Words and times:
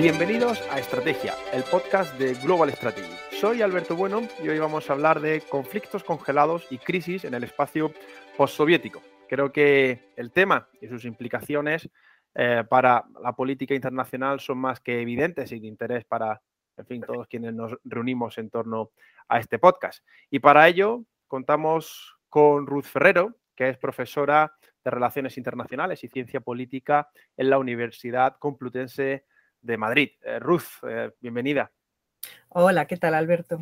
Bienvenidos 0.00 0.62
a 0.70 0.78
Estrategia, 0.78 1.34
el 1.52 1.62
podcast 1.62 2.14
de 2.14 2.32
Global 2.32 2.72
Strategy. 2.72 3.19
Soy 3.40 3.62
Alberto 3.62 3.96
Bueno 3.96 4.20
y 4.44 4.50
hoy 4.50 4.58
vamos 4.58 4.90
a 4.90 4.92
hablar 4.92 5.18
de 5.18 5.40
conflictos 5.40 6.04
congelados 6.04 6.66
y 6.70 6.76
crisis 6.76 7.24
en 7.24 7.32
el 7.32 7.42
espacio 7.42 7.90
postsoviético. 8.36 9.00
Creo 9.30 9.50
que 9.50 10.12
el 10.16 10.30
tema 10.30 10.68
y 10.78 10.88
sus 10.88 11.06
implicaciones 11.06 11.88
eh, 12.34 12.64
para 12.68 13.06
la 13.22 13.32
política 13.32 13.74
internacional 13.74 14.40
son 14.40 14.58
más 14.58 14.80
que 14.80 15.00
evidentes 15.00 15.52
y 15.52 15.58
de 15.58 15.68
interés 15.68 16.04
para, 16.04 16.42
en 16.76 16.84
fin, 16.84 17.00
todos 17.00 17.26
quienes 17.28 17.54
nos 17.54 17.78
reunimos 17.82 18.36
en 18.36 18.50
torno 18.50 18.90
a 19.26 19.38
este 19.38 19.58
podcast. 19.58 20.04
Y 20.30 20.40
para 20.40 20.68
ello 20.68 21.06
contamos 21.26 22.18
con 22.28 22.66
Ruth 22.66 22.84
Ferrero, 22.84 23.36
que 23.56 23.70
es 23.70 23.78
profesora 23.78 24.54
de 24.84 24.90
Relaciones 24.90 25.38
Internacionales 25.38 26.04
y 26.04 26.08
Ciencia 26.08 26.40
Política 26.40 27.08
en 27.38 27.48
la 27.48 27.56
Universidad 27.56 28.36
Complutense 28.38 29.24
de 29.62 29.76
Madrid. 29.78 30.10
Eh, 30.20 30.38
Ruth, 30.40 30.84
eh, 30.86 31.12
bienvenida. 31.22 31.72
Hola, 32.50 32.86
¿qué 32.86 32.96
tal, 32.96 33.14
Alberto? 33.14 33.60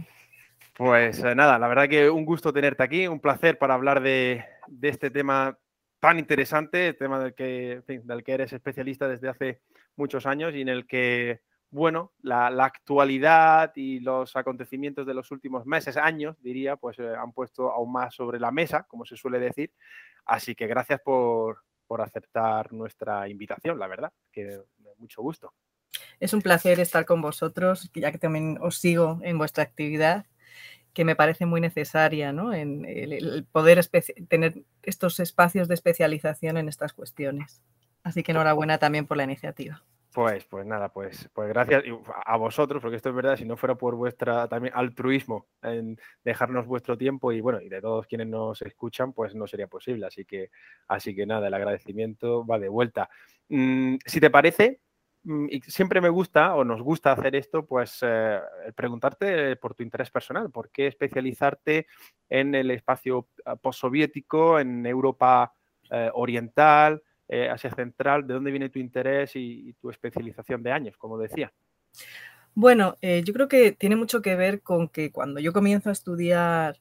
Pues 0.75 1.23
eh, 1.23 1.35
nada, 1.35 1.59
la 1.59 1.69
verdad 1.69 1.89
que 1.89 2.09
un 2.09 2.25
gusto 2.25 2.55
tenerte 2.55 2.83
aquí, 2.83 3.07
un 3.07 3.21
placer 3.21 3.59
para 3.59 3.75
hablar 3.75 4.01
de, 4.01 4.45
este 4.81 5.11
tema 5.11 5.59
tan 6.01 6.19
interesante, 6.19 6.95
tema 6.95 7.19
del 7.19 7.35
que, 7.35 7.83
del 7.87 8.25
que 8.25 8.33
eres 8.33 8.53
especialista 8.53 9.07
desde 9.07 9.29
hace 9.29 9.61
muchos 9.97 10.25
años 10.25 10.55
y 10.55 10.63
en 10.63 10.69
el 10.69 10.87
que, 10.87 11.43
bueno, 11.71 12.13
la, 12.23 12.47
actualidad 12.65 13.73
y 13.75 14.01
los 14.01 14.37
acontecimientos 14.37 15.07
de 15.07 15.15
los 15.15 15.31
últimos 15.33 15.67
meses, 15.67 15.99
años, 15.99 16.41
diría, 16.41 16.77
pues 16.77 16.99
han 16.99 17.33
puesto 17.33 17.71
aún 17.71 17.93
más 17.93 18.15
sobre 18.15 18.41
la 18.41 18.51
mesa, 18.51 18.85
como 18.85 19.05
se 19.05 19.17
suele 19.17 19.39
decir. 19.39 19.73
Así 20.25 20.55
que 20.55 20.67
gracias 20.67 21.01
por, 21.03 21.65
por 21.87 22.01
aceptar 22.01 22.73
nuestra 22.73 23.29
invitación, 23.29 23.79
la 23.79 23.87
verdad, 23.87 24.13
que 24.33 24.63
mucho 24.97 25.21
gusto. 25.21 25.53
Es 26.21 26.33
un 26.33 26.43
placer 26.43 26.81
estar 26.81 27.05
con 27.05 27.23
vosotros, 27.23 27.91
ya 27.95 28.11
que 28.13 28.19
también 28.19 28.59
os 28.61 28.79
sigo 28.79 29.21
en 29.23 29.39
vuestra 29.39 29.63
actividad, 29.65 30.27
que 30.93 31.05
me 31.05 31.15
parece 31.17 31.47
muy 31.47 31.61
necesaria, 31.61 32.33
¿no? 32.33 32.53
En 32.53 32.85
el, 32.85 33.47
poder 33.53 33.85
tener 34.29 34.63
estos 34.83 35.21
espacios 35.21 35.69
de 35.69 35.75
especialización 35.75 36.57
en 36.57 36.69
estas 36.69 36.93
cuestiones. 36.93 37.63
Así 38.03 38.23
que 38.23 38.33
enhorabuena 38.33 38.79
también 38.79 39.07
por 39.07 39.17
la 39.17 39.25
iniciativa. 39.25 39.83
Pues, 40.13 40.45
pues 40.47 40.67
nada, 40.67 40.89
pues, 40.89 41.29
pues 41.35 41.49
gracias 41.51 41.85
a 42.25 42.37
vosotros, 42.37 42.83
porque 42.83 42.97
esto 42.97 43.11
es 43.11 43.15
verdad, 43.15 43.37
si 43.37 43.45
no 43.45 43.57
fuera 43.57 43.77
por 43.77 43.95
vuestra 43.95 44.49
también 44.49 44.75
altruismo 44.75 45.47
en 45.63 46.01
dejarnos 46.25 46.67
vuestro 46.67 46.99
tiempo 46.99 47.31
y 47.31 47.41
bueno, 47.41 47.61
y 47.61 47.69
de 47.69 47.81
todos 47.81 48.07
quienes 48.07 48.27
nos 48.27 48.61
escuchan, 48.63 49.13
pues 49.13 49.35
no 49.35 49.47
sería 49.47 49.69
posible. 49.69 50.07
Así 50.07 50.25
que, 50.25 50.51
así 50.89 51.15
que 51.15 51.27
nada, 51.27 51.47
el 51.47 51.55
agradecimiento 51.55 52.45
va 52.45 52.59
de 52.59 52.69
vuelta. 52.69 53.09
Mm, 53.49 53.97
si 54.05 54.19
te 54.19 54.31
parece, 54.31 54.81
siempre 55.67 56.01
me 56.01 56.09
gusta 56.09 56.55
o 56.55 56.65
nos 56.65 56.83
gusta 56.83 57.13
hacer 57.13 57.37
esto, 57.37 57.67
pues 57.67 57.99
eh, 58.03 58.41
preguntarte 58.75 59.57
por 59.57 59.75
tu 59.75 59.83
interés 59.83 60.11
personal, 60.11 60.51
por 60.51 60.71
qué 60.71 60.87
especializarte 60.87 61.87
en 62.29 62.55
el 62.55 62.71
espacio 62.71 63.29
ah, 63.45 63.57
postsoviético, 63.57 64.59
en 64.59 64.87
Europa 64.87 65.53
eh, 65.91 66.11
Oriental, 66.15 67.03
eh, 67.29 67.49
Asia 67.49 67.71
Central, 67.71 68.27
de 68.27 68.35
dónde 68.35 68.51
viene 68.51 68.71
tu 68.71 68.79
interés 68.79 69.33
y, 69.35 69.75
tu 69.75 69.91
especialización 69.91 70.63
de 70.63 70.73
años, 70.73 70.97
como 70.97 71.19
decía. 71.19 71.53
Bueno, 72.55 72.97
yo 73.01 73.33
creo 73.33 73.47
que 73.47 73.71
tiene 73.73 73.95
mucho 73.95 74.21
que 74.21 74.35
ver 74.35 74.63
con 74.63 74.89
que 74.89 75.13
cuando 75.13 75.39
yo 75.39 75.53
comienzo 75.53 75.91
a 75.91 75.93
estudiar 75.93 76.81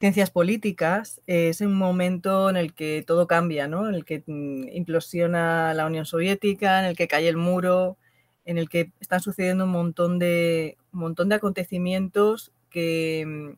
ciencias 0.00 0.30
políticas 0.30 1.20
es 1.26 1.60
un 1.60 1.74
momento 1.74 2.50
en 2.50 2.56
el 2.56 2.74
que 2.74 3.04
todo 3.06 3.26
cambia, 3.26 3.68
¿no? 3.68 3.88
En 3.88 3.94
el 3.94 4.04
que 4.04 4.22
mm, 4.26 4.68
implosiona 4.72 5.74
la 5.74 5.86
Unión 5.86 6.06
Soviética, 6.06 6.80
en 6.80 6.86
el 6.86 6.96
que 6.96 7.08
cae 7.08 7.28
el 7.28 7.36
muro, 7.36 7.96
en 8.44 8.58
el 8.58 8.68
que 8.68 8.92
están 9.00 9.20
sucediendo 9.20 9.64
un 9.64 9.70
montón 9.70 10.18
de, 10.18 10.76
un 10.92 11.00
montón 11.00 11.28
de 11.28 11.36
acontecimientos 11.36 12.52
que, 12.70 13.24
mm, 13.26 13.50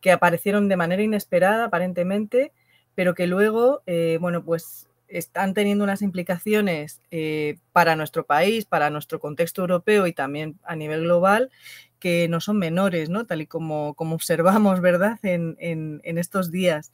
que 0.00 0.12
aparecieron 0.12 0.68
de 0.68 0.76
manera 0.76 1.02
inesperada, 1.02 1.64
aparentemente, 1.64 2.52
pero 2.94 3.14
que 3.14 3.26
luego, 3.26 3.82
eh, 3.86 4.18
bueno, 4.20 4.44
pues 4.44 4.88
están 5.08 5.54
teniendo 5.54 5.84
unas 5.84 6.02
implicaciones 6.02 7.00
eh, 7.10 7.58
para 7.72 7.96
nuestro 7.96 8.24
país, 8.26 8.64
para 8.64 8.90
nuestro 8.90 9.18
contexto 9.18 9.62
europeo 9.62 10.06
y 10.06 10.12
también 10.12 10.58
a 10.62 10.76
nivel 10.76 11.02
global, 11.02 11.50
que 12.00 12.28
no 12.28 12.40
son 12.40 12.58
menores, 12.58 13.10
¿no? 13.10 13.26
Tal 13.26 13.42
y 13.42 13.46
como, 13.46 13.94
como 13.94 14.14
observamos, 14.16 14.80
¿verdad? 14.80 15.18
En, 15.22 16.00
estos 16.04 16.50
días. 16.50 16.92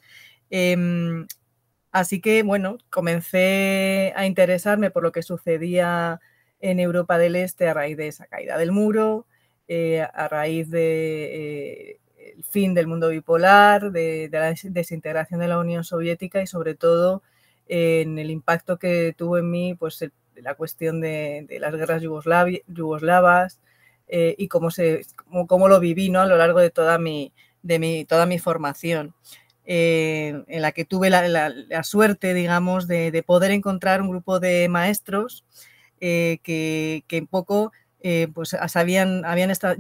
Em, 0.51 1.27
así 1.93 2.21
que, 2.21 2.43
bueno, 2.43 2.79
comencé 2.91 4.13
a 4.17 4.27
interesarme 4.27 4.91
por 4.91 5.03
lo 5.03 5.13
que 5.13 5.23
sucedía 5.23 6.21
en 6.61 6.81
Europa 6.81 7.19
del 7.19 7.37
Este 7.37 7.69
a 7.69 7.75
raíz 7.75 7.97
de 7.97 8.09
esa 8.09 8.27
caída 8.27 8.59
del 8.59 8.73
muro, 8.73 9.27
eh, 9.69 10.03
a 10.03 10.29
raíz 10.29 10.71
de, 10.71 11.95
eh, 11.95 12.01
fin 12.43 12.75
del 12.75 12.87
mundo 12.87 13.09
bipolar, 13.09 13.93
de, 13.93 14.29
la 14.33 14.55
desintegración 14.65 15.41
de 15.41 15.49
la 15.49 15.59
Unión 15.59 15.85
Soviética 15.85 16.43
y 16.43 16.47
sobre 16.47 16.75
todo 16.75 17.23
en 17.69 18.19
el 18.19 18.31
impacto 18.31 18.79
que 18.79 19.15
tuvo 19.17 19.39
en 19.39 19.51
mí 19.51 19.75
pues, 19.75 20.05
la 20.37 20.55
cuestión 20.55 21.01
de, 21.01 21.47
las 21.61 21.75
guerras 21.75 22.03
yugoslavas, 22.03 23.61
eh, 24.09 24.35
y 24.39 24.49
cómo, 24.49 24.71
se, 24.71 25.05
cómo, 25.49 25.69
lo 25.69 25.81
viví 25.81 26.11
¿no? 26.11 26.21
a 26.21 26.27
lo 26.27 26.37
largo 26.37 26.61
de 26.61 26.71
toda 26.71 26.99
mi, 26.99 27.33
de 27.63 27.79
mi, 27.79 28.05
toda 28.05 28.27
mi 28.27 28.39
formación. 28.39 29.15
Eh, 29.69 30.45
en 30.47 30.63
la 30.63 30.71
que 30.71 30.85
tuve 30.85 31.11
la, 31.11 31.83
suerte, 31.83 32.35
digamos, 32.35 32.87
de, 32.87 33.25
poder 33.27 33.51
encontrar 33.51 34.01
un 34.01 34.11
grupo 34.11 34.39
de 34.39 34.69
maestros 34.69 35.45
eh, 36.01 36.39
que, 36.45 37.05
que, 37.09 37.21
un 37.21 37.27
poco 37.27 37.73
pues 38.35 38.55
habían 38.55 39.25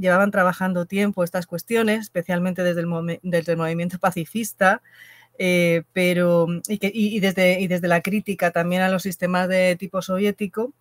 llevaban 0.00 0.32
trabajando 0.32 0.86
tiempo 0.86 1.22
estas 1.22 1.46
cuestiones, 1.46 2.00
especialmente 2.00 2.64
desde 2.64 2.80
el, 2.80 3.20
desde 3.22 3.52
el 3.52 3.58
movimiento 3.58 4.00
pacifista, 4.00 4.82
pero, 5.92 6.48
y, 6.66 6.78
que, 6.78 6.90
y, 6.92 7.20
desde, 7.20 7.60
y 7.60 7.68
desde 7.68 7.86
la 7.86 8.00
crítica 8.00 8.50
también 8.50 8.82
a 8.82 8.88
los 8.88 9.04
sistemas 9.04 9.48
de 9.48 9.76
tipo 9.76 10.02
soviético, 10.02 10.72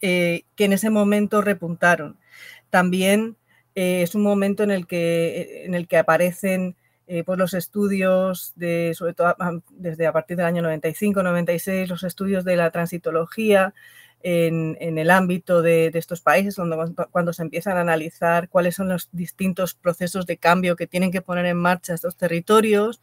que 0.00 0.44
en 0.58 0.72
ese 0.72 0.90
momento 0.90 1.42
repuntaron. 1.42 2.18
También 2.70 3.36
eh, 3.74 4.02
es 4.02 4.14
un 4.14 4.22
momento 4.22 4.62
en 4.62 4.70
el 4.70 4.86
que, 4.86 5.40
eh, 5.40 5.66
en 5.66 5.74
el 5.74 5.86
que 5.88 5.98
aparecen 5.98 6.76
eh, 7.06 7.24
pues 7.24 7.38
los 7.38 7.54
estudios, 7.54 8.52
de, 8.56 8.92
sobre 8.94 9.14
todo 9.14 9.34
desde 9.70 10.06
a 10.06 10.12
partir 10.12 10.36
del 10.36 10.46
año 10.46 10.62
95-96, 10.62 11.86
los 11.86 12.02
estudios 12.02 12.44
de 12.44 12.56
la 12.56 12.70
transitología 12.70 13.72
en, 14.20 14.76
el 14.98 15.10
ámbito 15.10 15.62
de, 15.62 15.90
estos 15.94 16.20
países, 16.20 16.56
cuando 17.10 17.32
se 17.32 17.42
empiezan 17.42 17.76
a 17.76 17.82
analizar 17.82 18.48
cuáles 18.48 18.74
son 18.74 18.88
los 18.88 19.08
distintos 19.12 19.74
procesos 19.74 20.26
de 20.26 20.36
cambio 20.36 20.76
que 20.76 20.86
tienen 20.86 21.12
que 21.12 21.22
poner 21.22 21.46
en 21.46 21.56
marcha 21.56 21.94
estos 21.94 22.16
territorios, 22.16 23.00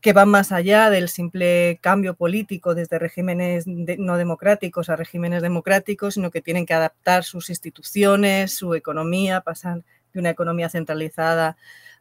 que 0.00 0.12
van 0.12 0.28
más 0.28 0.52
allá 0.52 0.90
del 0.90 1.08
simple 1.08 1.78
cambio 1.80 2.14
político 2.14 2.74
desde 2.74 2.98
regímenes 2.98 3.66
no 3.66 4.16
democráticos 4.16 4.88
a 4.88 4.96
regímenes 4.96 5.42
democráticos, 5.42 6.14
sino 6.14 6.30
que 6.30 6.42
tienen 6.42 6.66
que 6.66 6.74
adaptar 6.74 7.24
sus 7.24 7.50
instituciones, 7.50 8.54
su 8.54 8.74
economía, 8.74 9.40
pasar 9.40 9.82
de 10.12 10.20
una 10.20 10.30
economía 10.30 10.68
centralizada 10.68 11.56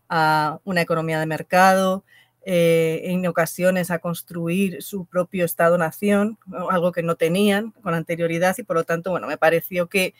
a 0.10 0.60
una 0.66 0.82
economía 0.82 1.20
de 1.20 1.26
mercado, 1.26 2.03
eh, 2.46 3.02
en 3.06 3.26
ocasiones 3.26 3.90
a 3.90 3.98
construir 3.98 4.84
su 4.84 5.06
propio 5.06 5.46
Estado-nación, 5.46 6.38
algo 6.70 6.91
que 6.91 7.02
no 7.02 7.16
tenían 7.16 7.72
con 7.82 7.96
anterioridad 7.96 8.56
y 8.59 8.64
por 8.64 8.76
lo 8.76 8.84
tanto, 8.84 9.09
bueno, 9.09 9.26
me 9.26 9.38
pareció 9.38 9.88
que, 9.88 10.14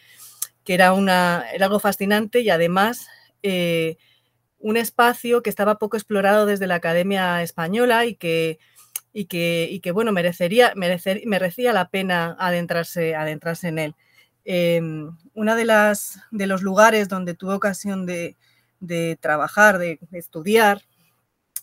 era, 0.66 0.94
una, 0.94 1.46
algo 1.60 1.80
fascinante 1.80 2.40
y 2.40 2.50
además... 2.50 3.08
Eh, 3.44 3.98
un 4.66 4.78
espacio 4.78 5.44
que 5.44 5.52
estaba 5.52 5.78
poco 5.78 5.96
explorado 5.96 6.48
desde 6.48 6.66
la 6.66 6.74
Academia 6.74 7.44
Española 7.44 8.08
y 8.08 8.16
que, 8.16 8.58
y 9.14 9.26
que, 9.26 9.80
que 9.84 9.92
bueno, 9.92 10.12
merecería, 10.12 10.74
merecía 10.76 11.72
la 11.72 11.90
pena 11.90 12.36
adentrarse, 12.40 13.14
adentrarse 13.14 13.68
en 13.68 13.78
él. 13.78 13.96
Em, 14.44 15.16
una 15.36 15.56
de, 15.56 15.66
las, 15.66 16.20
de 16.32 16.48
los 16.48 16.64
lugares 16.64 17.10
donde 17.10 17.36
tuve 17.36 17.54
ocasión 17.54 18.08
de, 18.08 18.38
trabajar, 19.22 19.78
de, 19.78 20.00
estudiar, 20.14 20.82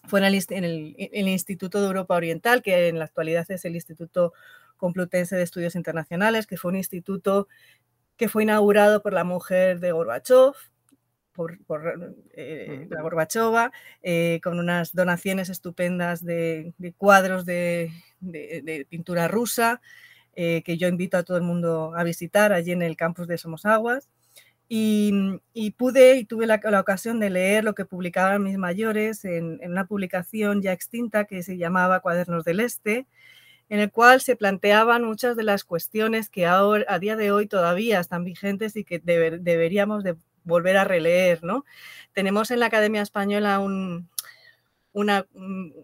fue 0.06 0.20
en 0.20 0.26
el, 0.26 0.44
en, 0.50 0.64
el, 0.64 1.28
Instituto 1.28 1.81
de 1.81 1.88
Europa 1.88 2.14
Oriental, 2.14 2.62
que 2.62 2.87
en 2.87 3.00
la 3.00 3.06
actualidad 3.06 3.50
es 3.50 3.64
el 3.64 3.75
Instituto 3.75 4.32
Complutense 4.76 5.34
de 5.34 5.43
Estudios 5.43 5.75
Internacionales, 5.75 6.46
que 6.46 6.56
fue 6.56 6.70
un 6.70 6.76
instituto 6.76 7.48
que 8.16 8.28
fue 8.28 8.44
inaugurado 8.44 9.02
por 9.02 9.12
la 9.12 9.25
mujer 9.25 9.81
de 9.81 9.90
Gorbachev, 9.90 10.55
por, 11.32 11.58
la 11.69 13.02
Gorbachova, 13.02 13.73
con 14.43 14.58
unas 14.58 14.94
donaciones 14.94 15.49
estupendas 15.49 16.25
de, 16.25 16.75
cuadros 16.96 17.44
de, 17.44 17.90
pintura 18.88 19.29
rusa, 19.29 19.81
que 20.34 20.76
yo 20.79 20.88
invito 20.88 21.17
a 21.17 21.23
todo 21.23 21.37
el 21.37 21.43
mundo 21.43 21.93
a 21.96 22.05
visitar 22.05 22.52
allí 22.52 22.73
en 22.73 22.82
el 22.82 22.96
campus 22.96 23.26
de 23.26 23.38
Somos 23.38 23.67
Aguas. 23.67 24.08
Y, 24.75 25.75
pude 25.76 26.17
y 26.17 26.25
tuve 26.25 26.46
la, 26.46 26.58
ocasión 26.81 27.20
de 27.20 27.29
leer 27.29 27.62
lo 27.62 27.75
que 27.75 27.84
publicaban 27.84 28.43
mis 28.43 28.56
mayores 28.56 29.23
en, 29.26 29.61
una 29.70 29.87
publicación 29.87 30.62
ya 30.62 30.73
extinta 30.73 31.26
que 31.26 31.43
se 31.43 31.58
llamaba 31.58 32.00
Cuadernos 32.00 32.43
del 32.44 32.61
Este, 32.61 33.06
en 33.69 33.81
el 33.81 33.90
cual 33.90 34.23
se 34.23 34.34
planteaban 34.34 35.05
muchas 35.05 35.37
de 35.37 35.43
las 35.43 35.64
cuestiones 35.64 36.31
que 36.31 36.46
ahora, 36.46 36.87
a 36.88 36.99
día 36.99 37.17
de 37.17 37.32
hoy 37.32 37.46
todavía 37.49 38.00
están 38.00 38.25
vigentes 38.25 38.75
y 38.76 38.84
que 38.84 38.99
deberíamos 38.99 40.05
de 40.05 40.17
volver 40.44 40.77
a 40.77 40.85
releer. 40.85 41.43
¿no? 41.43 41.65
Tenemos 42.12 42.50
en 42.50 42.61
la 42.61 42.67
Academia 42.67 43.03
Española 43.03 43.61
una, 43.61 45.27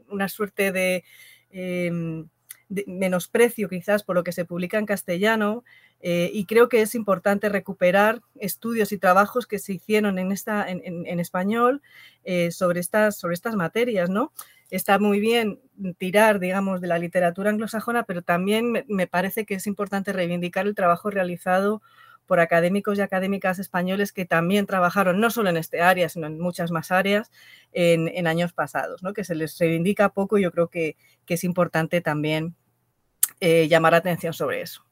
una, 0.08 0.28
suerte 0.28 0.72
de... 0.72 1.04
Em, 1.50 2.28
menosprecio 2.86 3.68
quizás 3.68 4.02
por 4.02 4.14
lo 4.14 4.22
que 4.22 4.32
se 4.32 4.44
publica 4.44 4.78
en 4.78 4.84
castellano 4.86 5.64
eh, 6.00 6.30
y 6.32 6.44
creo 6.44 6.68
que 6.68 6.82
es 6.82 6.94
importante 6.94 7.48
recuperar 7.48 8.20
estudios 8.36 8.92
y 8.92 8.98
trabajos 8.98 9.46
que 9.46 9.58
se 9.58 9.74
hicieron 9.74 10.18
en, 10.18 10.32
esta, 10.32 10.66
en, 10.68 11.20
español 11.20 11.82
eh, 12.24 12.50
sobre, 12.50 12.80
estas, 12.80 13.18
sobre 13.18 13.34
estas 13.34 13.56
materias, 13.56 14.08
¿no? 14.08 14.32
Está 14.70 14.98
muy 14.98 15.18
bien 15.18 15.60
tirar, 15.96 16.38
digamos, 16.40 16.80
de 16.80 16.88
la 16.88 16.98
literatura 16.98 17.50
anglosajona, 17.50 18.04
pero 18.04 18.22
también 18.22 18.84
me, 18.86 19.06
parece 19.06 19.46
que 19.46 19.54
es 19.54 19.66
importante 19.66 20.12
reivindicar 20.12 20.66
el 20.66 20.74
trabajo 20.74 21.10
realizado 21.10 21.82
por 22.28 22.40
académicos 22.40 22.98
y 22.98 23.00
académicas 23.00 23.58
españoles 23.58 24.12
que 24.12 24.26
también 24.26 24.66
trabajaron 24.66 25.18
no 25.18 25.30
solo 25.30 25.48
en 25.48 25.56
este 25.56 25.80
área, 25.80 26.10
sino 26.10 26.26
en 26.26 26.38
muchas 26.38 26.70
más 26.70 26.92
áreas 26.92 27.32
en, 27.72 28.26
años 28.26 28.52
pasados, 28.52 29.02
¿no? 29.02 29.14
que 29.14 29.24
se 29.24 29.34
les 29.34 29.58
reivindica 29.58 30.10
poco 30.10 30.38
y 30.38 30.42
yo 30.42 30.52
creo 30.52 30.68
que, 30.68 30.96
es 31.26 31.44
importante 31.44 32.00
también 32.00 32.54
eh, 33.40 33.68
llamar 33.68 33.94
atención 33.94 34.32
sobre 34.32 34.62
eso. 34.62 34.82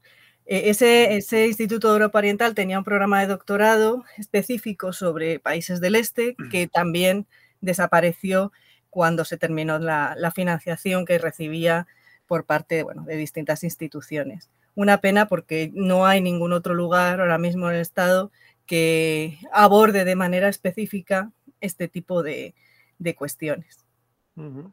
E, 0.44 0.70
ese, 0.70 1.16
ese, 1.16 1.46
Instituto 1.46 1.88
de 1.88 1.94
Europa 1.94 2.18
Oriental 2.18 2.54
tenía 2.54 2.78
un 2.78 2.84
programa 2.84 3.20
de 3.20 3.26
doctorado 3.26 4.04
específico 4.18 4.92
sobre 4.92 5.38
países 5.38 5.80
del 5.80 5.94
este 5.94 6.36
que 6.50 6.68
también 6.68 7.26
desapareció 7.60 8.52
cuando 8.90 9.24
se 9.24 9.38
terminó 9.38 9.78
la, 9.78 10.14
la 10.16 10.30
financiación 10.30 11.04
que 11.04 11.18
recibía 11.18 11.86
por 12.26 12.44
parte 12.44 12.82
bueno, 12.82 13.02
de 13.04 13.16
distintas 13.16 13.64
instituciones. 13.64 14.50
Una 14.76 15.00
pena 15.00 15.26
porque 15.26 15.72
no 15.74 16.06
hay 16.06 16.20
ningún 16.20 16.52
otro 16.52 16.74
lugar 16.74 17.20
ahora 17.20 17.38
mismo 17.38 17.68
en 17.68 17.74
el 17.74 17.82
Estado 17.82 18.30
que 18.64 19.38
aborde 19.52 20.04
de 20.04 20.14
manera 20.14 20.48
específica 20.48 21.32
este 21.60 21.88
tipo 21.88 22.22
de, 22.22 22.54
de 22.98 23.16
cuestiones 23.16 23.86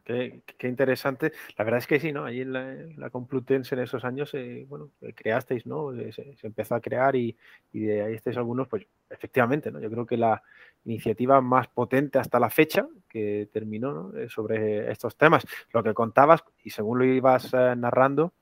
qué, 0.04 0.68
interesante. 0.68 1.32
La 1.56 1.64
verdad 1.64 1.78
es 1.78 1.86
que 1.86 1.98
sí, 1.98 2.12
¿no? 2.12 2.24
Allí 2.24 2.42
en 2.42 2.52
la, 2.52 3.10
Complutense 3.10 3.74
en 3.74 3.80
esos 3.80 4.04
años, 4.04 4.34
eh, 4.34 4.66
bueno, 4.68 4.90
eh, 5.00 5.14
creasteis, 5.14 5.66
¿no? 5.66 5.92
Eh, 5.94 6.12
se, 6.12 6.34
empezó 6.42 6.74
a 6.74 6.80
crear 6.80 7.16
y, 7.16 7.36
de 7.72 8.02
ahí 8.02 8.14
estáis 8.14 8.36
algunos, 8.36 8.68
pues 8.68 8.86
efectivamente, 9.08 9.70
¿no? 9.70 9.80
Yo 9.80 9.90
creo 9.90 10.04
que 10.04 10.16
la 10.16 10.42
iniciativa 10.84 11.40
más 11.40 11.68
potente 11.68 12.18
hasta 12.18 12.38
la 12.38 12.50
fecha 12.50 12.86
que 13.08 13.48
terminó 13.52 13.92
¿no? 14.12 14.28
sobre 14.28 14.90
estos 14.90 15.16
temas. 15.16 15.46
Lo 15.72 15.82
que 15.82 15.94
contabas, 15.94 16.44
y 16.62 16.70
según 16.70 16.98
lo 16.98 17.04
ibas 17.04 17.52
narrando, 17.54 18.34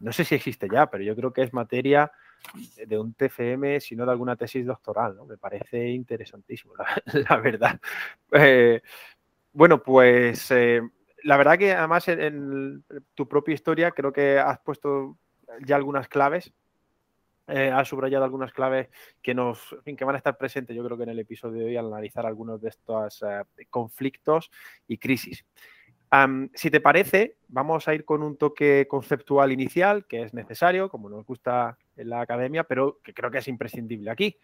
no 0.00 0.12
sé 0.12 0.24
si 0.24 0.34
existe 0.34 0.68
ya, 0.70 0.86
pero 0.86 1.04
yo 1.04 1.14
creo 1.16 1.32
que 1.32 1.42
es 1.42 1.52
materia 1.52 2.10
de 2.86 2.98
un 2.98 3.14
TFM, 3.14 3.80
si 3.80 3.96
no 3.96 4.04
de 4.06 4.12
alguna 4.12 4.36
tesis 4.36 4.64
doctoral, 4.64 5.16
¿no? 5.16 5.26
Me 5.26 5.36
parece 5.36 5.88
interesantísimo, 5.88 6.74
la, 6.76 7.36
verdad. 7.40 7.80
Bueno, 9.52 9.82
pues 9.82 10.50
eh, 10.52 10.80
la 11.24 11.36
verdad 11.36 11.58
que 11.58 11.72
además 11.72 12.06
en, 12.08 12.84
tu 13.14 13.26
propia 13.26 13.54
historia 13.54 13.90
creo 13.90 14.12
que 14.12 14.38
has 14.38 14.60
puesto 14.60 15.18
ya 15.66 15.76
algunas 15.76 16.06
claves, 16.06 16.52
eh, 17.48 17.70
has 17.70 17.88
subrayado 17.88 18.24
algunas 18.24 18.52
claves 18.52 18.88
que 19.22 19.34
nos, 19.34 19.74
que 19.84 20.04
van 20.04 20.14
a 20.14 20.18
estar 20.18 20.36
presentes 20.36 20.76
yo 20.76 20.84
creo 20.84 20.96
que 20.96 21.04
en 21.04 21.08
el 21.08 21.18
episodio 21.18 21.60
de 21.60 21.64
hoy 21.66 21.76
al 21.76 21.86
analizar 21.86 22.26
algunos 22.26 22.60
de 22.60 22.68
estos 22.68 23.22
eh, 23.22 23.66
conflictos 23.70 24.50
y 24.86 24.98
crisis. 24.98 25.44
Si 26.54 26.70
te 26.70 26.80
parece, 26.80 27.36
vamos 27.48 27.86
a 27.86 27.94
ir 27.94 28.04
con 28.04 28.22
un 28.22 28.36
toque 28.36 28.86
conceptual 28.88 29.52
inicial 29.52 30.06
que 30.06 30.22
es 30.22 30.32
necesario, 30.32 30.88
como 30.88 31.08
nos 31.10 31.26
gusta 31.26 31.78
en 31.96 32.10
la 32.10 32.20
academia, 32.20 32.64
pero 32.64 33.00
que 33.02 33.12
creo 33.12 33.30
que 33.30 33.38
es 33.38 33.48
imprescindible 33.48 34.10
aquí. 34.10 34.38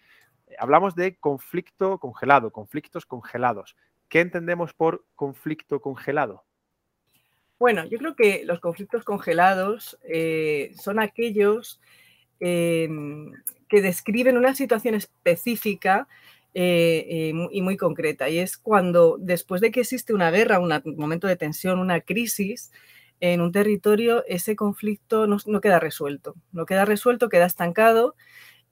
Hablamos 0.59 0.95
de 0.95 1.17
conflicto 1.17 1.99
congelado, 1.99 2.53
conflictos 2.53 3.07
congelados. 3.07 3.77
¿Qué 4.09 4.21
entendemos 4.21 4.75
por 4.75 5.05
conflicto 5.15 5.81
congelado? 5.81 6.45
Bueno, 7.59 7.85
yo 7.87 7.99
creo 7.99 8.15
que 8.15 8.45
los 8.45 8.61
conflictos 8.61 9.05
congelados 9.05 9.99
eh, 10.03 10.73
son 10.77 10.99
aquellos 10.99 11.81
em, 12.41 13.33
que 13.69 13.81
describen 13.81 14.37
una 14.37 14.55
situación 14.55 14.95
específica 14.97 16.09
eh, 16.55 17.33
y 17.51 17.63
muy 17.63 17.77
concreta. 17.77 18.29
Y 18.29 18.39
es 18.39 18.57
cuando 18.57 19.17
después 19.21 19.61
de 19.61 19.71
que 19.71 19.81
existe 19.81 20.15
una 20.15 20.31
guerra, 20.31 20.59
un 20.59 20.97
momento 20.97 21.27
de 21.27 21.37
tensión, 21.37 21.79
una 21.79 22.01
crisis 22.01 22.73
en 23.21 23.41
un 23.41 23.53
territorio, 23.53 24.25
ese 24.27 24.57
conflicto 24.57 25.27
no, 25.27 25.61
queda 25.61 25.81
resuelto. 25.81 26.35
No 26.53 26.67
queda 26.67 26.85
resuelto, 26.85 27.29
queda 27.29 27.47
estancado 27.47 28.15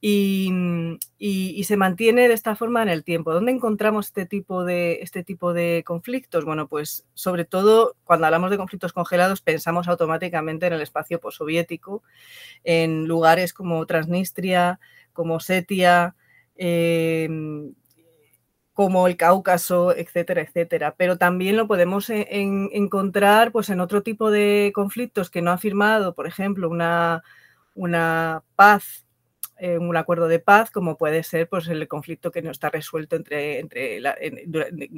Mm, 0.05 0.97
y, 1.19 1.63
se 1.65 1.77
mantiene 1.77 2.27
de 2.27 2.35
esta 2.35 2.57
forma 2.57 2.83
en 2.83 2.89
el 2.89 3.05
tiempo. 3.05 3.33
¿Dónde 3.33 3.53
encontramos 3.53 4.07
este 4.07 4.27
tipo, 4.27 4.65
de, 4.65 4.99
este 5.03 5.23
tipo 5.23 5.53
de 5.53 5.85
conflictos? 5.87 6.45
Bueno, 6.45 6.67
pues 6.69 7.07
sobre 7.15 7.45
todo 7.45 7.97
cuando 8.05 8.27
hablamos 8.27 8.51
de 8.51 8.57
conflictos 8.57 8.93
congelados 8.93 9.43
pensamos 9.43 9.87
automáticamente 9.89 10.67
en 10.67 10.73
el 10.73 10.83
espacio 10.83 11.21
postsoviético, 11.21 12.03
en 12.65 13.07
lugares 13.07 13.53
como 13.55 13.87
Transnistria, 13.87 14.81
como 15.13 15.39
Setia, 15.41 16.17
em, 16.65 17.75
como 18.73 19.07
el 19.09 19.17
Cáucaso, 19.17 19.95
etcétera, 19.97 20.43
etcétera. 20.43 20.95
Pero 20.97 21.19
también 21.19 21.57
lo 21.57 21.67
podemos 21.67 22.09
e, 22.11 22.27
encontrar 22.31 23.53
pues, 23.53 23.71
en 23.71 23.81
otro 23.81 24.03
tipo 24.03 24.31
de 24.31 24.73
conflictos 24.75 25.31
que 25.31 25.43
no 25.43 25.51
ha 25.51 25.59
firmado, 25.59 26.15
por 26.15 26.27
ejemplo, 26.27 26.69
una, 26.69 27.23
una 27.75 28.45
paz 28.57 29.07
eh, 29.59 29.79
un 29.79 29.97
acuerdo 29.97 30.27
de 30.27 30.41
paz, 30.41 30.73
como 30.73 30.97
puede 30.97 31.23
ser 31.23 31.49
pues, 31.49 31.69
el 31.69 31.87
conflicto 31.87 32.33
que 32.33 32.43
no 32.43 32.51
está 32.51 32.69
resuelto 32.69 33.15
entre, 33.15 33.61
entre 33.61 34.01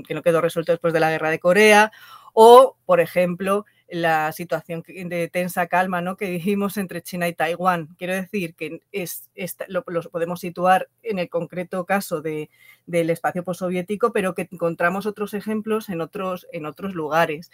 que 0.06 0.14
no 0.14 0.22
quedó 0.22 0.40
resuelto 0.40 0.72
después 0.72 0.94
de 0.94 1.00
la 1.00 1.10
guerra 1.10 1.28
de 1.28 1.38
Corea, 1.38 1.92
o, 2.32 2.76
por 2.86 3.00
ejemplo, 3.00 3.66
la 3.94 4.32
situación 4.32 4.82
de 4.84 5.28
tensa 5.28 5.68
calma 5.68 6.00
¿no? 6.00 6.16
que 6.16 6.26
dijimos 6.26 6.78
entre 6.78 7.00
China 7.00 7.28
y 7.28 7.32
Taiwán. 7.32 7.94
Quiero 7.96 8.12
decir 8.12 8.56
que 8.56 8.80
es, 8.90 9.30
lo, 9.68 9.84
podemos 9.84 10.40
situar 10.40 10.88
en 11.04 11.20
el 11.20 11.28
concreto 11.28 11.86
caso 11.86 12.20
de, 12.20 12.50
del 12.86 13.08
espacio 13.10 13.44
postsoviético, 13.44 14.12
pero 14.12 14.34
que 14.34 14.48
encontramos 14.50 15.06
otros 15.06 15.32
ejemplos 15.32 15.88
en 15.90 16.00
otros, 16.00 16.48
en 16.52 16.66
otros 16.66 16.92
lugares. 16.96 17.52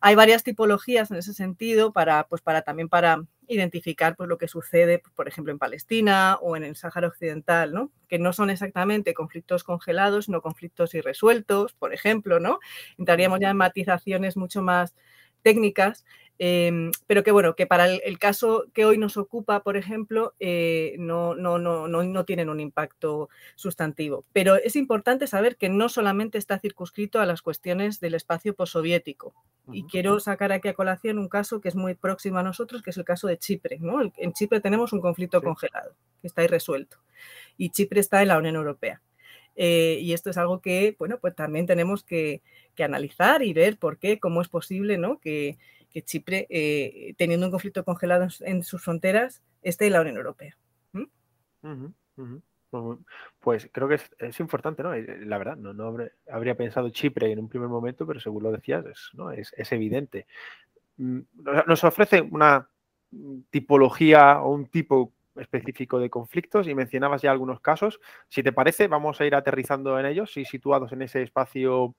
Hay 0.00 0.14
varias 0.14 0.42
tipologías 0.44 1.10
en 1.10 1.18
ese 1.18 1.34
sentido 1.34 1.92
para, 1.92 2.26
pues 2.26 2.40
para 2.40 2.62
también 2.62 2.88
para 2.88 3.26
identificar 3.46 4.16
pues, 4.16 4.30
lo 4.30 4.38
que 4.38 4.48
sucede, 4.48 5.02
por 5.14 5.28
ejemplo, 5.28 5.52
en 5.52 5.58
Palestina 5.58 6.38
o 6.40 6.56
en 6.56 6.64
el 6.64 6.74
Sáhara 6.74 7.08
Occidental, 7.08 7.74
¿no? 7.74 7.90
que 8.08 8.18
no 8.18 8.32
son 8.32 8.48
exactamente 8.48 9.12
conflictos 9.12 9.62
congelados, 9.62 10.24
sino 10.24 10.40
conflictos 10.40 10.94
irresueltos, 10.94 11.74
por 11.74 11.92
ejemplo, 11.92 12.40
¿no? 12.40 12.60
Entraríamos 12.98 13.40
ya 13.40 13.50
en 13.50 13.56
matizaciones 13.56 14.36
mucho 14.36 14.62
más 14.62 14.94
técnicas, 15.42 16.04
em, 16.38 16.90
pero 17.06 17.22
que 17.22 17.30
bueno, 17.30 17.54
que 17.54 17.66
para 17.66 17.86
el, 17.86 18.18
caso 18.18 18.66
que 18.72 18.84
hoy 18.84 18.98
nos 18.98 19.16
ocupa, 19.16 19.62
por 19.62 19.76
ejemplo, 19.76 20.34
eh, 20.40 20.96
no, 20.98 21.34
no, 21.34 21.58
no, 21.58 21.86
no, 21.86 22.24
tienen 22.24 22.48
un 22.48 22.60
impacto 22.60 23.28
sustantivo. 23.54 24.24
Pero 24.32 24.56
es 24.56 24.76
importante 24.76 25.26
saber 25.26 25.56
que 25.56 25.68
no 25.68 25.88
solamente 25.88 26.38
está 26.38 26.58
circunscrito 26.58 27.20
a 27.20 27.26
las 27.26 27.42
cuestiones 27.42 28.00
del 28.00 28.14
espacio 28.14 28.54
postsoviético. 28.54 29.34
Y 29.70 29.84
quiero 29.84 30.18
sacar 30.18 30.52
aquí 30.52 30.68
a 30.68 30.74
colación 30.74 31.18
un 31.18 31.28
caso 31.28 31.60
que 31.60 31.68
es 31.68 31.76
muy 31.76 31.94
próximo 31.94 32.38
a 32.38 32.42
nosotros, 32.42 32.82
que 32.82 32.90
es 32.90 32.96
el 32.96 33.04
caso 33.04 33.28
de 33.28 33.38
Chipre. 33.38 33.78
En 34.16 34.32
Chipre 34.32 34.60
tenemos 34.60 34.92
un 34.92 35.00
conflicto 35.00 35.40
congelado, 35.42 35.94
que 36.20 36.26
está 36.26 36.42
irresuelto. 36.42 36.98
Y 37.56 37.70
Chipre 37.70 38.00
está 38.00 38.22
en 38.22 38.28
la 38.28 38.38
Unión 38.38 38.56
Europea. 38.56 39.00
Eh, 39.56 39.98
y 40.00 40.12
esto 40.12 40.30
es 40.30 40.36
algo 40.36 40.60
que, 40.60 40.96
bueno, 40.98 41.18
pues 41.18 41.34
también 41.34 41.66
tenemos 41.66 42.04
que, 42.04 42.42
analizar 42.78 43.42
y 43.42 43.52
ver 43.52 43.78
por 43.78 43.98
qué, 43.98 44.18
cómo 44.18 44.42
es 44.42 44.48
posible, 44.48 44.98
¿no? 44.98 45.18
Que, 45.20 45.58
Chipre, 46.04 46.46
eh, 46.48 47.14
teniendo 47.18 47.46
un 47.46 47.52
conflicto 47.52 47.84
congelado 47.84 48.26
en, 48.40 48.62
sus 48.62 48.82
fronteras, 48.82 49.42
esté 49.60 49.86
en 49.86 49.92
la 49.92 50.00
Unión 50.00 50.16
Europea. 50.16 50.56
Pues 53.40 53.68
creo 53.70 53.88
que 53.88 54.00
es, 54.18 54.40
importante, 54.40 54.82
¿no? 54.82 54.94
Eh, 54.94 55.26
la 55.26 55.36
verdad, 55.36 55.56
no, 55.56 55.74
no 55.74 55.94
habría 56.30 56.56
pensado 56.56 56.88
Chipre 56.88 57.30
en 57.30 57.40
un 57.40 57.48
primer 57.48 57.68
momento, 57.68 58.06
pero 58.06 58.20
según 58.20 58.42
lo 58.42 58.52
decías, 58.52 58.86
es, 58.86 59.10
¿no? 59.12 59.30
es, 59.30 59.52
es 59.56 59.70
evidente. 59.72 60.26
Mm, 60.96 61.20
nos 61.66 61.84
ofrece 61.84 62.22
una 62.22 62.68
tipología 63.50 64.40
o 64.40 64.54
un 64.54 64.66
tipo 64.66 65.12
específico 65.36 65.98
de 65.98 66.10
conflictos 66.10 66.68
y 66.68 66.74
mencionabas 66.74 67.22
ya 67.22 67.30
algunos 67.30 67.60
casos. 67.60 68.00
Si 68.28 68.42
te 68.42 68.52
parece, 68.52 68.88
vamos 68.88 69.20
a 69.20 69.26
ir 69.26 69.34
aterrizando 69.34 69.98
en 69.98 70.06
ellos 70.06 70.36
y 70.36 70.44
situados 70.44 70.92
en 70.92 71.02
ese 71.02 71.22
espacio 71.22 71.94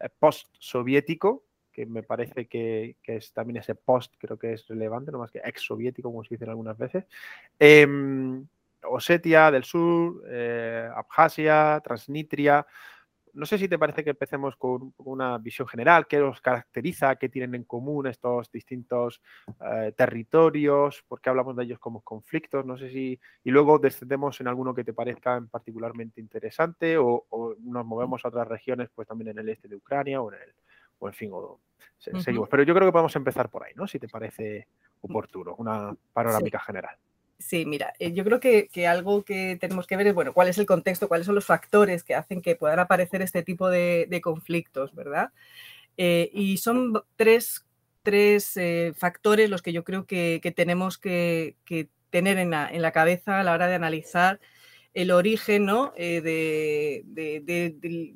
eh, 0.00 0.08
post-soviético, 0.18 1.44
que 1.72 1.86
me 1.86 2.02
parece 2.02 2.46
que, 2.46 2.96
es 3.04 3.32
también 3.32 3.58
ese 3.58 3.74
post, 3.74 4.14
creo 4.18 4.38
que 4.38 4.54
es 4.54 4.66
relevante, 4.66 5.12
no 5.12 5.18
más 5.18 5.30
que 5.30 5.42
ex-soviético, 5.44 6.10
como 6.10 6.24
se 6.24 6.34
dicen 6.34 6.48
algunas 6.48 6.78
veces. 6.78 7.04
Em, 7.58 8.46
Osetia 8.88 9.50
del 9.50 9.64
Sur, 9.64 10.22
eh, 10.28 10.88
Abjasia, 10.94 11.80
Transnistria, 11.84 12.66
no 13.36 13.44
sé 13.44 13.58
si 13.58 13.68
te 13.68 13.78
parece 13.78 14.02
que 14.02 14.10
empecemos 14.10 14.56
con 14.56 14.94
una 14.98 15.36
visión 15.38 15.68
general, 15.68 16.06
qué 16.06 16.18
los 16.18 16.40
caracteriza, 16.40 17.16
qué 17.16 17.28
tienen 17.28 17.54
en 17.54 17.64
común 17.64 18.06
estos 18.06 18.50
distintos 18.50 19.20
eh, 19.60 19.92
territorios, 19.94 21.04
por 21.06 21.20
qué 21.20 21.28
hablamos 21.28 21.54
de 21.54 21.64
ellos 21.64 21.78
como 21.78 22.00
conflictos, 22.00 22.64
no 22.64 22.78
sé 22.78 22.88
si, 22.90 23.20
y 23.44 23.50
luego 23.50 23.78
descendemos 23.78 24.40
en 24.40 24.48
alguno 24.48 24.74
que 24.74 24.84
te 24.84 24.94
parezca 24.94 25.40
particularmente 25.50 26.20
interesante 26.20 26.96
o, 26.98 27.26
nos 27.60 27.84
movemos 27.84 28.24
a 28.24 28.28
otras 28.28 28.48
regiones, 28.48 28.88
pues 28.94 29.06
también 29.06 29.28
en 29.28 29.38
el 29.38 29.48
este 29.50 29.68
de 29.68 29.76
Ucrania 29.76 30.20
o 30.22 30.32
en 30.32 30.40
el, 30.40 30.54
o 30.98 31.08
en 31.08 31.14
fin, 31.14 31.30
o, 31.32 31.60
seguimos. 31.98 32.48
Pero 32.48 32.62
yo 32.62 32.74
creo 32.74 32.88
que 32.88 32.92
podemos 32.92 33.14
empezar 33.16 33.50
por 33.50 33.64
ahí, 33.64 33.72
¿no? 33.74 33.86
Si 33.86 33.98
te 33.98 34.08
parece 34.08 34.68
oportuno, 35.02 35.54
una 35.58 35.94
panorámica 36.12 36.58
general. 36.58 36.96
Sí, 37.38 37.66
mira, 37.66 37.92
eh, 37.98 38.12
yo 38.12 38.24
creo 38.24 38.40
que, 38.40 38.86
algo 38.86 39.22
que 39.22 39.56
tenemos 39.60 39.86
que 39.86 39.96
ver 39.96 40.06
es, 40.06 40.14
bueno, 40.14 40.32
cuál 40.32 40.48
es 40.48 40.56
el 40.58 40.64
contexto, 40.66 41.06
cuáles 41.06 41.26
son 41.26 41.34
los 41.34 41.44
factores 41.44 42.02
que 42.02 42.14
hacen 42.14 42.40
que 42.40 42.56
puedan 42.56 42.78
aparecer 42.78 43.20
este 43.20 43.42
tipo 43.42 43.68
de, 43.68 44.20
conflictos, 44.22 44.94
¿verdad? 44.94 45.32
Eh, 45.98 46.30
y 46.32 46.58
son 46.58 47.02
tres, 47.16 47.64
eh, 48.06 48.92
factores 48.96 49.50
los 49.50 49.62
que 49.62 49.72
yo 49.72 49.84
creo 49.84 50.06
que, 50.06 50.40
tenemos 50.56 50.98
que, 50.98 51.56
tener 52.10 52.38
en 52.38 52.50
la, 52.50 52.92
cabeza 52.92 53.40
a 53.40 53.44
la 53.44 53.52
hora 53.52 53.68
de 53.68 53.74
analizar 53.74 54.40
el 54.94 55.10
origen 55.10 55.66
¿no? 55.66 55.92
de, 55.96 57.04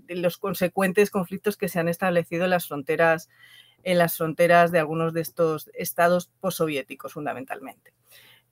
los 0.08 0.38
consecuentes 0.38 1.10
conflictos 1.10 1.56
que 1.58 1.68
se 1.68 1.78
han 1.78 1.88
establecido 1.88 2.44
en 2.44 2.50
las 2.50 2.68
fronteras 2.68 3.28
en 3.82 3.98
las 3.98 4.16
fronteras 4.16 4.72
de 4.72 4.78
algunos 4.78 5.14
de 5.14 5.22
estos 5.22 5.70
estados 5.74 6.30
postsoviéticos 6.40 7.14
fundamentalmente. 7.14 7.92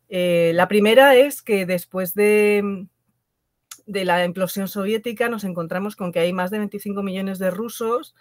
Eh, 0.09 0.53
la 0.55 0.69
primera 0.69 1.15
es 1.15 1.43
que 1.43 1.67
después 1.67 2.15
de, 2.15 2.87
la 3.87 4.25
implosión 4.25 4.69
soviética 4.69 5.29
nos 5.29 5.45
encontramos 5.45 5.97
con 5.97 6.13
que 6.13 6.21
hay 6.21 6.33
más 6.33 6.51
de 6.51 6.59
25 6.59 7.03
millones 7.03 7.39
de 7.39 7.51
rusos 7.51 8.15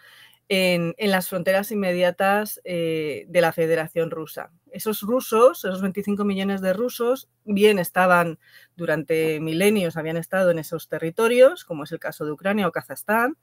en, 0.50 0.96
las 0.98 1.30
fronteras 1.30 1.72
inmediatas 1.72 2.62
eh, 2.64 3.26
de 3.30 3.42
la 3.42 3.52
Federación 3.52 4.12
Rusa. 4.12 4.52
Esos 4.72 5.02
rusos, 5.02 5.66
esos 5.66 5.82
25 5.82 6.24
millones 6.24 6.62
de 6.62 6.74
rusos, 6.74 7.30
bien 7.46 7.80
estaban 7.80 8.40
durante 8.76 9.40
milenios, 9.40 9.98
habían 9.98 10.18
estado 10.18 10.52
en 10.52 10.60
esos 10.60 10.88
territorios, 10.90 11.66
como 11.66 11.84
es 11.84 11.92
el 11.92 12.00
caso 12.00 12.26
de 12.26 12.32
Ucrania 12.32 12.68
o 12.68 12.72
Kazajstán, 12.72 13.38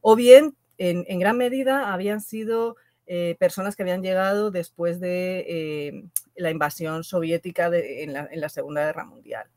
o 0.00 0.14
bien 0.14 0.56
en 0.80 1.18
gran 1.18 1.36
medida 1.36 1.92
habían 1.92 2.20
sido 2.20 2.76
eh, 3.10 3.36
personas 3.38 3.74
que 3.74 3.82
habían 3.82 4.02
llegado 4.02 4.50
después 4.50 5.00
de 5.00 5.46
eh, 5.48 6.04
la 6.36 6.50
invasión 6.50 7.04
soviética 7.04 7.70
en, 7.72 8.12
la, 8.12 8.48
Segunda 8.50 8.84
Guerra 8.84 9.06
Mundial. 9.06 9.48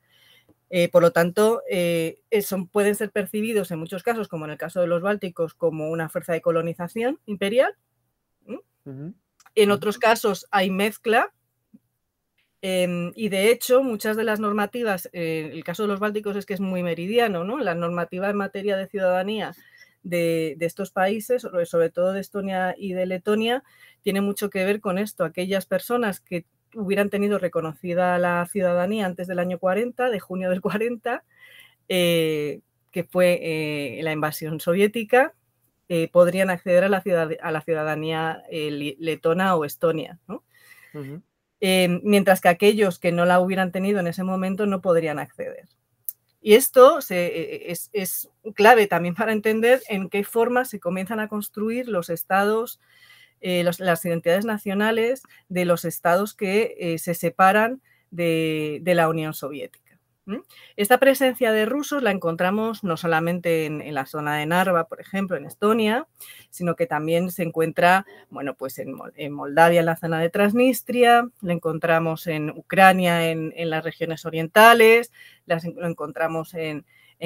Eh, 0.70 0.88
por 0.88 1.02
lo 1.02 1.12
tanto, 1.12 1.62
pueden 2.72 2.96
ser 2.96 3.12
percibidos 3.12 3.70
en 3.72 3.80
muchos 3.80 4.04
casos, 4.04 4.30
como 4.30 4.46
en 4.46 4.52
el 4.52 4.58
caso 4.58 4.80
de 4.80 4.88
los 4.88 5.02
bálticos, 5.02 5.54
como 5.54 5.90
una 5.90 6.08
fuerza 6.08 6.32
de 6.32 6.40
colonización 6.40 7.20
imperial. 7.26 7.76
En 8.86 9.72
otros 9.72 9.98
casos 9.98 10.48
hay 10.50 10.70
mezcla. 10.70 11.34
Em, 12.62 13.12
y 13.16 13.28
de 13.28 13.52
hecho, 13.52 13.84
muchas 13.84 14.16
de 14.16 14.24
las 14.24 14.40
normativas, 14.40 15.10
el 15.12 15.62
caso 15.66 15.84
de 15.84 15.90
los 15.90 16.00
bálticos 16.00 16.38
es 16.38 16.46
que 16.46 16.54
es 16.54 16.62
muy 16.62 16.84
meridiano, 16.84 17.44
¿no? 17.44 17.58
La 17.60 17.76
normativa 17.76 18.30
en 18.30 18.38
materia 18.38 18.78
de 18.78 18.88
ciudadanía 18.88 19.54
de, 20.04 20.58
estos 20.60 20.92
países, 20.92 21.48
sobre 21.66 21.90
todo 21.90 22.14
de 22.14 22.22
Estonia 22.22 22.76
y 22.78 22.94
de 22.94 23.06
Letonia, 23.06 23.64
tiene 24.02 24.22
mucho 24.22 24.50
que 24.50 24.66
ver 24.66 24.82
con 24.82 24.98
esto. 24.98 25.24
Aquellas 25.24 25.66
personas 25.66 26.20
que 26.20 26.46
hubieran 26.76 27.10
tenido 27.10 27.38
reconocida 27.38 28.18
la 28.18 28.46
ciudadanía 28.48 29.06
antes 29.06 29.28
del 29.28 29.40
año 29.40 29.60
40, 29.60 30.10
de 30.10 30.20
junio 30.20 30.50
del 30.50 30.62
40, 30.62 31.24
eh, 31.90 32.62
que 32.92 33.04
fue 33.04 33.40
eh, 33.42 34.04
la 34.04 34.12
invasión 34.12 34.60
soviética, 34.60 35.34
eh, 35.90 36.10
podrían 36.10 36.50
acceder 36.50 36.86
a 36.86 36.90
la, 36.90 37.04
a 37.42 37.52
la 37.52 37.62
ciudadanía 37.62 38.44
letona 38.50 39.56
o 39.56 39.66
estonia. 39.66 40.20
mientras 41.60 42.42
que 42.42 42.50
aquellos 42.50 42.98
que 42.98 43.12
no 43.12 43.26
la 43.26 43.40
hubieran 43.40 43.72
tenido 43.72 44.00
en 44.00 44.08
ese 44.08 44.24
momento 44.24 44.66
no 44.66 44.82
podrían 44.82 45.20
acceder. 45.20 45.68
Y 46.42 46.56
esto 46.56 47.00
e, 47.10 47.68
e, 47.72 47.78
es, 47.94 48.30
clave 48.56 48.88
también 48.88 49.16
para 49.16 49.32
entender 49.32 49.82
en 49.88 50.10
qué 50.10 50.24
forma 50.24 50.66
se 50.66 50.80
comienzan 50.80 51.20
a 51.20 51.28
construir 51.28 51.88
los 51.88 52.10
estados, 52.10 52.80
eh, 53.42 53.64
las 53.64 54.06
identidades 54.06 54.46
nacionales 54.46 55.24
de 55.50 55.66
los 55.66 55.86
estados 55.86 56.34
que 56.34 56.76
eh, 56.80 56.98
se 56.98 57.14
separan 57.14 57.82
de 58.10 58.82
la 58.86 59.08
Unión 59.08 59.34
Soviética. 59.34 59.81
Esta 60.76 61.00
presencia 61.00 61.52
de 61.52 61.66
rusos 61.66 62.04
la 62.04 62.12
encontramos 62.12 62.84
no 62.84 62.96
solamente 62.96 63.66
en, 63.66 63.94
la 63.94 64.06
zona 64.06 64.38
de 64.38 64.46
Narva, 64.46 64.88
por 64.88 65.02
ejemplo, 65.02 65.36
en 65.36 65.46
Estonia, 65.46 66.08
sino 66.50 66.76
que 66.76 66.86
también 66.86 67.32
se 67.32 67.44
encuentra, 67.44 68.06
bueno, 68.30 68.56
pues 68.56 68.78
en, 68.80 68.94
Moldavia, 69.34 69.80
en 69.80 69.86
la 69.88 69.96
zona 69.96 70.20
de 70.20 70.30
Transnistria, 70.30 71.28
la 71.42 71.54
encontramos 71.54 72.28
en 72.28 72.52
Ucrania, 72.52 73.30
en, 73.30 73.52
las 73.70 73.84
regiones 73.84 74.26
orientales, 74.26 75.12
lo 75.46 75.88
encontramos 75.88 76.54
en, 76.54 76.86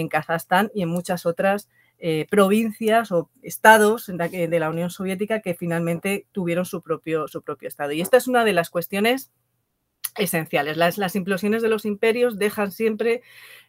Kazajstán 0.10 0.72
y 0.74 0.82
en 0.82 0.90
muchas 0.90 1.26
otras 1.26 1.70
eh, 2.00 2.28
provincias 2.30 3.14
o 3.14 3.30
estados 3.42 4.08
de 4.08 4.60
la 4.60 4.70
Unión 4.70 4.90
Soviética 4.90 5.40
que 5.40 5.56
finalmente 5.56 6.28
tuvieron 6.34 6.66
su 6.66 6.82
propio, 6.82 7.30
su 7.30 7.42
propio 7.42 7.70
estado. 7.70 7.94
Y 7.94 8.02
esta 8.02 8.18
es 8.18 8.28
una 8.28 8.44
de 8.44 8.52
las 8.52 8.70
cuestiones 8.70 9.32
esenciales. 10.18 10.78
Las, 10.78 11.16
implosiones 11.16 11.62
de 11.62 11.70
los 11.70 11.86
imperios 11.86 12.38
dejan 12.38 12.72
siempre 12.72 13.22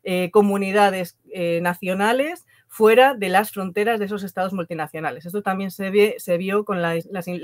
eh, 0.04 0.30
comunidades 0.30 1.16
eh, 1.30 1.60
nacionales 1.62 2.46
fuera 2.68 3.14
de 3.14 3.28
las 3.28 3.50
fronteras 3.50 3.98
de 3.98 4.06
esos 4.06 4.22
estados 4.22 4.52
multinacionales. 4.52 5.26
Esto 5.26 5.42
también 5.42 5.70
se, 5.70 6.16
se 6.18 6.36
vio 6.36 6.64
con 6.64 6.82
la, 6.82 6.96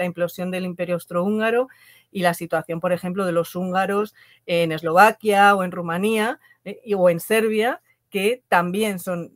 implosión 0.05 0.51
del 0.51 0.65
imperio 0.65 0.95
austrohúngaro 0.95 1.69
y 2.11 2.23
la 2.23 2.35
situación, 2.35 2.81
por 2.81 2.93
ejemplo, 2.93 3.25
de 3.25 3.33
los 3.33 3.55
húngaros 3.57 4.15
en 4.47 4.73
Eslovaquia 4.73 5.55
o 5.55 5.65
en 5.65 5.73
Rumanía 5.73 6.39
eh, 6.65 6.81
o 6.97 7.11
en 7.11 7.21
Serbia, 7.21 7.81
que 8.11 8.43
también 8.49 8.99
son 8.99 9.33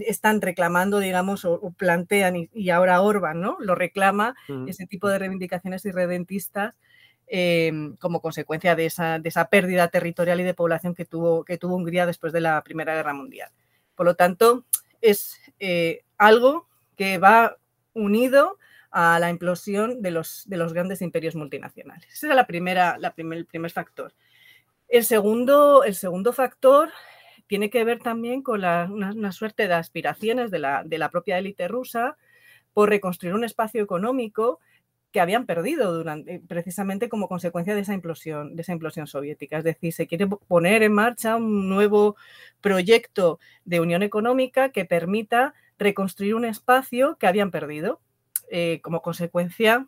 están 0.00 0.42
reclamando, 0.42 0.98
digamos, 0.98 1.46
o, 1.46 1.72
plantean, 1.74 2.50
y, 2.52 2.68
ahora 2.68 3.00
Orban, 3.00 3.40
¿no? 3.40 3.56
Lo 3.60 3.74
reclama, 3.74 4.34
ese 4.66 4.86
tipo 4.86 5.08
de 5.08 5.18
reivindicaciones 5.18 5.86
irredentistas 5.86 6.76
Em, 7.28 7.96
como 7.96 8.20
consecuencia 8.20 8.76
de 8.76 8.86
esa, 8.86 9.18
de 9.18 9.28
esa, 9.28 9.48
pérdida 9.48 9.88
territorial 9.88 10.40
y 10.40 10.44
de 10.44 10.54
población 10.54 10.94
que 10.94 11.04
tuvo, 11.04 11.44
que 11.44 11.58
tuvo 11.58 11.74
Hungría 11.74 12.06
después 12.06 12.32
de 12.32 12.40
la 12.40 12.62
Primera 12.62 12.94
Guerra 12.94 13.14
Mundial. 13.14 13.50
Por 13.96 14.06
lo 14.06 14.14
tanto, 14.14 14.64
es 15.00 15.40
eh, 15.58 16.04
algo 16.18 16.68
que 16.96 17.18
va 17.18 17.56
unido 17.94 18.58
a 18.92 19.18
la 19.18 19.28
implosión 19.28 20.02
de 20.02 20.12
los, 20.12 20.44
de 20.46 20.56
los 20.56 20.72
grandes 20.72 21.02
imperios 21.02 21.34
multinacionales. 21.34 22.12
Ese 22.12 22.26
era 22.26 22.36
la 22.36 22.46
primera, 22.46 22.96
la 22.98 23.12
el 23.16 23.46
primer 23.46 23.72
factor. 23.72 24.14
El 24.86 25.04
segundo, 25.04 25.82
el 25.82 25.96
segundo 25.96 26.32
factor 26.32 26.90
tiene 27.48 27.70
que 27.70 27.82
ver 27.82 27.98
también 27.98 28.40
con 28.42 28.60
una, 28.60 28.84
una, 28.88 29.32
suerte 29.32 29.66
de 29.66 29.74
aspiraciones 29.74 30.52
de 30.52 30.60
la, 30.60 30.84
de 30.84 30.98
la 30.98 31.10
propia 31.10 31.38
élite 31.38 31.66
rusa 31.66 32.16
por 32.72 32.88
reconstruir 32.88 33.34
un 33.34 33.42
espacio 33.42 33.82
económico 33.82 34.60
que 35.16 35.20
habían 35.22 35.46
perdido 35.46 35.94
durante, 35.94 36.40
precisamente 36.46 37.08
como 37.08 37.26
consecuencia 37.26 37.74
de 37.74 37.80
esa 37.80 37.94
implosión, 37.94 38.54
de 38.54 38.60
esa 38.60 38.72
implosión 38.72 39.06
soviética. 39.06 39.56
Es 39.56 39.64
decir, 39.64 39.94
se 39.94 40.06
quiere 40.06 40.26
poner 40.26 40.82
en 40.82 40.92
marcha 40.92 41.36
un 41.36 41.70
nuevo 41.70 42.16
proyecto 42.60 43.40
de 43.64 43.80
unión 43.80 44.02
económica 44.02 44.68
que 44.72 44.84
permita 44.84 45.54
reconstruir 45.78 46.34
un 46.34 46.44
espacio 46.44 47.16
que 47.16 47.26
habían 47.26 47.50
perdido 47.50 47.98
eh, 48.50 48.82
como 48.82 49.00
consecuencia 49.00 49.86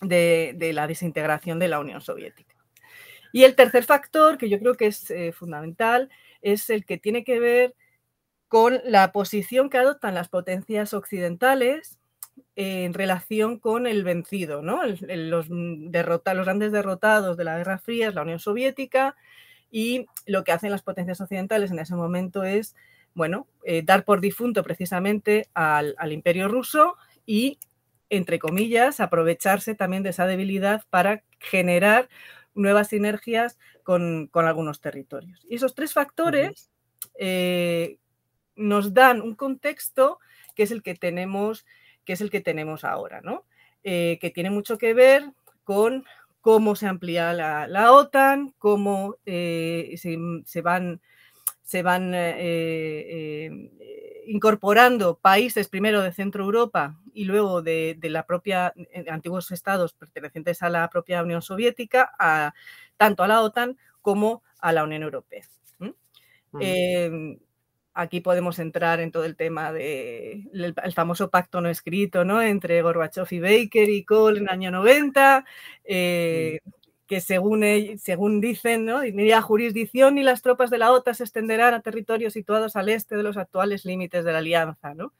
de, 0.00 0.56
la 0.74 0.88
desintegración 0.88 1.60
de 1.60 1.68
la 1.68 1.78
Unión 1.78 2.00
Soviética. 2.00 2.56
Y 3.32 3.44
el 3.44 3.54
tercer 3.54 3.84
factor, 3.84 4.38
que 4.38 4.48
yo 4.48 4.58
creo 4.58 4.74
que 4.74 4.88
es 4.88 5.08
eh, 5.12 5.30
fundamental, 5.30 6.10
es 6.42 6.68
el 6.68 6.84
que 6.84 6.98
tiene 6.98 7.22
que 7.22 7.38
ver 7.38 7.76
con 8.48 8.80
la 8.82 9.12
posición 9.12 9.70
que 9.70 9.78
adoptan 9.78 10.16
las 10.16 10.28
potencias 10.28 10.94
occidentales 10.94 11.96
en 12.56 12.94
relación 12.94 13.58
con 13.58 13.86
el 13.86 14.04
vencido, 14.04 14.62
¿no? 14.62 14.82
los, 14.84 15.50
mm, 15.50 15.90
los 15.92 16.46
grandes 16.46 16.72
derrotados 16.72 17.36
de 17.36 17.44
la 17.44 17.58
Guerra 17.58 17.78
Fría 17.78 18.08
es 18.08 18.14
la 18.14 18.22
Unión 18.22 18.38
Soviética 18.38 19.16
y 19.70 20.06
lo 20.26 20.44
que 20.44 20.52
hacen 20.52 20.70
las 20.70 20.82
potencias 20.82 21.20
occidentales 21.20 21.70
en 21.70 21.78
ese 21.78 21.94
momento 21.94 22.44
es, 22.44 22.74
bueno, 23.14 23.46
eh, 23.64 23.82
dar 23.84 24.04
por 24.04 24.20
difunto 24.20 24.62
precisamente 24.62 25.48
al, 25.54 25.94
imperio 26.10 26.48
ruso 26.48 26.96
y, 27.26 27.58
entre 28.10 28.38
comillas, 28.38 29.00
aprovecharse 29.00 29.74
también 29.74 30.02
de 30.02 30.10
esa 30.10 30.26
debilidad 30.26 30.84
para 30.90 31.22
generar 31.38 32.08
nuevas 32.54 32.88
sinergias 32.88 33.58
con, 33.82 34.30
algunos 34.32 34.80
territorios. 34.80 35.44
Y 35.48 35.56
esos 35.56 35.74
tres 35.74 35.92
factores 35.92 36.70
eh, 37.18 37.98
nos 38.56 38.94
dan 38.94 39.20
un 39.20 39.34
contexto 39.34 40.18
que 40.54 40.64
es 40.64 40.72
el 40.72 40.82
que 40.82 40.96
tenemos, 40.96 41.64
que 42.08 42.14
es 42.14 42.22
el 42.22 42.30
que 42.30 42.40
tenemos 42.40 42.84
ahora, 42.84 43.20
¿no? 43.20 43.44
Eh, 43.84 44.16
que 44.18 44.30
tiene 44.30 44.48
mucho 44.48 44.78
que 44.78 44.94
ver 44.94 45.30
con 45.62 46.06
cómo 46.40 46.74
se 46.74 46.86
amplía 46.86 47.34
la, 47.34 47.92
OTAN, 47.92 48.54
cómo 48.56 49.16
eh, 49.26 49.94
se, 49.98 50.62
van, 50.62 51.02
se 51.60 51.82
van 51.82 52.14
incorporando 54.26 55.18
países 55.18 55.68
primero 55.68 56.00
de 56.00 56.14
Centro 56.14 56.44
Europa 56.44 56.98
y 57.12 57.26
luego 57.26 57.60
de, 57.60 57.98
la 58.04 58.24
propia 58.24 58.72
antiguos 59.10 59.50
estados 59.50 59.92
pertenecientes 59.92 60.62
a 60.62 60.70
la 60.70 60.88
propia 60.88 61.22
Unión 61.22 61.42
Soviética, 61.42 62.10
a, 62.18 62.54
tanto 62.96 63.22
a 63.22 63.28
la 63.28 63.42
OTAN 63.42 63.76
como 64.00 64.42
a 64.60 64.72
la 64.72 64.82
Unión 64.82 65.02
Europea. 65.02 65.44
Em, 66.58 67.38
aquí 67.98 68.20
podemos 68.20 68.60
entrar 68.60 69.00
en 69.00 69.10
todo 69.10 69.24
el 69.24 69.34
tema 69.34 69.72
del 69.72 70.74
famoso 70.94 71.30
pacto 71.30 71.60
no 71.60 71.68
escrito 71.68 72.24
¿no? 72.24 72.40
entre 72.40 72.80
Gorbachev 72.80 73.26
y 73.32 73.40
Baker 73.40 73.88
y 73.88 74.04
Kohl 74.04 74.36
en 74.36 74.42
el 74.44 74.48
año 74.50 74.70
90, 74.70 75.44
que 75.84 76.60
según, 77.20 77.64
según 77.98 78.40
dicen, 78.40 78.84
¿no? 78.84 79.02
ni 79.02 79.28
la 79.28 79.42
jurisdicción 79.42 80.14
ni 80.14 80.22
las 80.22 80.42
tropas 80.42 80.70
de 80.70 80.78
la 80.78 80.92
OTAN 80.92 81.16
se 81.16 81.24
extenderán 81.24 81.74
a 81.74 81.82
territorios 81.82 82.34
situados 82.34 82.76
al 82.76 82.88
este 82.88 83.16
de 83.16 83.24
los 83.24 83.36
actuales 83.36 83.84
límites 83.84 84.24
de 84.24 84.30
la 84.32 84.38
alianza. 84.38 84.94
¿no? 84.94 85.12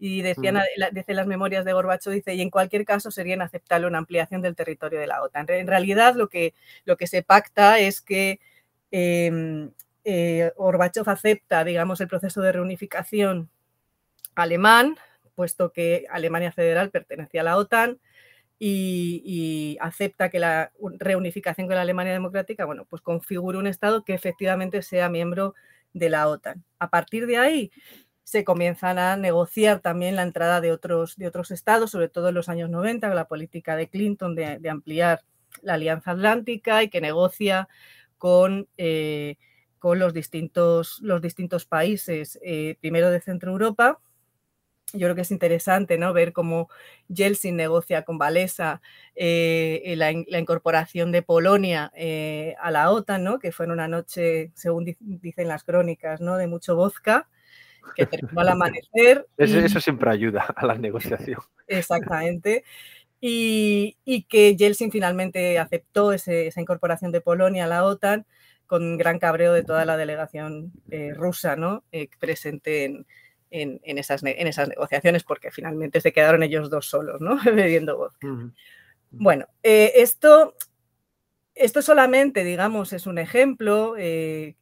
Y 0.00 0.22
decían, 0.22 0.56
mm. 0.56 1.12
las 1.12 1.26
memorias 1.28 1.64
de 1.64 1.72
Gorbacho, 1.72 2.10
dice, 2.10 2.34
y 2.34 2.40
en 2.40 2.50
cualquier 2.50 2.84
caso 2.84 3.12
sería 3.12 3.34
inaceptable 3.34 3.86
una 3.86 3.98
ampliación 3.98 4.42
del 4.42 4.56
territorio 4.56 4.98
de 4.98 5.06
la 5.06 5.22
OTAN. 5.22 5.46
En 5.50 5.68
realidad 5.68 6.16
lo 6.16 6.28
que, 6.28 6.52
lo 6.84 6.96
que 6.96 7.06
se 7.06 7.22
pacta 7.22 7.78
es 7.78 8.00
que 8.00 8.40
eh, 8.90 9.70
eh, 10.10 10.52
acepta, 11.06 11.64
digamos, 11.64 12.00
el 12.00 12.08
proceso 12.08 12.40
de 12.40 12.52
reunificación 12.52 13.50
alemán, 14.34 14.96
puesto 15.34 15.70
que 15.70 16.06
Alemania 16.08 16.50
Federal 16.50 16.90
pertenecía 16.90 17.42
a 17.42 17.44
la 17.44 17.56
OTAN, 17.58 18.00
y, 18.58 19.76
acepta 19.80 20.30
que 20.30 20.38
la 20.38 20.72
reunificación 20.98 21.66
con 21.66 21.76
la 21.76 21.82
Alemania 21.82 22.14
Democrática, 22.14 22.64
bueno, 22.64 22.86
pues 22.86 23.02
configure 23.02 23.58
un 23.58 23.66
Estado 23.66 24.02
que 24.02 24.14
efectivamente 24.14 24.80
sea 24.80 25.10
miembro 25.10 25.54
de 25.92 26.08
la 26.08 26.26
OTAN. 26.26 26.64
A 26.78 26.88
partir 26.88 27.26
de 27.26 27.36
ahí 27.36 27.70
se 28.24 28.44
comienzan 28.44 28.98
a 28.98 29.16
negociar 29.16 29.80
también 29.80 30.16
la 30.16 30.22
entrada 30.22 30.62
de 30.62 30.72
otros, 30.72 31.16
de 31.16 31.28
otros 31.28 31.50
estados, 31.50 31.90
sobre 31.90 32.08
todo 32.08 32.30
en 32.30 32.34
los 32.34 32.48
años 32.48 32.70
90, 32.70 33.08
con 33.08 33.16
la 33.16 33.28
política 33.28 33.76
de 33.76 33.88
Clinton 33.88 34.34
de, 34.34 34.68
ampliar 34.70 35.22
la 35.60 35.74
Alianza 35.74 36.12
Atlántica 36.12 36.82
y 36.82 36.88
que 36.88 37.02
negocia 37.02 37.68
con, 38.16 38.68
eh, 38.78 39.36
con 39.78 39.98
los, 39.98 40.14
distintos, 40.14 40.98
los 41.02 41.22
distintos 41.22 41.64
países, 41.64 42.38
eh, 42.42 42.76
primero 42.80 43.10
de 43.10 43.20
Centro 43.20 43.52
Europa, 43.52 44.00
yo 44.92 45.00
creo 45.00 45.14
que 45.14 45.20
es 45.20 45.30
interesante 45.30 45.98
¿no? 45.98 46.12
ver 46.12 46.32
cómo 46.32 46.68
Yeltsin 47.08 47.56
negocia 47.56 48.02
con 48.02 48.16
Valesa 48.16 48.80
eh, 49.14 49.94
la, 49.96 50.10
incorporación 50.12 51.12
de 51.12 51.22
Polonia 51.22 51.92
eh, 51.94 52.54
a 52.60 52.70
la 52.70 52.90
OTAN, 52.90 53.22
¿no? 53.22 53.38
que 53.38 53.52
fue 53.52 53.66
en 53.66 53.72
una 53.72 53.86
noche, 53.86 54.50
según 54.54 54.96
dicen 54.98 55.48
las 55.48 55.62
crónicas, 55.62 56.20
¿no? 56.20 56.36
de 56.36 56.46
mucho 56.46 56.74
vodka, 56.74 57.28
que 57.94 58.06
terminó 58.06 58.40
al 58.40 58.48
amanecer. 58.48 59.26
Eso, 59.36 59.80
siempre 59.80 60.10
ayuda 60.10 60.42
a 60.56 60.66
la 60.66 60.74
negociación. 60.74 61.40
Exactamente. 61.66 62.64
Y, 63.20 63.96
que 64.28 64.56
Yeltsin 64.56 64.90
finalmente 64.90 65.58
aceptó 65.58 66.12
esa 66.12 66.60
incorporación 66.60 67.12
de 67.12 67.20
Polonia 67.20 67.64
a 67.64 67.68
la 67.68 67.84
OTAN 67.84 68.26
con 68.68 68.96
gran 68.96 69.18
cabreo 69.18 69.52
de 69.52 69.64
toda 69.64 69.84
la 69.84 69.96
delegación 69.96 70.72
eh, 70.90 71.12
rusa 71.14 71.56
¿no? 71.56 71.82
presente 72.20 72.84
en, 72.84 73.06
en, 73.50 73.98
esas, 73.98 74.22
en 74.22 74.46
esas 74.46 74.68
negociaciones 74.68 75.24
porque 75.24 75.50
finalmente 75.50 76.00
se 76.00 76.12
quedaron 76.12 76.42
ellos 76.42 76.70
dos 76.70 76.86
solos, 76.86 77.20
¿no? 77.20 77.38
Bebiendo 77.44 77.96
vodka. 77.96 78.28
Bueno, 79.10 79.46
eh, 79.62 79.92
esto, 79.96 80.54
esto 81.54 81.82
solamente, 81.82 82.44
digamos, 82.44 82.92
es 82.92 83.06
un 83.06 83.18
ejemplo 83.18 83.94
eh, 83.98 84.56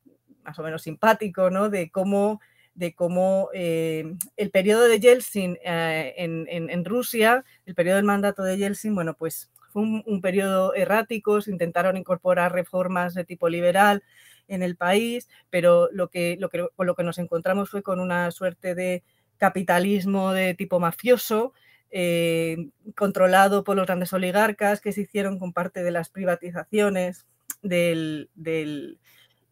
más 0.45 0.59
o 0.59 0.63
menos 0.63 0.83
simpático, 0.83 1.51
¿no? 1.51 1.69
De 1.69 1.91
cómo, 1.91 2.41
de 2.75 2.95
cómo 2.95 3.51
eh, 3.55 4.15
el 4.37 4.51
periodo 4.51 4.87
de 4.87 5.01
Yeltsin 5.01 5.59
en, 5.65 6.47
en, 6.49 6.85
Rusia, 6.85 7.45
el 7.65 7.75
periodo 7.75 7.97
del 7.97 8.05
mandato 8.05 8.45
de 8.45 8.57
Yeltsin, 8.57 8.95
bueno, 8.95 9.15
pues 9.15 9.51
fue 9.77 9.83
un, 9.83 10.03
un 10.07 10.21
periodo 10.23 10.75
errático, 10.75 11.43
se 11.43 11.51
intentaron 11.51 11.99
incorporar 11.99 12.53
reformas 12.53 13.13
de 13.13 13.25
tipo 13.25 13.51
liberal, 13.51 14.03
en 14.49 14.63
el 14.63 14.77
país, 14.77 15.29
pero 15.51 15.89
lo 15.93 16.09
que, 16.09 16.37
lo 16.39 16.49
que, 16.49 16.67
con 16.75 16.87
lo 16.87 16.95
que 16.95 17.03
nos 17.03 17.19
encontramos 17.19 17.71
fue 17.71 17.83
con 17.83 18.01
una 18.01 18.31
suerte 18.31 18.75
de 18.75 19.03
capitalismo 19.39 20.33
de 20.33 20.55
tipo 20.55 20.81
mafioso, 20.81 21.53
eh, 21.91 22.69
controlado 22.95 23.65
por 23.65 23.77
los 23.77 23.87
grandes 23.87 24.13
oligarcas 24.13 24.81
que 24.81 24.93
se 24.93 25.03
hicieron 25.03 25.39
con 25.39 25.53
parte 25.53 25.83
de 25.83 25.91
las 25.91 26.11
privatizaciones 26.11 27.27
del, 27.63 28.31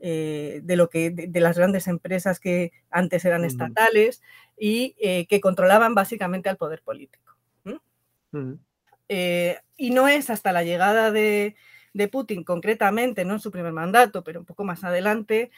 eh, 0.00 0.60
de, 0.62 0.76
lo 0.76 0.90
que, 0.90 1.10
de, 1.10 1.40
las 1.40 1.56
grandes 1.56 1.86
empresas 1.86 2.40
que 2.40 2.72
antes 2.90 3.24
eran 3.24 3.44
estatales 3.44 4.22
y 4.58 4.94
eh, 5.00 5.26
que 5.26 5.40
controlaban 5.40 5.94
básicamente 5.94 6.48
al 6.48 6.56
poder 6.56 6.82
político. 6.82 7.36
Y 9.08 9.90
no 9.90 10.08
es 10.08 10.30
hasta 10.30 10.52
la 10.52 10.62
llegada 10.62 11.10
de, 11.10 11.56
Putin, 12.10 12.44
concretamente, 12.44 13.24
no 13.24 13.34
en 13.34 13.40
su 13.40 13.50
primer 13.50 13.72
mandato, 13.72 14.24
pero 14.24 14.40
un 14.40 14.46
poco 14.46 14.64
más 14.64 14.84
adelante, 14.84 15.50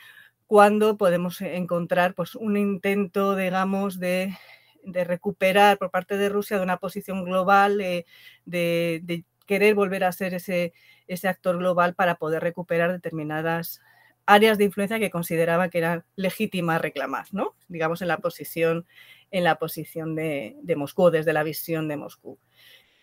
cuando 0.47 0.97
podemos 0.97 1.41
encontrar 1.41 2.15
pues, 2.15 2.35
un 2.35 2.57
intento, 2.57 3.37
digamos, 3.37 3.99
de, 3.99 4.37
recuperar 4.85 5.79
por 5.79 5.91
parte 5.91 6.17
de 6.17 6.29
Rusia 6.29 6.59
de 6.59 6.63
una 6.63 6.79
posición 6.79 7.25
global, 7.25 7.79
de, 7.79 9.25
querer 9.47 9.75
volver 9.75 10.05
a 10.05 10.13
ser 10.13 10.35
ese, 10.35 10.73
actor 11.25 11.59
global 11.59 11.95
para 11.95 12.17
poder 12.17 12.43
recuperar 12.43 12.93
determinadas 12.93 13.81
áreas 14.27 14.59
de 14.59 14.65
influencia 14.65 14.99
que 14.99 15.11
consideraba 15.11 15.69
que 15.69 15.79
eran 15.79 16.05
legítimas 16.17 16.81
reclamar, 16.81 17.27
¿no? 17.33 17.55
digamos, 17.69 18.03
en 18.03 18.09
la 18.09 18.19
posición, 18.19 18.87
en 19.31 19.45
la 19.45 19.57
posición 19.57 20.17
de 20.17 20.75
Moscú, 20.77 21.11
desde 21.11 21.33
la 21.33 21.45
visión 21.45 21.87
de 21.89 21.97
Moscú 21.97 22.39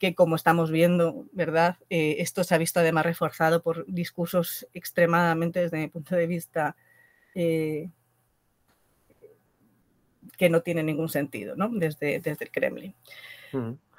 que 0.04 0.16
como 0.16 0.36
estamos 0.36 0.70
viendo, 0.70 1.28
¿verdad? 1.32 1.78
Eh, 1.90 2.18
esto 2.20 2.44
se 2.44 2.54
ha 2.54 2.58
visto 2.58 2.82
además 2.82 3.06
reforzado 3.06 3.64
por 3.64 3.86
discursos 3.86 4.68
extremadamente, 4.74 5.62
desde 5.62 5.78
mi 5.78 5.88
punto 5.88 6.14
de 6.14 6.28
vista, 6.28 6.76
eh, 7.34 7.90
que 10.38 10.50
no 10.50 10.62
tienen 10.62 10.88
ningún 10.88 11.08
sentido, 11.08 11.56
¿no? 11.56 11.70
Desde, 11.70 12.20
desde 12.20 12.44
el 12.44 12.52
Kremlin. 12.52 12.94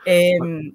Em, 0.04 0.74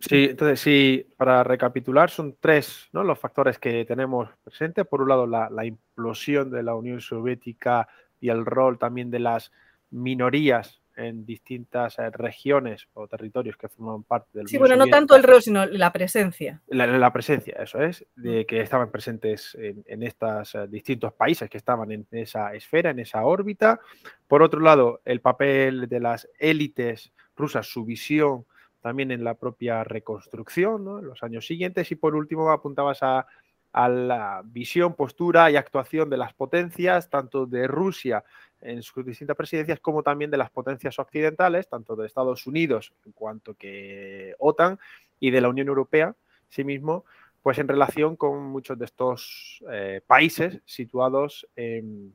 sí, 0.00 0.24
entonces 0.30 0.58
sí, 0.58 1.06
para 1.16 1.44
recapitular, 1.44 2.10
son 2.10 2.36
tres 2.40 2.88
¿no? 2.92 3.04
los 3.04 3.20
factores 3.20 3.60
que 3.60 3.84
tenemos 3.84 4.30
presentes. 4.42 4.84
Por 4.84 5.00
un 5.00 5.10
lado, 5.10 5.28
la, 5.28 5.48
la 5.48 5.64
implosión 5.64 6.50
de 6.50 6.64
la 6.64 6.74
Unión 6.74 7.00
Soviética 7.00 7.86
y 8.20 8.30
el 8.30 8.44
rol 8.44 8.80
también 8.80 9.12
de 9.12 9.20
las 9.20 9.52
minorías 9.92 10.82
en 10.96 11.24
distintas 11.24 11.98
eh, 11.98 12.10
regiones 12.10 12.88
o 12.94 13.06
territorios 13.06 13.56
que 13.56 13.68
forman 13.68 14.02
parte 14.04 14.38
del 14.38 14.48
Sí, 14.48 14.58
bueno, 14.58 14.76
no 14.76 14.86
tanto 14.86 15.16
el 15.16 15.22
rol, 15.22 15.42
sino 15.42 15.66
la 15.66 15.92
presencia. 15.92 16.60
La, 16.68 17.12
presencia, 17.12 17.54
eso 17.60 17.82
es, 17.82 18.04
de 18.16 18.46
que 18.46 18.60
estaban 18.60 18.90
presentes 18.90 19.56
en, 19.60 20.02
estos 20.02 20.54
eh, 20.54 20.66
distintos 20.68 21.12
países 21.12 21.50
que 21.50 21.58
estaban 21.58 21.90
en 21.92 22.06
esa 22.10 22.54
esfera, 22.54 22.90
en 22.90 23.00
esa 23.00 23.24
órbita. 23.24 23.80
Por 24.28 24.42
otro 24.42 24.60
lado, 24.60 25.00
el 25.04 25.20
papel 25.20 25.88
de 25.88 26.00
las 26.00 26.28
élites 26.38 27.12
rusas, 27.36 27.66
su 27.66 27.84
visión 27.84 28.46
también 28.80 29.10
en 29.10 29.24
la 29.24 29.34
propia 29.34 29.82
reconstrucción 29.82 30.84
¿no? 30.84 30.98
en 30.98 31.06
los 31.06 31.22
años 31.22 31.46
siguientes. 31.46 31.90
Y 31.90 31.94
por 31.94 32.14
último, 32.14 32.50
apuntabas 32.50 33.02
a, 33.02 33.26
a 33.72 33.88
la 33.88 34.42
visión, 34.44 34.94
postura 34.94 35.50
y 35.50 35.56
actuación 35.56 36.08
de 36.08 36.16
las 36.16 36.32
potencias, 36.32 37.10
tanto 37.10 37.44
de 37.44 37.66
Rusia 37.66 38.24
en 38.64 38.82
sus 38.82 39.04
distintas 39.04 39.36
presidencias, 39.36 39.78
como 39.80 40.02
también 40.02 40.30
de 40.30 40.38
las 40.38 40.50
potencias 40.50 40.98
occidentales, 40.98 41.68
tanto 41.68 41.94
de 41.94 42.06
Estados 42.06 42.46
Unidos 42.46 42.92
en 43.04 43.12
cuanto 43.12 43.54
que 43.54 44.34
OTAN 44.38 44.78
y 45.20 45.30
de 45.30 45.40
la 45.40 45.48
Unión 45.48 45.68
Europea, 45.68 46.16
sí 46.48 46.64
mismo, 46.64 47.04
pues 47.42 47.58
en 47.58 47.68
relación 47.68 48.16
con 48.16 48.42
muchos 48.42 48.78
de 48.78 48.86
estos 48.86 49.62
eh, 49.70 50.00
países 50.06 50.60
situados 50.64 51.46
en, 51.54 52.14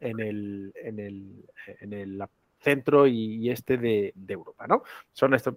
el, 0.00 0.72
centro 2.58 3.06
y, 3.06 3.50
este 3.50 3.76
de, 3.76 4.12
Europa. 4.28 4.66
¿no? 4.66 4.82
Son 5.12 5.32
estos 5.34 5.54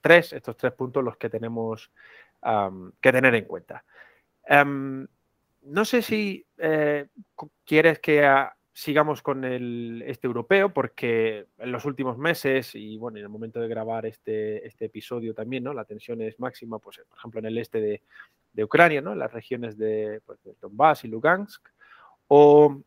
tres, 0.00 0.32
estos 0.32 0.56
tres 0.56 0.72
puntos 0.72 1.02
los 1.02 1.16
que 1.16 1.28
tenemos 1.28 1.90
que 3.00 3.12
tener 3.12 3.34
en 3.34 3.44
cuenta. 3.44 3.84
No 5.62 5.84
sé 5.84 6.02
si 6.02 6.46
eh, 6.58 7.08
quieres 7.64 7.98
que 7.98 8.24
sigamos 8.78 9.22
con 9.22 9.44
el 9.44 10.04
este 10.06 10.28
europeo, 10.28 10.72
porque 10.72 11.46
en 11.58 11.72
los 11.72 11.84
últimos 11.84 12.16
meses 12.16 12.76
y 12.76 12.96
bueno, 12.96 13.18
en 13.18 13.24
el 13.24 13.28
momento 13.28 13.58
de 13.58 13.66
grabar 13.66 14.06
este, 14.06 14.64
este 14.64 14.84
episodio 14.84 15.34
también, 15.34 15.64
¿no? 15.64 15.74
La 15.74 15.84
tensión 15.84 16.22
es 16.22 16.38
máxima, 16.38 16.78
pues, 16.78 17.00
por 17.08 17.18
ejemplo, 17.18 17.40
en 17.40 17.46
el 17.46 17.58
este 17.58 18.00
de, 18.52 18.64
Ucrania, 18.64 19.00
¿no? 19.00 19.14
En 19.14 19.18
las 19.18 19.32
regiones 19.32 19.76
de, 19.76 20.20
pues, 20.24 20.38
Donbass 20.60 21.04
y 21.04 21.08
Lugansk, 21.08 21.68
o, 22.28 22.80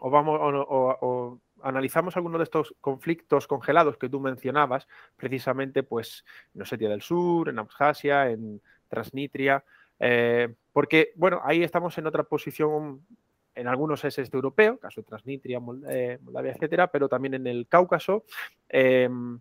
o 0.00 0.10
vamos, 0.10 0.40
o, 0.42 1.40
analizamos 1.62 2.14
alguno 2.14 2.36
de 2.36 2.44
estos 2.44 2.74
conflictos 2.78 3.46
congelados 3.46 3.96
que 3.96 4.10
tú 4.10 4.20
mencionabas, 4.20 4.86
precisamente, 5.16 5.82
pues, 5.82 6.26
en 6.54 6.60
Osetia 6.60 6.90
del 6.90 7.00
Sur, 7.00 7.48
en 7.48 7.58
Abjasia, 7.58 8.28
en 8.28 8.60
Transnistria, 8.88 9.64
eh, 9.98 10.54
porque, 10.72 11.12
bueno, 11.14 11.40
ahí 11.44 11.62
estamos 11.62 11.96
en 11.96 12.06
otra 12.06 12.24
posición, 12.24 13.06
en 13.54 13.68
algunos 13.68 14.04
es 14.04 14.18
este 14.18 14.36
europeo, 14.36 14.78
caso 14.78 15.00
de 15.00 15.06
Transnistria, 15.06 15.60
eh, 15.88 16.18
Moldavia, 16.22 16.52
etcétera, 16.52 16.90
pero 16.90 17.08
también 17.08 17.34
en 17.34 17.46
el 17.46 17.66
Cáucaso. 17.68 18.24
Em, 18.68 19.40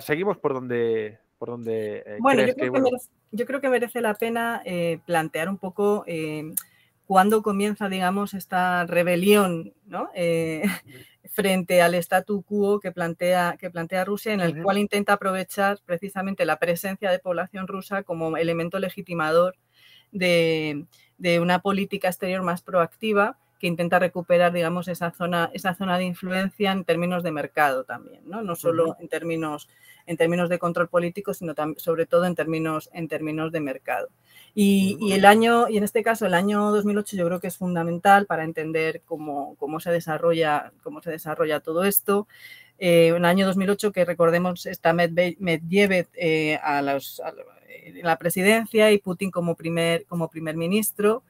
seguimos 0.00 0.38
por 0.38 0.54
donde, 0.54 1.18
por 1.38 1.50
donde 1.50 2.02
eh, 2.06 2.18
bueno, 2.20 2.46
yo 2.46 2.54
creo 2.54 2.72
que, 2.72 2.80
merece, 2.80 3.08
yo 3.32 3.46
creo 3.46 3.60
que 3.60 3.68
merece 3.68 4.00
la 4.00 4.14
pena 4.14 4.62
plantear 5.06 5.48
un 5.48 5.58
poco 5.58 6.04
cuándo 7.06 7.42
comienza, 7.42 7.88
digamos, 7.88 8.34
esta 8.34 8.84
rebelión 8.86 9.74
¿no? 9.86 10.10
frente 11.30 11.82
al 11.82 11.94
statu 11.94 12.42
quo 12.42 12.80
que 12.80 12.92
plantea, 12.92 13.56
que 13.58 13.70
plantea 13.70 14.04
Rusia, 14.04 14.32
en 14.32 14.40
el 14.40 14.62
cual 14.62 14.78
intenta 14.78 15.14
aprovechar 15.14 15.78
precisamente 15.84 16.44
la 16.44 16.58
presencia 16.58 17.10
de 17.10 17.18
población 17.18 17.68
rusa 17.68 18.02
como 18.02 18.36
elemento 18.36 18.78
legitimador 18.78 19.56
de, 20.10 20.86
una 21.40 21.60
política 21.60 22.08
exterior 22.08 22.42
más 22.42 22.62
proactiva 22.62 23.36
que 23.58 23.66
intenta 23.66 23.98
recuperar, 23.98 24.52
digamos, 24.52 24.88
esa 24.88 25.10
zona, 25.10 25.50
esa 25.52 25.74
zona 25.74 25.98
de 25.98 26.04
influencia 26.04 26.70
en 26.70 26.84
términos 26.84 27.22
de 27.22 27.32
mercado 27.32 27.84
también, 27.84 28.22
no, 28.24 28.42
no 28.42 28.54
solo 28.54 28.96
en, 29.00 29.08
términos, 29.08 29.68
en 30.06 30.16
términos 30.16 30.48
de 30.48 30.58
control 30.58 30.88
político, 30.88 31.34
sino 31.34 31.54
sobre 31.76 32.06
todo 32.06 32.24
en 32.24 32.34
términos, 32.34 32.88
en 32.92 33.08
términos 33.08 33.50
de 33.50 33.60
mercado. 33.60 34.08
Y, 34.54 35.12
el 35.12 35.24
año, 35.24 35.68
y 35.68 35.76
en 35.76 35.84
este 35.84 36.02
caso 36.02 36.26
el 36.26 36.34
año 36.34 36.70
2008 36.72 37.16
yo 37.16 37.26
creo 37.26 37.40
que 37.40 37.48
es 37.48 37.56
fundamental 37.56 38.26
para 38.26 38.44
entender 38.44 39.02
cómo, 39.04 39.56
cómo 39.56 39.80
se, 39.80 39.90
desarrolla, 39.90 40.72
cómo 40.82 41.02
se 41.02 41.10
desarrolla 41.10 41.60
todo 41.60 41.84
esto. 41.84 42.26
Eh, 42.78 43.08
el 43.08 43.24
año 43.24 43.46
2008 43.46 43.92
que 43.92 44.04
recordemos 44.04 44.66
está 44.66 44.92
Medvedev 44.92 46.08
eh, 46.14 46.58
a, 46.62 46.80
en 47.96 48.06
la 48.06 48.18
presidencia 48.18 48.90
y 48.92 48.98
Putin 48.98 49.30
como 49.30 49.56
primer, 49.56 50.04
como 50.06 50.28
primer 50.28 50.56
ministro 50.56 51.22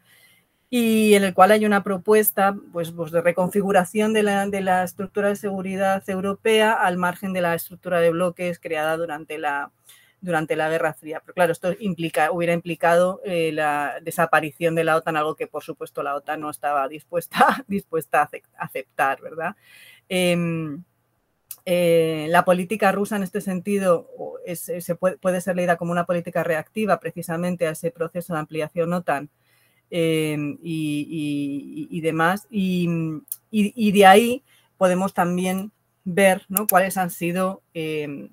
y 0.70 1.14
en 1.14 1.24
el 1.24 1.34
cual 1.34 1.50
hay 1.52 1.64
una 1.64 1.82
propuesta 1.82 2.54
pues, 2.72 2.90
pues 2.90 3.10
de 3.10 3.22
reconfiguración 3.22 4.12
de 4.12 4.22
la, 4.22 4.46
de 4.46 4.60
la, 4.60 4.84
estructura 4.84 5.28
de 5.28 5.36
seguridad 5.36 6.02
europea 6.08 6.72
al 6.72 6.98
margen 6.98 7.32
de 7.32 7.40
la 7.40 7.54
estructura 7.54 8.00
de 8.00 8.10
bloques 8.10 8.58
creada 8.58 8.96
durante 8.96 9.38
la, 9.38 9.72
durante 10.20 10.56
la 10.56 10.68
Guerra 10.68 10.94
Fría. 10.94 11.20
Pero 11.20 11.34
claro, 11.34 11.52
esto 11.52 11.74
implica, 11.78 12.32
hubiera 12.32 12.52
implicado 12.52 13.20
eh, 13.24 13.50
la 13.52 13.98
desaparición 14.02 14.74
de 14.74 14.84
la 14.84 14.96
OTAN, 14.96 15.16
algo 15.16 15.36
que 15.36 15.46
por 15.46 15.62
supuesto 15.62 16.02
la 16.02 16.14
OTAN 16.14 16.40
no 16.40 16.50
estaba 16.50 16.88
dispuesta, 16.88 17.64
dispuesta 17.66 18.22
a 18.22 18.64
aceptar, 18.64 19.20
¿verdad? 19.22 19.56
Em, 20.08 20.84
eh, 21.70 22.28
la 22.30 22.46
política 22.46 22.92
rusa 22.92 23.16
en 23.16 23.22
este 23.22 23.42
sentido 23.42 24.08
se 24.54 24.94
puede, 24.94 25.40
ser 25.42 25.54
leída 25.54 25.76
como 25.76 25.92
una 25.92 26.06
política 26.06 26.42
reactiva 26.42 26.98
precisamente 26.98 27.66
a 27.66 27.72
ese 27.72 27.90
proceso 27.90 28.32
de 28.32 28.38
ampliación 28.38 28.90
OTAN 28.94 29.28
em, 29.90 30.56
y, 30.62 32.00
demás. 32.00 32.46
Y, 32.50 32.88
de 33.50 34.06
ahí 34.06 34.42
podemos 34.78 35.12
también 35.12 35.70
ver 36.04 36.46
cuáles 36.70 36.96
han 36.96 37.10
sido 37.10 37.60
em, 37.74 38.30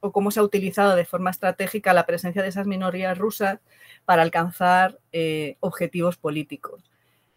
o 0.00 0.10
cómo 0.10 0.30
se 0.30 0.40
ha 0.40 0.42
utilizado 0.42 0.96
de 0.96 1.04
forma 1.04 1.32
estratégica 1.32 1.92
la 1.92 2.06
presencia 2.06 2.40
de 2.40 2.48
esas 2.48 2.66
minorías 2.66 3.18
rusas 3.18 3.60
para 4.06 4.22
alcanzar 4.22 4.98
eh, 5.12 5.58
objetivos 5.60 6.16
políticos. 6.16 6.93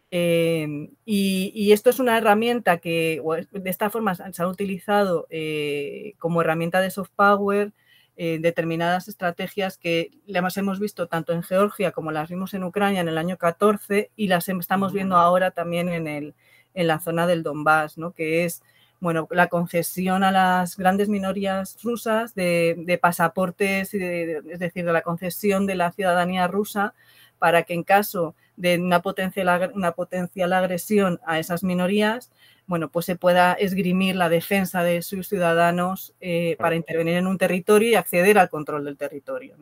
Em, 0.10 0.92
y, 1.06 1.72
esto 1.74 1.90
es 1.90 2.00
una 2.00 2.18
herramienta 2.18 2.78
que 2.78 3.22
de 3.52 3.70
esta 3.70 3.90
forma 3.90 4.16
se 4.16 4.42
ha 4.42 4.48
utilizado 4.48 5.28
eh, 5.30 6.14
como 6.18 6.42
herramienta 6.42 6.80
de 6.80 6.92
soft 6.92 7.12
power 7.16 7.74
determinadas 8.20 9.08
estrategias 9.08 9.78
que 9.78 10.10
las 10.26 10.58
hemos 10.58 10.80
visto 10.80 11.06
tanto 11.06 11.34
en 11.34 11.44
Georgia 11.44 11.92
como 11.92 12.12
las 12.12 12.30
vimos 12.30 12.56
en 12.56 12.64
Ucrania 12.64 13.02
en 13.02 13.10
el 13.10 13.18
año 13.20 13.38
14 13.38 14.10
y 14.16 14.28
las 14.28 14.50
estamos 14.50 14.92
viendo 14.92 15.18
ahora 15.18 15.52
también 15.52 15.88
en, 15.90 16.08
el, 16.08 16.34
en 16.74 16.88
la 16.88 17.00
zona 17.00 17.28
del 17.28 17.44
Donbass, 17.44 18.00
¿no? 18.00 18.14
que 18.14 18.44
es 18.44 18.64
bueno, 19.00 19.28
la 19.32 19.48
concesión 19.48 20.24
a 20.24 20.32
las 20.32 20.76
grandes 20.76 21.10
minorías 21.10 21.78
rusas 21.84 22.34
de, 22.34 23.00
pasaportes, 23.02 23.94
es 23.94 24.60
decir, 24.60 24.86
de 24.86 24.94
la 24.94 25.04
concesión 25.04 25.68
de 25.68 25.76
la 25.76 25.92
ciudadanía 25.92 26.48
rusa 26.48 26.96
para 27.40 27.64
que 27.64 27.74
en 27.74 27.84
caso 27.84 28.36
de 28.56 28.78
una 28.78 29.02
potencial, 29.02 29.72
una 29.76 29.92
potencial 29.92 30.54
agresión 30.54 31.20
a 31.26 31.40
esas 31.40 31.64
minorías, 31.64 32.32
bueno, 32.66 32.90
pues 32.90 33.06
se 33.06 33.16
pueda 33.16 33.54
esgrimir 33.54 34.16
la 34.16 34.30
defensa 34.30 34.84
de 34.84 35.02
sus 35.02 35.30
ciudadanos 35.30 36.14
eh, 36.20 36.58
para 36.60 36.76
intervenir 36.76 37.16
en 37.16 37.28
un 37.28 37.38
territorio 37.38 37.90
y 37.90 37.96
acceder 37.96 38.38
al 38.38 38.50
control 38.50 38.84
del 38.84 38.98
territorio. 38.98 39.56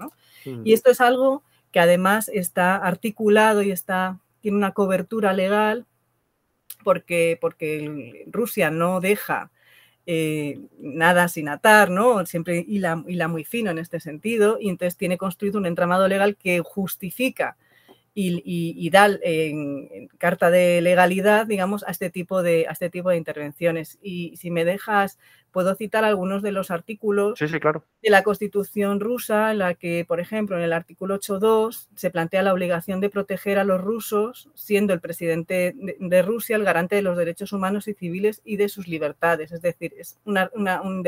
Y 0.64 0.74
esto 0.74 0.90
es 0.92 1.02
algo 1.02 1.44
que 1.72 1.80
además 1.80 2.30
está 2.34 2.76
articulado 2.76 3.62
y 3.62 3.72
está, 3.72 4.20
tiene 4.42 4.58
una 4.58 4.72
cobertura 4.72 5.34
legal 5.34 5.86
porque, 6.84 7.38
porque 7.40 8.26
Rusia 8.28 8.72
no 8.72 9.02
deja 9.02 9.52
eh, 10.08 10.60
nada 10.80 11.28
sin 11.28 11.50
atar, 11.50 11.90
¿no? 11.90 12.26
Siempre 12.26 12.64
hila, 12.68 13.04
hila 13.08 13.28
muy 13.28 13.44
fino 13.44 13.72
en 13.72 13.80
este 13.80 14.00
sentido, 14.00 14.58
y 14.60 14.70
entonces 14.70 14.98
tiene 14.98 15.18
construido 15.18 15.58
un 15.58 15.66
entramado 15.66 16.08
legal 16.08 16.38
que 16.38 16.60
justifica 16.60 17.58
y, 18.18 18.90
da 18.92 19.10
en, 19.24 20.08
carta 20.18 20.50
de 20.50 20.82
legalidad, 20.82 21.46
digamos, 21.46 21.84
a 21.84 21.92
este, 21.92 22.10
tipo 22.10 22.42
de, 22.42 22.66
a 22.68 22.72
este 22.72 22.90
tipo 22.90 23.10
de 23.10 23.18
intervenciones. 23.18 24.00
Y 24.02 24.38
si 24.38 24.52
me 24.52 24.64
dejas, 24.64 25.20
puedo 25.52 25.76
citar 25.76 26.06
algunos 26.06 26.42
de 26.42 26.54
los 26.54 26.72
artículos 26.72 27.38
de 27.38 28.10
la 28.10 28.24
Constitución 28.24 29.02
rusa, 29.02 29.52
en 29.52 29.60
la 29.60 29.74
que, 29.74 30.06
por 30.08 30.22
ejemplo, 30.22 30.56
en 30.56 30.64
el 30.64 30.72
artículo 30.72 31.20
8.2 31.20 31.90
se 31.94 32.10
plantea 32.10 32.42
la 32.42 32.54
obligación 32.54 33.02
de 33.02 33.10
proteger 33.10 33.60
a 33.60 33.66
los 33.66 33.82
rusos, 33.82 34.50
siendo 34.54 34.94
el 34.94 35.02
presidente 35.02 35.76
de, 35.76 36.22
Rusia 36.22 36.56
el 36.56 36.64
garante 36.64 36.96
de 36.96 37.02
los 37.02 37.18
derechos 37.18 37.52
humanos 37.52 37.90
y 37.90 37.96
civiles 37.96 38.42
y 38.46 38.56
de 38.56 38.70
sus 38.70 38.88
libertades. 38.88 39.52
Es 39.52 39.62
decir, 39.62 39.94
es 39.98 40.20
una, 40.24 40.50
un, 40.56 41.04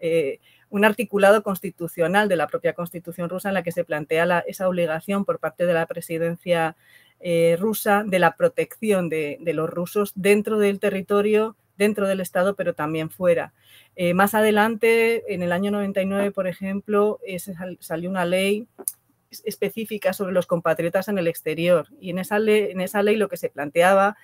eh, 0.00 0.40
un 0.70 0.84
articulado 0.84 1.42
constitucional 1.42 2.28
de 2.28 2.36
la 2.36 2.46
propia 2.46 2.74
constitución 2.74 3.28
rusa 3.28 3.48
en 3.48 3.54
la 3.54 3.62
que 3.62 3.72
se 3.72 3.84
plantea 3.84 4.44
esa 4.46 4.68
obligación 4.68 5.24
por 5.24 5.38
parte 5.38 5.66
de 5.66 5.74
la 5.74 5.86
presidencia 5.86 6.76
eh, 7.20 7.56
rusa 7.58 8.04
de 8.06 8.18
la 8.18 8.36
protección 8.36 9.08
de, 9.08 9.38
los 9.42 9.68
rusos 9.68 10.12
dentro 10.14 10.58
del 10.58 10.78
territorio, 10.78 11.56
dentro 11.76 12.06
del 12.06 12.20
Estado, 12.20 12.54
pero 12.54 12.74
también 12.74 13.10
fuera. 13.10 13.52
Eh, 13.96 14.14
más 14.14 14.34
adelante, 14.34 15.32
en 15.32 15.42
el 15.42 15.52
año 15.52 15.70
99, 15.70 16.30
por 16.30 16.46
ejemplo, 16.46 17.18
salió 17.80 18.10
una 18.10 18.24
ley 18.24 18.68
específica 19.44 20.12
sobre 20.12 20.32
los 20.32 20.46
compatriotas 20.46 21.08
en 21.08 21.18
el 21.18 21.26
exterior. 21.26 21.88
Y 22.00 22.10
en 22.10 22.18
esa 22.18 22.38
ley, 22.38 22.70
en 22.72 23.18
lo 23.18 23.28
que 23.28 23.36
se 23.36 23.50
planteaba 23.50 24.16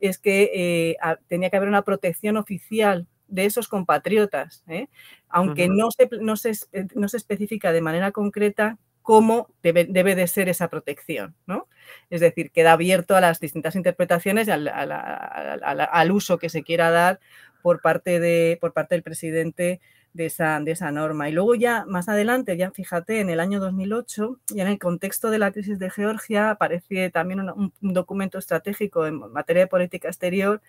es 0.00 0.18
que 0.18 0.50
eh, 0.52 0.96
tenía 1.28 1.50
que 1.50 1.56
haber 1.56 1.68
una 1.68 1.82
protección 1.82 2.36
oficial 2.36 3.06
de 3.32 3.46
esos 3.46 3.66
compatriotas, 3.66 4.62
¿eh? 4.68 4.88
aunque 5.28 5.66
no, 5.68 5.90
se, 5.90 6.08
no, 6.20 6.36
se, 6.36 6.52
no, 6.94 7.08
se, 7.08 7.16
especifica 7.16 7.72
de 7.72 7.80
manera 7.80 8.12
concreta 8.12 8.78
cómo 9.00 9.48
debe, 9.62 9.86
debe, 9.86 10.14
de 10.14 10.28
ser 10.28 10.50
esa 10.50 10.68
protección. 10.68 11.34
¿no? 11.46 11.66
Es 12.10 12.20
decir, 12.20 12.50
queda 12.50 12.72
abierto 12.72 13.16
a 13.16 13.22
las 13.22 13.40
distintas 13.40 13.74
interpretaciones 13.74 14.48
y 14.48 14.50
al, 14.50 14.68
al, 14.68 16.12
uso 16.12 16.38
que 16.38 16.50
se 16.50 16.62
quiera 16.62 16.90
dar 16.90 17.20
por 17.62 17.80
parte, 17.80 18.20
de, 18.20 18.58
por 18.60 18.74
parte 18.74 18.94
del 18.94 19.02
presidente 19.02 19.80
de 20.14 20.26
esa, 20.26 20.60
de 20.60 20.72
esa 20.72 20.90
norma. 20.90 21.28
Y 21.28 21.32
luego 21.32 21.54
ya 21.54 21.84
más 21.86 22.08
adelante, 22.08 22.56
ya 22.56 22.70
fíjate, 22.70 23.20
en 23.20 23.30
el 23.30 23.40
año 23.40 23.60
2008, 23.60 24.40
ya 24.54 24.62
en 24.62 24.68
el 24.68 24.78
contexto 24.78 25.30
de 25.30 25.38
la 25.38 25.52
crisis 25.52 25.78
de 25.78 25.90
Georgia, 25.90 26.50
aparece 26.50 27.10
también 27.10 27.40
un, 27.40 27.72
documento 27.80 28.38
estratégico 28.38 29.06
en 29.06 29.18
materia 29.32 29.62
de 29.62 29.68
política 29.68 30.08
exterior 30.08 30.60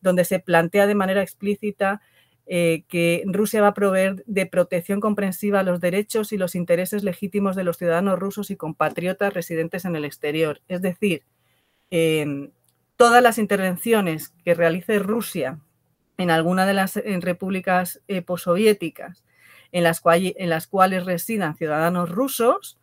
donde 0.00 0.24
se 0.24 0.40
plantea 0.40 0.86
de 0.86 0.94
manera 0.94 1.22
explícita 1.22 2.00
eh, 2.46 2.84
que 2.88 3.24
Rusia 3.26 3.60
va 3.60 3.68
a 3.68 3.74
proveer 3.74 4.24
de 4.26 4.46
protección 4.46 5.00
comprensiva 5.00 5.60
a 5.60 5.62
los 5.64 5.80
derechos 5.80 6.32
y 6.32 6.38
los 6.38 6.54
intereses 6.54 7.04
legítimos 7.04 7.56
de 7.56 7.64
los 7.64 7.76
ciudadanos 7.76 8.18
rusos 8.18 8.50
y 8.50 8.56
compatriotas 8.56 9.34
residentes 9.34 9.84
en 9.84 9.96
el 9.96 10.04
exterior. 10.04 10.62
Es 10.68 10.80
decir, 10.82 11.24
em, 11.90 12.50
todas 12.96 13.22
las 13.22 13.38
intervenciones 13.38 14.30
que 14.44 14.54
realice 14.54 14.98
Rusia 14.98 15.60
en 16.18 16.30
alguna 16.30 16.66
de 16.66 16.74
las 16.74 16.96
repúblicas 17.20 18.02
eh, 18.08 18.22
possoviéticas 18.22 19.24
en 19.72 19.84
las, 19.84 20.66
cuales 20.66 21.04
residan 21.06 21.56
ciudadanos 21.56 22.10
rusos 22.10 22.78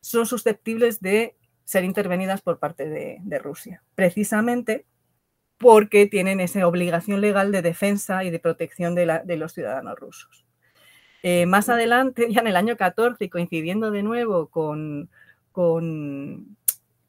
son 0.00 0.26
susceptibles 0.26 1.00
de 1.00 1.36
ser 1.64 1.84
intervenidas 1.84 2.42
por 2.42 2.58
parte 2.58 2.88
de, 2.88 3.38
Rusia, 3.38 3.82
precisamente 3.94 4.86
porque 5.58 6.06
tienen 6.06 6.40
esa 6.40 6.66
obligación 6.66 7.20
legal 7.20 7.50
de 7.50 7.62
defensa 7.62 8.24
y 8.24 8.30
de 8.30 8.38
protección 8.38 8.94
de, 8.94 9.36
los 9.36 9.52
ciudadanos 9.52 9.98
rusos. 9.98 10.46
Eh, 11.22 11.44
más 11.46 11.68
adelante, 11.68 12.28
ya 12.30 12.40
en 12.40 12.46
el 12.46 12.56
año 12.56 12.76
14, 12.76 13.28
coincidiendo 13.28 13.90
de 13.90 14.02
nuevo 14.02 14.48
con 14.48 15.10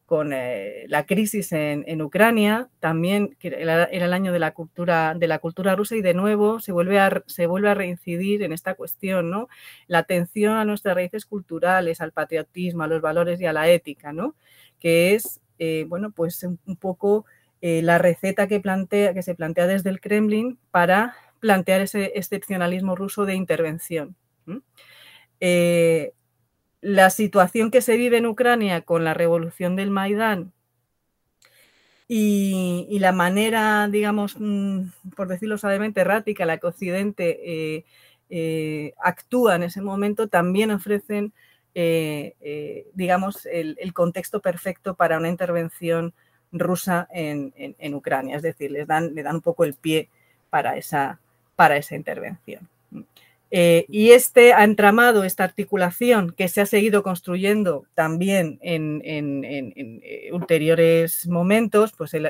con 0.07 0.31
eh, 0.31 0.85
la 0.87 1.05
crisis 1.05 1.51
en, 1.51 2.01
Ucrania, 2.01 2.69
también 2.79 3.35
era, 3.41 3.83
el 3.83 4.13
año 4.13 4.31
de 4.31 4.39
la 4.39 4.53
cultura 4.53 5.13
de 5.13 5.27
la 5.27 5.39
cultura 5.39 5.75
rusa 5.75 5.97
y 5.97 6.01
de 6.01 6.13
nuevo 6.13 6.61
se 6.61 6.71
vuelve 6.71 6.97
a 6.97 7.23
se 7.27 7.45
vuelve 7.45 7.69
a 7.69 7.73
reincidir 7.73 8.41
en 8.41 8.53
esta 8.53 8.75
cuestión, 8.75 9.29
¿no? 9.29 9.49
La 9.87 9.97
atención 9.99 10.55
a 10.55 10.63
nuestras 10.63 10.95
raíces 10.95 11.25
culturales, 11.25 11.99
al 11.99 12.13
patriotismo, 12.13 12.83
a 12.83 12.87
los 12.87 13.01
valores 13.01 13.41
y 13.41 13.47
a 13.47 13.53
la 13.53 13.67
ética, 13.67 14.13
¿no? 14.13 14.33
Que 14.79 15.13
es 15.13 15.41
eh, 15.59 15.85
bueno, 15.89 16.11
pues 16.11 16.41
un, 16.43 16.57
poco 16.79 17.25
eh, 17.59 17.81
la 17.81 17.97
receta 17.97 18.47
que 18.47 18.61
plantea 18.61 19.13
que 19.13 19.23
se 19.23 19.35
plantea 19.35 19.67
desde 19.67 19.89
el 19.89 19.99
Kremlin 19.99 20.57
para 20.71 21.15
plantear 21.41 21.81
ese 21.81 22.13
excepcionalismo 22.15 22.95
ruso 22.95 23.25
de 23.25 23.35
intervención 23.35 24.15
la 26.81 27.09
situación 27.09 27.71
que 27.71 27.81
se 27.81 27.97
vive 27.97 28.17
en 28.17 28.25
Ucrania 28.25 28.81
con 28.81 29.03
la 29.03 29.13
revolución 29.13 29.75
del 29.75 29.91
Maidán 29.91 30.53
y, 32.07 32.97
la 32.99 33.11
manera, 33.11 33.87
digamos, 33.89 34.37
mm, 34.39 35.11
por 35.15 35.27
decirlo 35.27 35.57
suavemente, 35.57 36.01
errática, 36.01 36.45
la 36.45 36.57
que 36.57 36.67
Occidente 36.67 37.39
eh, 37.43 37.85
eh, 38.29 38.93
actúa 38.99 39.55
en 39.55 39.63
ese 39.63 39.81
momento, 39.81 40.27
también 40.27 40.71
ofrecen, 40.71 41.33
eh, 41.75 42.85
digamos, 42.93 43.45
el, 43.45 43.93
contexto 43.93 44.41
perfecto 44.41 44.95
para 44.95 45.17
una 45.17 45.29
intervención 45.29 46.13
rusa 46.51 47.07
en, 47.11 47.93
Ucrania. 47.93 48.37
Es 48.37 48.41
decir, 48.41 48.71
les 48.71 48.87
dan, 48.87 49.13
le 49.13 49.23
dan 49.23 49.35
un 49.35 49.41
poco 49.41 49.65
el 49.65 49.73
pie 49.73 50.09
para 50.49 50.77
esa, 50.77 51.19
para 51.55 51.77
esa 51.77 51.95
intervención. 51.95 52.69
Eh, 53.49 53.85
y 53.87 54.11
este 54.11 54.53
ha 54.53 54.63
entramado, 54.63 55.23
esta 55.23 55.43
articulación 55.45 56.31
que 56.31 56.49
se 56.49 56.61
ha 56.61 56.65
seguido 56.65 57.01
construyendo 57.01 57.85
también 57.93 58.59
en, 58.61 59.01
eh, 59.03 60.29
ulteriores 60.33 61.27
momentos, 61.27 61.93
pues 61.97 62.13
el, 62.13 62.25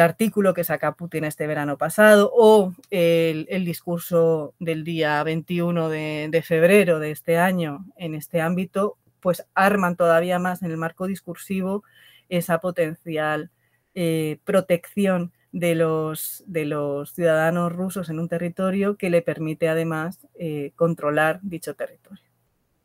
artículo 0.00 0.52
que 0.52 0.64
saca 0.64 0.96
Putin 0.96 1.24
este 1.24 1.46
verano 1.46 1.78
pasado 1.78 2.32
o 2.34 2.74
el, 2.90 3.64
discurso 3.64 4.54
del 4.58 4.82
día 4.82 5.22
21 5.22 5.88
de, 5.88 6.42
febrero 6.44 6.98
de 6.98 7.12
este 7.12 7.38
año 7.38 7.86
en 7.96 8.14
este 8.16 8.40
ámbito, 8.40 8.96
pues 9.20 9.46
arman 9.54 9.96
todavía 9.96 10.40
más 10.40 10.62
en 10.62 10.72
el 10.72 10.76
marco 10.76 11.06
discursivo 11.06 11.84
esa 12.28 12.58
potencial 12.58 13.50
eh, 13.94 14.38
protección 14.44 15.32
de 15.52 15.74
los, 15.74 16.44
de 16.46 16.64
los 16.64 17.12
ciudadanos 17.12 17.72
rusos 17.72 18.08
en 18.08 18.20
un 18.20 18.28
territorio 18.28 18.96
que 18.96 19.10
le 19.10 19.22
permite 19.22 19.68
además 19.68 20.26
eh, 20.34 20.72
controlar 20.76 21.40
dicho 21.42 21.74
territorio. 21.74 22.22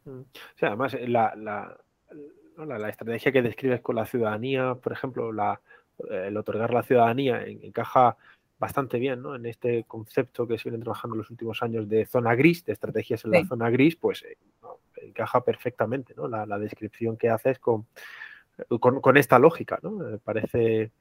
Mm. 0.05 0.21
además, 0.61 0.93
eh, 0.95 1.07
la, 1.07 1.35
la, 1.35 1.77
la, 2.57 2.89
estrategia 2.89 3.31
que 3.31 3.41
describes 3.41 3.81
con 3.81 3.95
la 3.95 4.05
ciudadanía, 4.05 4.75
por 4.75 4.93
ejemplo, 4.93 5.31
la, 5.31 5.59
el 6.09 6.37
otorgar 6.37 6.73
la 6.73 6.83
ciudadanía 6.83 7.43
encaja 7.43 8.17
bastante 8.57 8.99
bien 8.99 9.21
¿no? 9.21 9.35
en 9.35 9.45
este 9.45 9.83
concepto 9.83 10.47
que 10.47 10.57
se 10.57 10.69
viene 10.69 10.83
trabajando 10.83 11.15
en 11.15 11.19
los 11.19 11.29
últimos 11.29 11.61
años 11.61 11.89
de 11.89 12.05
zona 12.05 12.35
gris, 12.35 12.63
de 12.65 12.73
estrategias 12.73 13.25
en 13.25 13.31
la 13.31 13.45
zona 13.45 13.69
gris, 13.69 13.95
pues 13.95 14.23
eh, 14.23 14.37
encaja 15.01 15.43
perfectamente 15.43 16.13
¿no? 16.15 16.27
la, 16.27 16.59
descripción 16.59 17.17
que 17.17 17.29
haces 17.29 17.59
con, 17.59 17.85
con, 18.79 19.17
esta 19.17 19.39
lógica. 19.39 19.79
¿no? 19.83 20.17
parece 20.23 20.91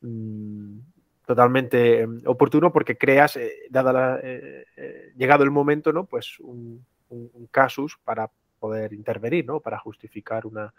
mm, 0.00 0.78
totalmente 1.26 2.00
em, 2.00 2.20
oportuno 2.26 2.72
porque 2.72 2.96
creas, 2.96 3.36
eh, 3.36 3.52
dada 3.70 4.20
eh, 4.22 4.64
eh, 4.76 5.12
llegado 5.16 5.44
el 5.44 5.50
momento, 5.50 5.92
¿no? 5.92 6.04
Pues 6.04 6.38
un, 6.40 6.84
casus 7.50 7.98
para 8.02 8.30
poder 8.58 8.94
intervenir, 8.94 9.44
¿no? 9.44 9.60
Para 9.60 9.78
justificar 9.78 10.46
una 10.46 10.72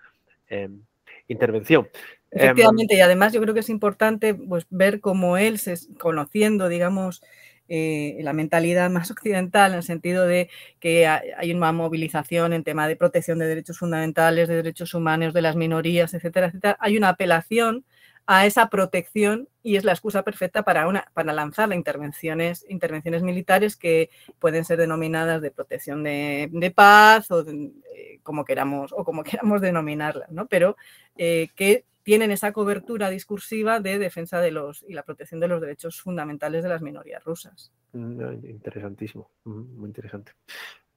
em, 0.47 0.81
intervención. 1.27 1.87
Em, 2.31 2.45
Efectivamente, 2.45 2.95
y 2.95 3.01
además 3.01 3.33
yo 3.33 3.41
creo 3.41 3.53
que 3.53 3.59
es 3.59 3.69
importante 3.69 4.33
pues, 4.33 4.65
ver 4.71 4.99
cómo 4.99 5.37
él, 5.37 5.59
se, 5.59 5.75
conociendo, 5.99 6.69
digamos, 6.69 7.21
la 7.67 8.33
mentalidad 8.33 8.89
más 8.89 9.11
occidental, 9.11 9.71
en 9.71 9.77
el 9.77 9.83
sentido 9.83 10.25
de 10.25 10.49
que 10.79 11.07
hay 11.07 11.53
una 11.53 11.71
movilización 11.71 12.53
en 12.53 12.63
tema 12.63 12.87
de 12.87 12.95
protección 12.95 13.37
de 13.37 13.47
derechos 13.47 13.77
fundamentales, 13.77 14.47
de 14.47 14.55
derechos 14.55 14.95
humanos, 14.95 15.33
de 15.33 15.41
las 15.43 15.55
minorías, 15.55 16.15
etcétera, 16.15 16.47
etcétera, 16.47 16.77
hay 16.79 16.97
una 16.97 17.09
apelación 17.09 17.85
a 18.25 18.45
esa 18.45 18.69
protección 18.69 19.49
y 19.61 19.75
es 19.75 19.83
la 19.83 19.91
excusa 19.91 20.23
perfecta 20.23 20.63
para, 20.63 20.87
una, 20.87 21.09
para 21.13 21.33
lanzar 21.33 21.71
intervenciones, 21.73 22.65
intervenciones 22.69 23.23
militares 23.23 23.75
que 23.75 24.09
pueden 24.39 24.65
ser 24.65 24.79
denominadas 24.79 25.41
de 25.41 25.51
protección 25.51 26.03
de, 26.03 26.73
paz 26.75 27.31
o 27.31 27.45
eh, 27.47 28.19
como 28.23 28.45
queramos 28.45 28.93
o 28.93 29.03
como 29.03 29.23
queramos 29.23 29.61
denominarlas, 29.61 30.31
¿no? 30.31 30.47
pero 30.47 30.75
eh, 31.17 31.49
que 31.55 31.85
tienen 32.03 32.31
esa 32.31 32.51
cobertura 32.51 33.09
discursiva 33.09 33.79
de 33.79 33.97
defensa 33.97 34.41
de 34.41 34.51
los 34.51 34.83
y 34.87 34.93
la 34.93 35.03
protección 35.03 35.39
de 35.39 35.47
los 35.47 35.61
derechos 35.61 36.01
fundamentales 36.01 36.63
de 36.63 36.69
las 36.69 36.81
minorías 36.81 37.23
rusas. 37.23 37.71
Mm, 37.93 38.45
interesantísimo, 38.45 39.31
muy 39.45 39.87
interesante. 39.87 40.33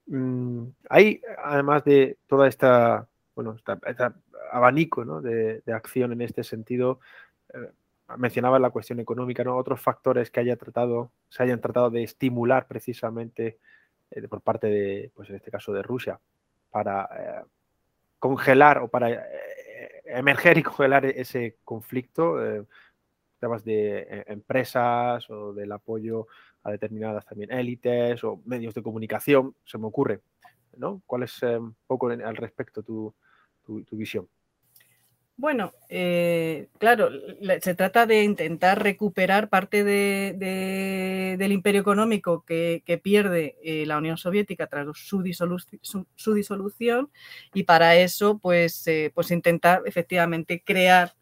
Mm, 0.06 0.66
hay, 0.88 1.20
además 1.42 1.84
de 1.84 2.18
toda 2.26 2.48
esta, 2.48 3.08
bueno, 3.36 3.54
esta, 3.54 4.14
abanico 4.50 5.04
de, 5.20 5.62
acción 5.72 6.12
en 6.12 6.22
este 6.22 6.42
sentido. 6.42 6.98
Eh, 7.52 7.70
mencionaba 8.16 8.58
la 8.58 8.70
cuestión 8.70 8.98
económica, 8.98 9.44
¿no? 9.44 9.56
Otros 9.56 9.80
factores 9.80 10.30
que 10.30 10.40
haya 10.40 10.56
tratado, 10.56 11.12
se 11.28 11.42
hayan 11.42 11.60
tratado 11.60 11.90
de 11.90 12.02
estimular 12.02 12.66
precisamente 12.66 13.58
eh, 14.10 14.26
por 14.26 14.40
parte 14.40 14.68
de, 14.68 15.12
pues 15.14 15.28
en 15.28 15.36
este 15.36 15.50
caso 15.50 15.72
de 15.72 15.82
Rusia, 15.82 16.18
para 16.70 17.08
eh, 17.12 17.44
congelar 18.18 18.78
o 18.78 18.88
para 18.88 19.28
emerger 20.06 20.56
y 20.58 20.62
congelar 20.62 21.04
ese 21.04 21.58
conflicto, 21.62 22.38
temas 23.38 23.64
de 23.64 24.24
empresas 24.28 25.28
o 25.28 25.52
del 25.52 25.72
apoyo 25.72 26.26
a 26.62 26.70
determinadas 26.70 27.26
también 27.26 27.52
élites 27.52 28.24
o 28.24 28.40
medios 28.46 28.72
de 28.72 28.82
comunicación, 28.82 29.54
se 29.64 29.76
me 29.76 29.86
ocurre, 29.86 30.20
¿no? 30.78 31.02
¿Cuál 31.04 31.24
es 31.24 31.42
un 31.42 31.76
poco 31.86 32.08
al 32.08 32.36
respecto 32.36 32.82
tu, 32.82 33.14
tu 33.66 33.96
visión? 33.96 34.28
Bueno, 35.38 35.74
eh, 35.90 36.68
claro, 36.78 37.10
se 37.60 37.74
trata 37.74 38.06
de 38.06 38.24
intentar 38.24 38.82
recuperar 38.82 39.50
parte 39.50 39.84
del 39.84 41.52
imperio 41.52 41.82
económico 41.82 42.42
que, 42.46 42.82
pierde 43.02 43.56
eh, 43.62 43.84
la 43.84 43.98
Unión 43.98 44.16
Soviética 44.16 44.66
tras 44.66 44.86
su, 44.96 45.22
disolución 45.22 47.10
y 47.52 47.64
para 47.64 47.96
eso 47.96 48.38
pues, 48.38 48.86
eh, 48.86 49.12
pues 49.14 49.30
intentar 49.30 49.82
efectivamente 49.84 50.62
crear 50.64 51.14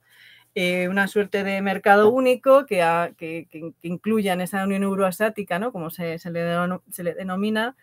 una 0.88 1.08
suerte 1.08 1.42
de 1.42 1.60
mercado 1.62 2.10
único 2.10 2.66
que, 2.66 3.48
incluya 3.82 4.34
en 4.34 4.42
esa 4.42 4.62
Unión 4.62 4.84
Euroasiática, 4.84 5.58
¿no? 5.58 5.72
como 5.72 5.90
se, 5.90 6.20
se 6.20 6.30
le 6.30 7.14
denomina, 7.14 7.74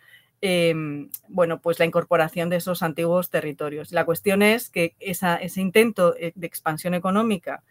Em, 0.43 1.10
bueno, 1.27 1.62
pues 1.62 1.77
la 1.77 1.86
incorporación 1.86 2.49
de 2.49 2.56
esos 2.58 2.82
antiguos 2.82 3.30
territorios. 3.30 3.91
La 3.91 4.06
cuestión 4.06 4.41
es 4.41 4.69
que 4.71 4.95
ese 4.99 5.62
intento 5.62 6.15
eh, 6.17 6.34
de 6.36 6.47
expansión 6.47 6.95
económica 6.95 7.63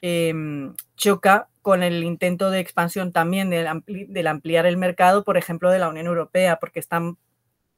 em, 0.00 0.74
choca 0.96 1.48
con 1.60 1.82
el 1.82 2.04
intento 2.04 2.50
de 2.50 2.60
expansión 2.60 3.12
también 3.12 3.50
del, 3.50 4.26
ampliar 4.28 4.66
el 4.66 4.76
mercado, 4.76 5.24
por 5.24 5.36
ejemplo, 5.36 5.70
de 5.70 5.80
la 5.80 5.88
Unión 5.88 6.06
Europea, 6.06 6.58
porque 6.60 6.78
están 6.78 7.18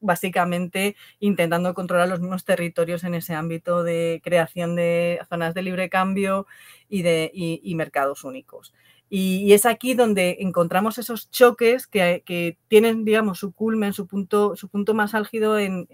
básicamente 0.01 0.97
intentando 1.21 1.73
controlar 1.73 2.09
los 2.09 2.21
mismos 2.21 2.45
territorios 2.45 3.05
en 3.05 3.15
ese 3.15 3.35
ámbito 3.35 3.83
de 3.85 4.21
creación 4.23 4.77
de 4.77 5.21
zonas 5.29 5.55
de 5.55 5.63
libre 5.63 5.89
cambio 5.89 6.47
y 6.89 7.03
de 7.03 7.31
y 7.33 7.75
mercados 7.75 8.25
únicos. 8.25 8.75
Y, 9.09 9.53
es 9.53 9.67
aquí 9.67 9.95
donde 9.95 10.39
encontramos 10.41 10.99
esos 10.99 11.31
choques 11.31 11.87
que, 11.87 12.59
tienen, 12.69 13.05
digamos, 13.05 13.39
su 13.39 13.53
culmen, 13.53 13.93
su 13.93 14.07
punto, 14.09 14.57
su 14.57 14.69
punto 14.69 14.95
más 14.95 15.15
álgido 15.15 15.59
en, 15.59 15.87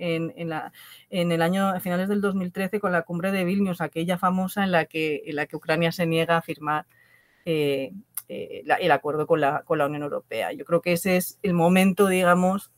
la, 0.48 0.72
en, 1.11 1.31
el 1.31 1.42
año, 1.42 1.68
a 1.68 1.81
finales 1.81 2.09
del 2.09 2.22
2013, 2.22 2.81
con 2.81 2.92
la 2.92 3.03
cumbre 3.03 3.31
de 3.31 3.44
Vilnius, 3.44 3.83
aquella 3.83 4.16
famosa 4.16 4.64
en 4.64 4.72
la 4.72 4.87
que, 4.87 5.22
en 5.27 5.37
la 5.37 5.46
que 5.46 5.57
Ucrania 5.57 5.92
se 5.92 6.07
niega 6.07 6.38
a 6.38 6.42
firmar 6.42 6.87
eh, 7.44 7.92
eh, 8.29 8.64
el 8.81 8.90
acuerdo 8.92 9.27
con 9.27 9.40
la, 9.40 9.62
con 9.64 9.77
la 9.79 9.87
Unión 9.87 10.05
Europea. 10.05 10.53
Yo 10.53 10.64
creo 10.64 10.81
que 10.81 10.92
ese 10.92 11.16
es 11.16 11.38
el 11.42 11.53
momento, 11.53 12.07
digamos, 12.09 12.70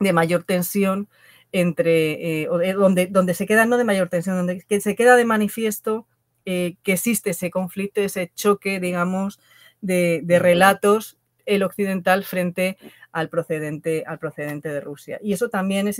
de 0.00 0.12
mayor 0.12 0.42
tensión 0.42 1.08
entre, 1.52 2.42
eh, 2.42 2.48
donde, 2.74 3.06
donde 3.06 3.34
se 3.34 3.46
queda, 3.46 3.64
no 3.64 3.76
de 3.76 3.84
mayor 3.84 4.08
tensión, 4.08 4.36
donde 4.36 4.64
se 4.80 4.96
queda 4.96 5.16
de 5.16 5.24
manifiesto 5.24 6.06
que 6.44 6.78
existe 6.86 7.30
ese 7.30 7.50
conflicto, 7.50 8.00
ese 8.00 8.32
choque, 8.34 8.80
digamos, 8.80 9.38
de, 9.80 10.22
relatos 10.40 11.18
el 11.46 11.62
occidental 11.62 12.24
frente 12.24 12.76
al 13.10 13.28
procedente, 13.28 14.04
al 14.06 14.18
procedente 14.18 14.68
de 14.68 14.80
Rusia. 14.80 15.18
Y 15.22 15.32
eso 15.32 15.48
también 15.48 15.88
es, 15.88 15.98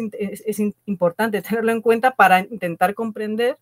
importante 0.87 1.43
tenerlo 1.43 1.73
en 1.73 1.81
cuenta 1.81 2.15
para 2.15 2.41
intentar 2.41 2.95
comprender 2.95 3.57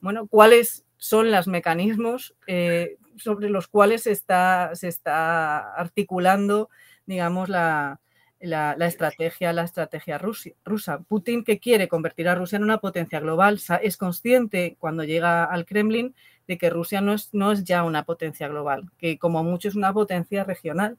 bueno, 0.00 0.26
cuáles 0.26 0.84
son 0.96 1.30
los 1.30 1.46
mecanismos 1.46 2.34
eh, 2.46 2.96
sobre 3.16 3.48
los 3.48 3.68
cuales 3.68 4.02
se 4.02 4.12
está, 4.12 4.74
se 4.74 4.88
está 4.88 5.74
articulando, 5.74 6.68
digamos, 7.06 7.48
la, 7.48 8.00
la, 8.40 8.74
estrategia, 8.86 9.52
la 9.52 9.64
estrategia 9.64 10.18
rusa. 10.18 11.00
Putin, 11.06 11.44
que 11.44 11.58
quiere 11.58 11.88
convertir 11.88 12.28
a 12.28 12.34
Rusia 12.34 12.56
en 12.56 12.64
una 12.64 12.78
potencia 12.78 13.20
global, 13.20 13.60
es 13.82 13.96
consciente 13.96 14.76
cuando 14.78 15.04
llega 15.04 15.44
al 15.44 15.66
Kremlin 15.66 16.14
de 16.48 16.58
que 16.58 16.70
Rusia 16.70 17.00
no 17.00 17.12
es, 17.12 17.30
no 17.32 17.52
es 17.52 17.64
ya 17.64 17.84
una 17.84 18.04
potencia 18.04 18.48
global, 18.48 18.90
que 18.98 19.18
como 19.18 19.44
mucho 19.44 19.68
es 19.68 19.74
una 19.74 19.92
potencia 19.92 20.44
regional. 20.44 20.98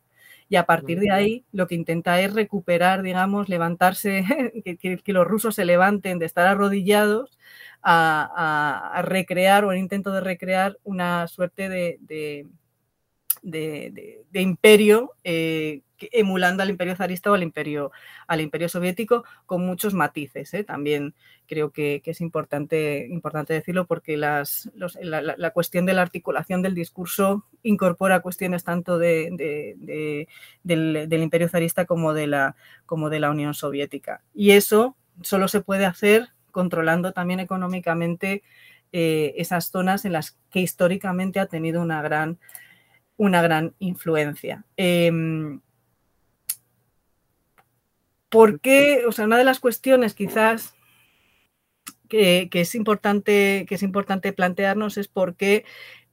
Y 0.49 0.57
a 0.57 0.65
partir 0.65 0.99
de 0.99 1.11
ahí 1.11 1.45
lo 1.53 1.65
que 1.65 1.75
intenta 1.75 2.19
es 2.19 2.33
recuperar, 2.33 3.03
digamos, 3.03 3.47
levantarse, 3.47 4.25
que, 5.03 5.13
los 5.13 5.27
rusos 5.27 5.55
se 5.55 5.65
levanten 5.65 6.19
de 6.19 6.25
estar 6.25 6.45
arrodillados 6.45 7.39
a, 7.81 9.01
recrear 9.03 9.65
o 9.65 9.71
el 9.71 9.79
intento 9.79 10.11
de 10.11 10.21
recrear 10.21 10.77
una 10.83 11.27
suerte 11.27 11.69
de, 11.69 11.97
de, 13.41 14.41
imperio 14.41 15.13
eh, 15.23 15.81
emulando 16.11 16.63
al 16.63 16.69
imperio 16.69 16.95
zarista 16.95 17.31
o 17.31 17.33
al 17.33 17.43
imperio, 17.43 17.91
al 18.27 18.41
imperio 18.41 18.69
soviético 18.69 19.23
con 19.45 19.65
muchos 19.65 19.93
matices. 19.93 20.53
¿eh? 20.53 20.63
También 20.63 21.13
creo 21.47 21.71
que, 21.71 22.01
es 22.03 22.21
importante, 22.21 23.07
importante 23.09 23.53
decirlo 23.53 23.85
porque 23.85 24.17
las, 24.17 24.71
la, 24.75 25.51
cuestión 25.51 25.85
de 25.85 25.93
la 25.93 26.01
articulación 26.01 26.61
del 26.61 26.75
discurso 26.75 27.45
incorpora 27.63 28.21
cuestiones 28.21 28.63
tanto 28.63 28.97
de, 28.97 29.29
del, 30.63 31.21
imperio 31.21 31.49
zarista 31.49 31.85
como 31.85 32.13
de, 32.13 32.27
la, 32.27 32.55
como 32.85 33.09
de 33.09 33.19
la 33.19 33.31
Unión 33.31 33.53
Soviética. 33.53 34.23
Y 34.33 34.51
eso 34.51 34.95
solo 35.21 35.47
se 35.47 35.61
puede 35.61 35.85
hacer 35.85 36.29
controlando 36.51 37.13
también 37.13 37.39
económicamente 37.39 38.43
eh, 38.91 39.33
esas 39.37 39.71
zonas 39.71 40.03
en 40.05 40.13
las 40.13 40.37
que 40.49 40.59
históricamente 40.59 41.39
ha 41.39 41.45
tenido 41.45 41.81
una 41.81 42.01
gran, 42.01 42.39
una 43.17 43.41
gran 43.41 43.73
influencia. 43.79 44.65
Em, 44.75 45.61
¿Por 48.31 48.61
qué? 48.61 49.03
O 49.05 49.11
sea, 49.11 49.25
una 49.25 49.37
de 49.37 49.43
las 49.43 49.59
cuestiones 49.59 50.13
quizás 50.13 50.73
que, 52.07 52.49
es, 52.49 52.75
importante, 52.75 53.65
que 53.67 53.75
es 53.75 53.83
importante 53.83 54.31
plantearnos 54.31 54.97
es 54.97 55.09
por 55.09 55.35
qué 55.35 55.65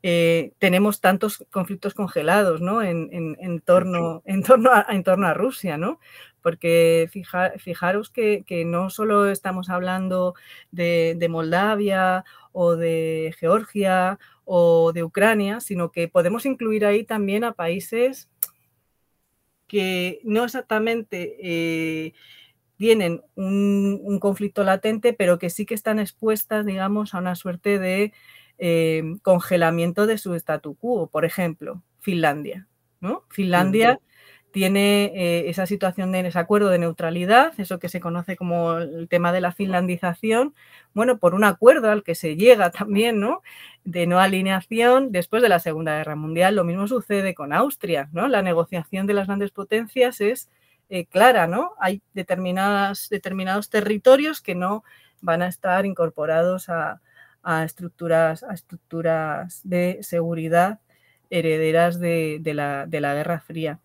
eh, 0.03 0.53
tenemos 0.59 1.01
tantos 1.01 1.45
conflictos 1.51 1.95
congelados 1.95 2.61
¿no? 2.61 2.83
en, 2.83 3.61
torno, 3.65 4.23
en, 4.27 4.43
torno 4.43 4.73
a, 4.73 4.85
en 4.89 5.05
torno 5.05 5.29
a 5.29 5.35
Rusia, 5.35 5.77
¿no? 5.77 6.01
Porque 6.43 7.09
fijaros 7.59 8.11
que, 8.11 8.45
no 8.67 8.91
solo 8.91 9.31
estamos 9.31 9.71
hablando 9.71 10.35
de, 10.73 11.15
de 11.17 11.29
Moldavia 11.29 12.25
o 12.51 12.75
de 12.75 13.33
Georgia 13.39 14.19
o 14.45 14.93
de 14.93 15.05
Ucrania, 15.05 15.61
sino 15.61 15.93
que 15.93 16.09
podemos 16.09 16.47
incluir 16.47 16.85
ahí 16.85 17.05
también 17.05 17.45
a 17.45 17.53
países 17.53 18.29
que 19.69 20.21
no 20.25 20.45
exactamente 20.45 21.37
eh, 21.41 22.15
tienen 22.77 23.23
un, 23.37 24.19
conflicto 24.21 24.65
latente, 24.65 25.13
pero 25.13 25.39
que 25.39 25.51
sí 25.51 25.67
que 25.67 25.75
están 25.75 25.99
expuestas, 26.01 26.67
digamos, 26.67 27.15
a 27.15 27.19
una 27.19 27.35
suerte 27.37 27.79
de 27.79 28.13
eh, 28.59 29.03
congelamiento 29.23 30.07
de 30.07 30.19
su 30.19 30.35
statu 30.35 30.75
quo. 30.75 31.09
Por 31.09 31.25
ejemplo, 31.25 31.83
Finlandia. 32.01 32.67
¿no? 33.01 33.25
Finlandia 33.29 34.01
tiene 34.51 35.13
eh, 35.15 35.51
esa 35.51 35.67
situación 35.67 36.13
de 36.13 36.21
ese 36.27 36.39
acuerdo 36.39 36.69
de 36.71 36.79
neutralidad, 36.79 37.53
eso 37.59 37.79
que 37.79 37.89
se 37.89 38.01
conoce 38.01 38.37
como 38.37 38.79
el 38.79 39.09
tema 39.09 39.33
de 39.33 39.41
la 39.41 39.53
finlandización, 39.53 40.55
bueno, 40.95 41.19
por 41.19 41.35
un 41.35 41.45
acuerdo 41.45 41.91
al 41.91 42.03
que 42.03 42.15
se 42.15 42.37
llega 42.37 42.71
también, 42.73 43.21
¿no? 43.21 43.43
De 43.85 44.07
no 44.07 44.21
alineación 44.21 45.13
después 45.13 45.43
de 45.43 45.49
la 45.49 45.61
Segunda 45.61 45.97
Guerra 45.99 46.17
Mundial. 46.17 46.57
Lo 46.57 46.65
mismo 46.65 46.89
sucede 46.89 47.35
con 47.35 47.53
Austria, 47.53 48.09
¿no? 48.13 48.29
La 48.29 48.43
negociación 48.43 49.07
de 49.07 49.15
las 49.15 49.27
grandes 49.27 49.51
potencias 49.51 50.21
es 50.21 50.49
eh, 50.91 51.07
clara, 51.07 51.47
¿no? 51.47 51.75
Hay 51.79 52.03
determinadas, 52.15 53.09
determinados 53.11 53.69
territorios 53.71 54.41
que 54.41 54.55
no 54.55 54.85
van 55.21 55.43
a 55.43 55.49
estar 55.49 55.85
incorporados 55.87 56.69
a, 56.69 57.01
estructuras, 57.65 58.43
a 58.43 58.55
estructuras 58.55 59.61
de 59.65 59.99
seguridad 60.03 60.81
herederas 61.31 61.99
de, 61.99 62.41
la, 62.55 62.87
de 62.87 63.01
la 63.01 63.15
Guerra 63.15 63.41
Fría. 63.41 63.81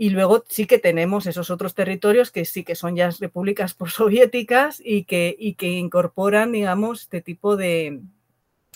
Y 0.00 0.08
luego 0.08 0.44
sí 0.48 0.66
que 0.66 0.78
tenemos 0.78 1.26
esos 1.26 1.50
otros 1.50 1.74
territorios 1.74 2.30
que 2.30 2.46
sí 2.46 2.64
que 2.64 2.74
son 2.74 2.96
ya 2.96 3.10
repúblicas 3.20 3.74
postsoviéticas 3.74 4.80
y 4.82 5.04
que, 5.04 5.36
y 5.38 5.56
que 5.56 5.66
incorporan, 5.72 6.52
digamos, 6.52 7.02
este 7.02 7.20
tipo 7.20 7.54
de, 7.54 8.00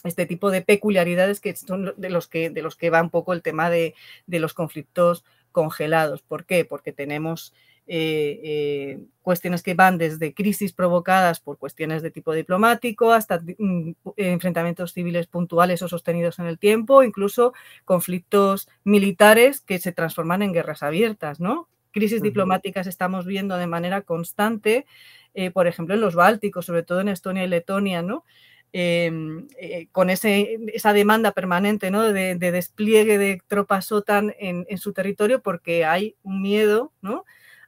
este 0.04 0.26
tipo 0.26 0.50
de 0.50 0.60
peculiaridades 0.60 1.40
que 1.40 1.56
son 1.56 1.94
de 1.96 2.10
los 2.10 2.28
que, 2.28 2.50
de 2.50 2.60
los 2.60 2.76
que 2.76 2.90
va 2.90 3.00
un 3.00 3.08
poco 3.08 3.32
el 3.32 3.40
tema 3.40 3.70
de, 3.70 3.94
de 4.26 4.38
los 4.38 4.52
conflictos 4.52 5.24
congelados. 5.50 6.20
¿Por 6.20 6.44
qué? 6.44 6.66
Porque 6.66 6.92
tenemos 6.92 7.54
eh, 7.86 8.40
eh, 8.42 8.98
cuestiones 9.20 9.62
que 9.62 9.74
van 9.74 9.98
desde 9.98 10.32
crisis 10.32 10.72
provocadas 10.72 11.40
por 11.40 11.58
cuestiones 11.58 12.02
de 12.02 12.10
tipo 12.10 12.32
diplomático 12.32 13.12
hasta 13.12 13.40
mm, 13.40 13.90
enfrentamientos 14.16 14.94
civiles 14.94 15.26
puntuales 15.26 15.82
o 15.82 15.88
sostenidos 15.88 16.38
en 16.38 16.46
el 16.46 16.58
tiempo, 16.58 17.02
incluso 17.02 17.52
conflictos 17.84 18.70
militares 18.84 19.60
que 19.60 19.78
se 19.78 19.92
transforman 19.92 20.40
en 20.40 20.54
guerras 20.54 20.82
abiertas, 20.82 21.40
¿no? 21.40 21.68
Crisis 21.90 22.22
diplomáticas 22.22 22.86
estamos 22.86 23.26
viendo 23.26 23.56
de 23.56 23.66
manera 23.66 24.00
constante, 24.00 24.86
eh, 25.34 25.50
por 25.50 25.66
ejemplo, 25.66 25.94
en 25.94 26.00
los 26.00 26.14
Bálticos, 26.14 26.64
sobre 26.64 26.84
todo 26.84 27.02
en 27.02 27.08
Estonia 27.08 27.44
y 27.44 27.48
Letonia, 27.48 28.00
¿no? 28.00 28.24
Em, 28.72 29.46
con 29.92 30.10
ese, 30.10 30.58
esa 30.72 30.92
demanda 30.92 31.32
permanente 31.32 31.92
¿no? 31.92 32.02
de, 32.02 32.34
despliegue 32.36 33.18
de 33.18 33.40
tropas 33.46 33.92
OTAN 33.92 34.34
en, 34.36 34.66
en, 34.68 34.78
su 34.78 34.92
territorio 34.92 35.42
porque 35.42 35.84
hay 35.84 36.16
un 36.24 36.42
miedo 36.42 36.92
¿no? 37.00 37.24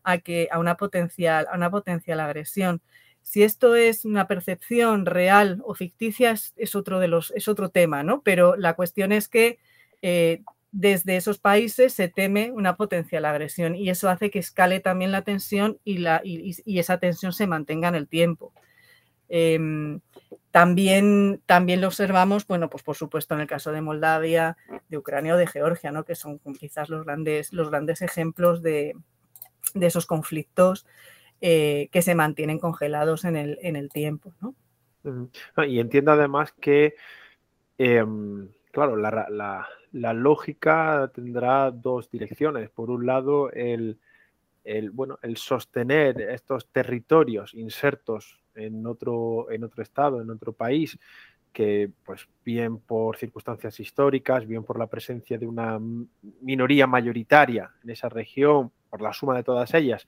A, 0.06 0.18
que, 0.18 0.48
a, 0.52 0.58
una, 0.60 0.76
potencial, 0.76 1.46
a 1.50 1.56
una 1.56 1.70
potencial 1.70 2.20
agresión. 2.20 2.80
Si 3.22 3.42
esto 3.42 3.74
es 3.74 4.04
una 4.04 4.28
percepción 4.28 5.04
real 5.04 5.60
o 5.64 5.74
ficticia 5.74 6.30
es, 6.30 6.74
otro, 6.76 7.00
de 7.00 7.08
los, 7.08 7.32
es 7.32 7.48
otro 7.48 7.70
tema, 7.70 8.04
¿no? 8.04 8.22
Pero 8.22 8.56
la 8.56 8.74
cuestión 8.74 9.10
es 9.10 9.28
que 9.28 9.58
eh, 10.02 10.42
desde 10.70 11.16
esos 11.16 11.38
países 11.38 11.92
se 11.92 12.08
teme 12.08 12.52
una 12.52 12.76
potencial 12.76 13.24
agresión 13.24 13.74
y 13.74 13.90
eso 13.90 14.08
hace 14.08 14.30
que 14.30 14.38
escale 14.38 14.78
también 14.78 15.10
la 15.10 15.22
tensión 15.22 15.80
y, 15.82 15.98
la, 15.98 16.20
y, 16.22 16.78
esa 16.78 16.98
tensión 16.98 17.32
se 17.32 17.48
mantenga 17.48 17.88
en 17.88 17.96
el 17.96 18.06
tiempo. 18.06 18.52
Em, 19.28 20.00
también, 20.52 21.42
también 21.46 21.80
lo 21.80 21.88
observamos, 21.88 22.46
bueno, 22.46 22.70
pues 22.70 22.84
por 22.84 22.94
supuesto 22.94 23.34
en 23.34 23.40
el 23.40 23.48
caso 23.48 23.72
de 23.72 23.80
Moldavia, 23.80 24.56
de 24.88 24.98
Ucrania 24.98 25.34
o 25.34 25.36
de 25.36 25.48
Georgia, 25.48 25.90
¿no? 25.90 26.04
que 26.04 26.14
son 26.14 26.38
quizás 26.60 26.88
los 26.88 27.04
grandes, 27.04 27.52
los 27.52 27.70
grandes 27.70 28.02
ejemplos 28.02 28.62
de, 28.62 28.94
de 29.78 29.86
esos 29.86 30.06
conflictos 30.06 30.86
eh, 31.40 31.88
que 31.92 32.02
se 32.02 32.14
mantienen 32.14 32.58
congelados 32.58 33.24
en 33.24 33.36
el, 33.36 33.58
en 33.62 33.76
el 33.76 33.90
tiempo. 33.90 34.32
¿no? 34.40 34.54
Y 35.66 35.78
entiendo 35.78 36.12
además 36.12 36.52
que, 36.58 36.94
em, 37.78 38.48
claro, 38.72 38.96
la, 38.96 39.68
lógica 39.92 41.10
tendrá 41.14 41.70
dos 41.70 42.10
direcciones. 42.10 42.70
Por 42.70 42.90
un 42.90 43.06
lado, 43.06 43.50
el, 43.52 43.98
bueno, 44.92 45.18
el 45.22 45.36
sostener 45.36 46.20
estos 46.20 46.68
territorios 46.68 47.54
insertos 47.54 48.42
en 48.54 48.86
otro, 48.86 49.50
en 49.50 49.64
otro 49.64 49.82
estado, 49.82 50.20
en 50.20 50.30
otro 50.30 50.52
país, 50.52 50.98
que 51.52 51.90
pues 52.04 52.28
bien 52.44 52.78
por 52.78 53.16
circunstancias 53.16 53.80
históricas, 53.80 54.46
bien 54.46 54.62
por 54.64 54.78
la 54.78 54.88
presencia 54.88 55.38
de 55.38 55.46
una 55.46 55.80
minoría 56.42 56.86
mayoritaria 56.86 57.70
en 57.82 57.90
esa 57.90 58.10
región, 58.10 58.72
por 58.90 59.02
la 59.02 59.12
suma 59.12 59.36
de 59.36 59.42
todas 59.42 59.74
ellas, 59.74 60.06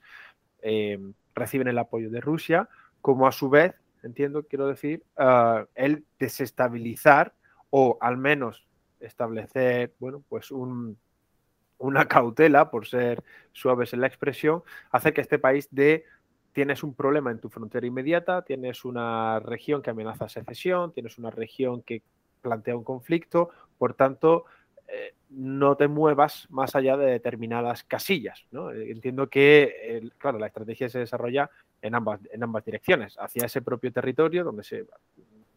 eh, 0.61 0.99
reciben 1.35 1.67
el 1.67 1.77
apoyo 1.77 2.09
de 2.09 2.21
Rusia, 2.21 2.69
como 3.01 3.27
a 3.27 3.31
su 3.31 3.49
vez, 3.49 3.73
entiendo, 4.03 4.43
quiero 4.43 4.67
decir, 4.67 5.03
ah, 5.17 5.65
el 5.75 6.05
desestabilizar 6.19 7.33
o 7.69 7.97
al 8.01 8.17
menos 8.17 8.67
establecer, 8.99 9.93
bueno, 9.99 10.23
pues 10.27 10.51
una 10.51 12.07
cautela, 12.07 12.69
por 12.71 12.87
ser 12.87 13.23
suaves 13.51 13.93
en 13.93 14.01
la 14.01 14.07
expresión, 14.07 14.63
hacer 14.91 15.13
que 15.13 15.21
este 15.21 15.39
país 15.39 15.67
de 15.71 16.05
tienes 16.51 16.83
un 16.83 16.93
problema 16.93 17.31
en 17.31 17.39
tu 17.39 17.49
frontera 17.49 17.85
inmediata, 17.85 18.41
tienes 18.43 18.83
una 18.83 19.39
región 19.39 19.81
que 19.81 19.91
amenaza 19.91 20.27
secesión, 20.27 20.91
tienes 20.91 21.17
una 21.17 21.29
región 21.29 21.83
que 21.83 22.01
plantea 22.41 22.75
un 22.75 22.83
conflicto, 22.83 23.49
por 23.77 23.93
tanto, 23.93 24.45
eh, 24.87 25.13
no 25.29 25.75
te 25.75 25.87
muevas 25.87 26.47
más 26.49 26.75
allá 26.75 26.97
de 26.97 27.11
determinadas 27.11 27.83
casillas. 27.83 28.45
Eh, 28.51 28.87
entiendo 28.89 29.29
que, 29.29 30.09
claro, 30.17 30.39
la 30.39 30.47
estrategia 30.47 30.89
se 30.89 30.99
desarrolla 30.99 31.49
en 31.81 31.95
ambas, 31.95 32.19
en 32.31 32.43
ambas 32.43 32.65
direcciones, 32.65 33.15
hacia 33.19 33.45
ese 33.45 33.61
propio 33.61 33.91
territorio 33.91 34.43
donde 34.43 34.63
se 34.63 34.85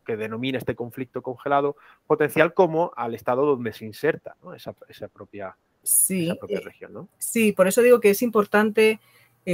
que 0.04 0.16
denomina 0.16 0.58
este 0.58 0.74
conflicto 0.74 1.22
congelado 1.22 1.76
potencial 2.08 2.54
como 2.54 2.92
al 2.96 3.14
estado 3.14 3.46
donde 3.46 3.72
se 3.72 3.84
inserta 3.84 4.34
esa, 4.56 5.06
propia, 5.06 5.56
sí, 5.84 6.24
esa 6.24 6.34
propia 6.34 6.58
región, 6.58 6.92
¿no? 6.92 7.08
Sí, 7.18 7.52
por 7.52 7.68
eso 7.68 7.82
digo 7.82 8.00
que 8.00 8.10
es 8.10 8.20
importante 8.20 8.98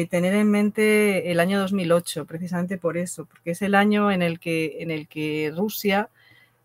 tener 0.08 0.34
en 0.34 0.50
mente 0.50 1.30
el 1.30 1.38
año 1.40 1.60
2008, 1.60 2.24
precisamente 2.24 2.78
por 2.78 2.96
eso, 2.96 3.26
porque 3.26 3.50
es 3.50 3.60
el 3.60 3.74
año 3.74 4.10
en 4.10 4.22
el 4.22 4.40
que, 4.40 4.82
en 4.82 4.90
el 4.90 5.06
que 5.06 5.52
Rusia 5.54 6.08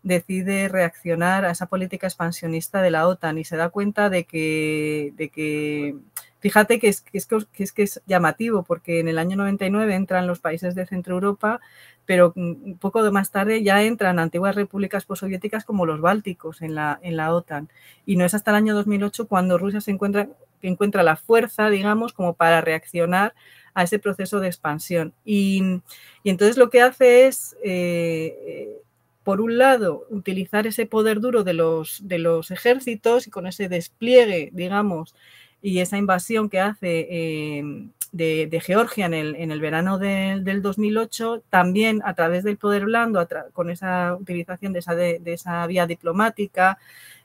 decide 0.04 0.68
reaccionar 0.68 1.44
a 1.44 1.50
esa 1.50 1.66
política 1.66 2.06
expansionista 2.06 2.82
de 2.82 2.90
la 2.90 3.08
OTAN 3.08 3.38
y 3.38 3.44
se 3.44 3.56
da 3.56 3.70
cuenta 3.70 4.10
de 4.10 4.24
que, 4.24 5.12
de 5.16 5.30
que 5.30 5.96
fíjate 6.40 6.78
que 6.78 6.88
es 6.88 7.00
que, 7.00 7.16
es, 7.16 7.72
que 7.72 7.82
es, 7.82 8.02
llamativo, 8.06 8.64
porque 8.64 9.00
en 9.00 9.08
el 9.08 9.18
año 9.18 9.36
99 9.38 9.94
entran 9.94 10.26
los 10.26 10.40
países 10.40 10.74
de 10.74 10.84
Centro 10.84 11.14
Europa, 11.14 11.58
pero 12.04 12.34
un 12.36 12.76
poco 12.78 13.02
de 13.02 13.10
más 13.10 13.30
tarde 13.30 13.62
ya 13.62 13.82
entran 13.82 14.18
antiguas 14.18 14.54
repúblicas 14.54 15.06
postsoviéticas 15.06 15.64
como 15.64 15.86
los 15.86 16.02
bálticos 16.02 16.60
en 16.60 16.74
la, 16.74 17.00
en 17.02 17.16
la 17.16 17.34
OTAN. 17.34 17.70
Y 18.04 18.16
no 18.16 18.26
es 18.26 18.34
hasta 18.34 18.50
el 18.50 18.58
año 18.58 18.74
2008 18.74 19.26
cuando 19.26 19.56
Rusia 19.56 19.80
se 19.80 19.90
encuentra, 19.90 20.28
encuentra 20.60 21.02
la 21.02 21.16
fuerza, 21.16 21.70
digamos, 21.70 22.12
como 22.12 22.34
para 22.34 22.60
reaccionar 22.60 23.34
a 23.72 23.84
ese 23.84 23.98
proceso 23.98 24.38
de 24.38 24.48
expansión. 24.48 25.14
Y, 25.24 25.80
y 26.22 26.28
entonces 26.28 26.58
lo 26.58 26.68
que 26.68 26.82
hace 26.82 27.26
es 27.26 27.56
eh, 27.64 28.82
por 29.24 29.40
un 29.40 29.58
lado, 29.58 30.06
utilizar 30.10 30.66
ese 30.66 30.86
poder 30.86 31.20
duro 31.20 31.44
de 31.44 31.54
los, 31.54 32.06
de 32.06 32.18
los 32.18 32.50
ejércitos 32.50 33.26
y 33.26 33.30
con 33.30 33.46
ese 33.46 33.68
despliegue, 33.68 34.50
digamos, 34.52 35.14
y 35.62 35.78
esa 35.80 35.96
invasión 35.96 36.50
que 36.50 36.60
hace 36.60 37.08
eh, 37.10 37.88
de, 38.12 38.60
Georgia 38.62 39.06
en 39.06 39.14
el, 39.14 39.34
en 39.36 39.50
el 39.50 39.60
verano 39.60 39.98
del 39.98 40.60
2008, 40.60 41.42
también 41.48 42.02
a 42.04 42.14
través 42.14 42.44
del 42.44 42.58
poder 42.58 42.84
blando, 42.84 43.26
con 43.54 43.70
esa 43.70 44.14
utilización 44.14 44.74
de 44.74 44.78
esa, 44.80 44.94
de, 44.94 45.20
esa 45.24 45.66
vía 45.66 45.86
diplomática, 45.86 46.78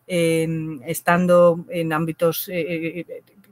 eh, 0.08 0.48
estando 0.86 1.66
en 1.70 1.92
ámbitos 1.92 2.50
eh, 2.52 3.06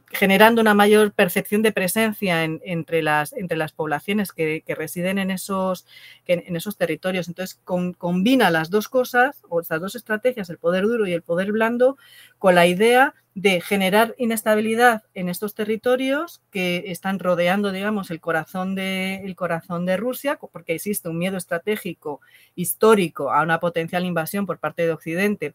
generando 0.09 0.61
una 0.61 0.73
mayor 0.73 1.11
percepción 1.11 1.61
de 1.61 1.73
presencia 1.73 2.43
entre, 2.43 3.03
las, 3.03 3.33
entre 3.33 3.57
las 3.57 3.73
poblaciones 3.73 4.31
que, 4.31 4.63
residen 4.67 5.17
en 5.17 5.31
esos, 5.31 5.85
en 6.25 6.55
esos 6.55 6.77
territorios. 6.77 7.27
Entonces, 7.27 7.59
combina 7.63 8.49
las 8.49 8.69
dos 8.69 8.87
cosas, 8.87 9.43
o 9.49 9.59
estas 9.59 9.81
dos 9.81 9.95
estrategias, 9.95 10.49
el 10.49 10.57
poder 10.57 10.85
duro 10.85 11.07
y 11.07 11.13
el 11.13 11.23
poder 11.23 11.51
blando, 11.51 11.97
con 12.39 12.55
la 12.55 12.65
idea 12.67 13.15
de 13.35 13.61
generar 13.61 14.15
inestabilidad 14.17 15.03
en 15.13 15.29
estos 15.29 15.53
territorios 15.53 16.41
que 16.51 16.85
están 16.87 17.19
rodeando, 17.19 17.71
digamos, 17.71 18.09
el 18.09 18.21
corazón 18.21 18.75
de, 18.75 19.17
el 19.25 19.35
corazón 19.35 19.85
de 19.85 19.97
Rusia, 19.97 20.39
porque 20.51 20.73
existe 20.73 21.09
un 21.09 21.19
miedo 21.19 21.37
estratégico 21.37 22.21
histórico 22.55 23.31
a 23.31 23.43
una 23.43 23.59
potencial 23.59 24.05
invasión 24.05 24.45
por 24.45 24.57
parte 24.57 24.85
de 24.85 24.93
Occidente 24.93 25.53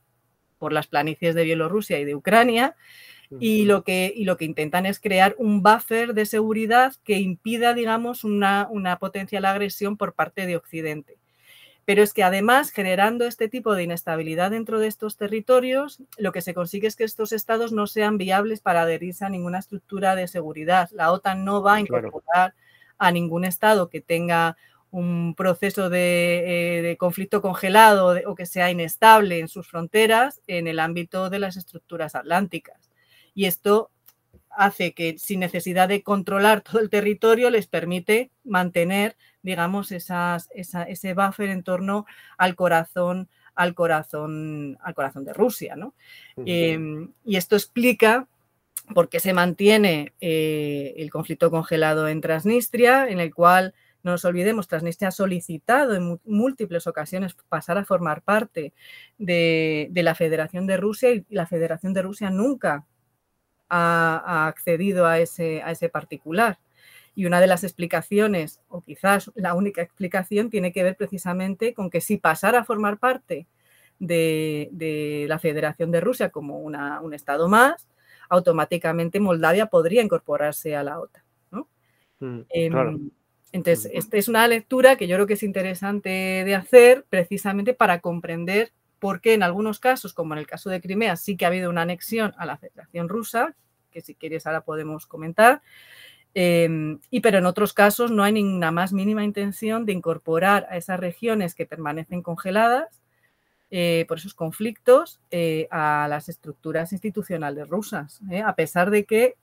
por 0.58 0.72
las 0.72 0.86
planicies 0.86 1.34
de 1.34 1.42
Bielorrusia 1.42 1.98
y 1.98 2.04
de 2.04 2.14
Ucrania 2.14 2.76
y 3.40 3.64
lo, 3.64 3.84
que, 3.84 4.12
y 4.14 4.24
lo 4.24 4.36
que 4.36 4.44
intentan 4.44 4.86
es 4.86 5.00
crear 5.00 5.34
un 5.38 5.62
buffer 5.62 6.14
de 6.14 6.26
seguridad 6.26 6.94
que 7.04 7.18
impida, 7.18 7.74
digamos, 7.74 8.24
una, 8.24 8.68
una 8.70 8.98
potencial 8.98 9.44
agresión 9.44 9.96
por 9.96 10.14
parte 10.14 10.46
de 10.46 10.56
Occidente. 10.56 11.18
Pero 11.84 12.02
es 12.02 12.14
que 12.14 12.22
además, 12.22 12.70
generando 12.70 13.26
este 13.26 13.48
tipo 13.48 13.74
de 13.74 13.82
inestabilidad 13.82 14.52
dentro 14.52 14.78
de 14.78 14.86
estos 14.86 15.16
territorios, 15.16 16.00
lo 16.16 16.30
que 16.30 16.40
se 16.40 16.54
consigue 16.54 16.86
es 16.86 16.94
que 16.94 17.04
estos 17.04 17.32
estados 17.32 17.72
no 17.72 17.88
sean 17.88 18.18
viables 18.18 18.60
para 18.60 18.82
adherirse 18.82 19.24
a 19.24 19.30
ninguna 19.30 19.58
estructura 19.58 20.14
de 20.14 20.28
seguridad. 20.28 20.90
La 20.92 21.10
OTAN 21.10 21.44
no 21.44 21.62
va 21.62 21.74
a 21.74 21.80
incorporar 21.80 22.54
a 22.98 23.10
ningún 23.10 23.44
estado 23.44 23.88
que 23.88 24.00
tenga 24.00 24.56
un 24.92 25.34
proceso 25.34 25.90
de, 25.90 26.90
eh, 26.90 26.96
conflicto 26.98 27.42
congelado 27.42 28.14
o 28.26 28.34
que 28.36 28.46
sea 28.46 28.70
inestable 28.70 29.40
en 29.40 29.48
sus 29.48 29.66
fronteras 29.66 30.40
en 30.46 30.68
el 30.68 30.78
ámbito 30.78 31.30
de 31.30 31.38
las 31.40 31.56
estructuras 31.56 32.14
atlánticas 32.14 32.91
y 33.34 33.46
esto 33.46 33.90
hace 34.56 34.92
que 34.92 35.18
sin 35.18 35.40
necesidad 35.40 35.88
de 35.88 36.02
controlar 36.02 36.60
todo 36.62 36.80
el 36.80 36.90
territorio 36.90 37.50
les 37.50 37.66
permite 37.66 38.30
mantener, 38.44 39.16
digamos, 39.42 39.92
esas, 39.92 40.48
ese 40.54 41.14
buffer 41.14 41.48
en 41.48 41.62
torno 41.62 42.06
al 42.36 42.54
corazón, 42.54 43.28
al 43.54 43.74
corazón, 43.74 44.78
al 44.82 44.94
corazón 44.94 45.24
de 45.24 45.32
Rusia. 45.32 45.76
¿no? 45.76 45.94
Em, 46.44 47.12
y 47.24 47.36
esto 47.36 47.56
explica 47.56 48.28
por 48.94 49.08
qué 49.08 49.20
se 49.20 49.32
mantiene 49.32 50.12
eh, 50.20 50.94
el 50.96 51.10
conflicto 51.10 51.50
congelado 51.50 52.08
en 52.08 52.20
Transnistria, 52.20 53.08
en 53.08 53.20
el 53.20 53.32
cual 53.32 53.74
no 54.02 54.10
nos 54.10 54.24
olvidemos, 54.24 54.66
Transnistria 54.66 55.08
ha 55.08 55.12
solicitado 55.12 55.94
en 55.94 56.20
múltiples 56.24 56.88
ocasiones 56.88 57.36
pasar 57.48 57.78
a 57.78 57.84
formar 57.84 58.22
parte 58.22 58.74
de, 59.16 59.86
de, 59.92 60.02
la 60.02 60.16
Federación 60.16 60.66
de 60.66 60.76
Rusia 60.76 61.12
y 61.12 61.24
la 61.30 61.46
Federación 61.46 61.94
de 61.94 62.02
Rusia 62.02 62.28
nunca 62.28 62.84
ha, 63.72 64.46
accedido 64.46 65.06
a 65.06 65.18
ese, 65.18 65.62
a 65.62 65.70
ese 65.70 65.88
particular. 65.88 66.58
Y 67.14 67.26
una 67.26 67.40
de 67.40 67.46
las 67.46 67.64
explicaciones, 67.64 68.60
o 68.68 68.82
quizás 68.82 69.30
la 69.34 69.54
única 69.54 69.82
explicación, 69.82 70.50
tiene 70.50 70.72
que 70.72 70.82
ver 70.82 70.96
precisamente 70.96 71.74
con 71.74 71.90
que 71.90 72.00
si 72.00 72.18
pasara 72.18 72.60
a 72.60 72.64
formar 72.64 72.98
parte 72.98 73.46
de, 73.98 75.26
la 75.28 75.38
Federación 75.38 75.90
de 75.90 76.00
Rusia 76.00 76.30
como 76.30 76.58
un 76.58 77.14
Estado 77.14 77.48
más, 77.48 77.88
automáticamente 78.28 79.20
Moldavia 79.20 79.66
podría 79.66 80.02
incorporarse 80.02 80.76
a 80.76 80.82
la 80.82 81.00
OTAN. 81.00 81.22
Mm, 82.20 82.40
em, 82.50 83.10
entonces, 83.52 83.90
esta 83.92 84.16
es 84.16 84.28
una 84.28 84.46
lectura 84.46 84.96
que 84.96 85.08
yo 85.08 85.16
creo 85.16 85.26
que 85.26 85.34
es 85.34 85.42
interesante 85.42 86.08
de 86.08 86.54
hacer 86.54 87.04
precisamente 87.08 87.74
para 87.74 88.00
comprender 88.00 88.72
por 89.02 89.20
qué 89.20 89.34
en 89.34 89.42
algunos 89.42 89.80
casos, 89.80 90.14
como 90.14 90.32
en 90.32 90.38
el 90.38 90.46
caso 90.46 90.70
de 90.70 90.80
Crimea, 90.80 91.16
sí 91.16 91.36
que 91.36 91.44
ha 91.44 91.48
habido 91.48 91.68
una 91.70 91.82
anexión 91.82 92.34
a 92.38 92.46
la 92.46 92.56
Federación 92.56 93.08
Rusa, 93.08 93.56
que 93.90 94.00
si 94.00 94.14
quieres 94.14 94.46
ahora 94.46 94.60
podemos 94.60 95.08
comentar. 95.08 95.60
Em, 96.34 97.00
y 97.10 97.18
pero 97.18 97.38
en 97.38 97.46
otros 97.46 97.72
casos 97.72 98.12
no 98.12 98.22
hay 98.22 98.32
ninguna 98.32 98.70
más 98.70 98.92
mínima 98.92 99.24
intención 99.24 99.86
de 99.86 99.92
incorporar 99.92 100.68
a 100.70 100.76
esas 100.76 101.00
regiones 101.00 101.56
que 101.56 101.66
permanecen 101.66 102.22
congeladas 102.22 103.02
eh, 103.72 104.04
por 104.06 104.18
esos 104.18 104.34
conflictos 104.34 105.20
eh, 105.32 105.66
a 105.72 106.06
las 106.08 106.28
estructuras 106.28 106.92
institucionales 106.92 107.68
rusas, 107.68 108.20
¿eh? 108.30 108.40
a 108.40 108.54
pesar 108.54 108.90
de 108.92 109.04
que 109.04 109.34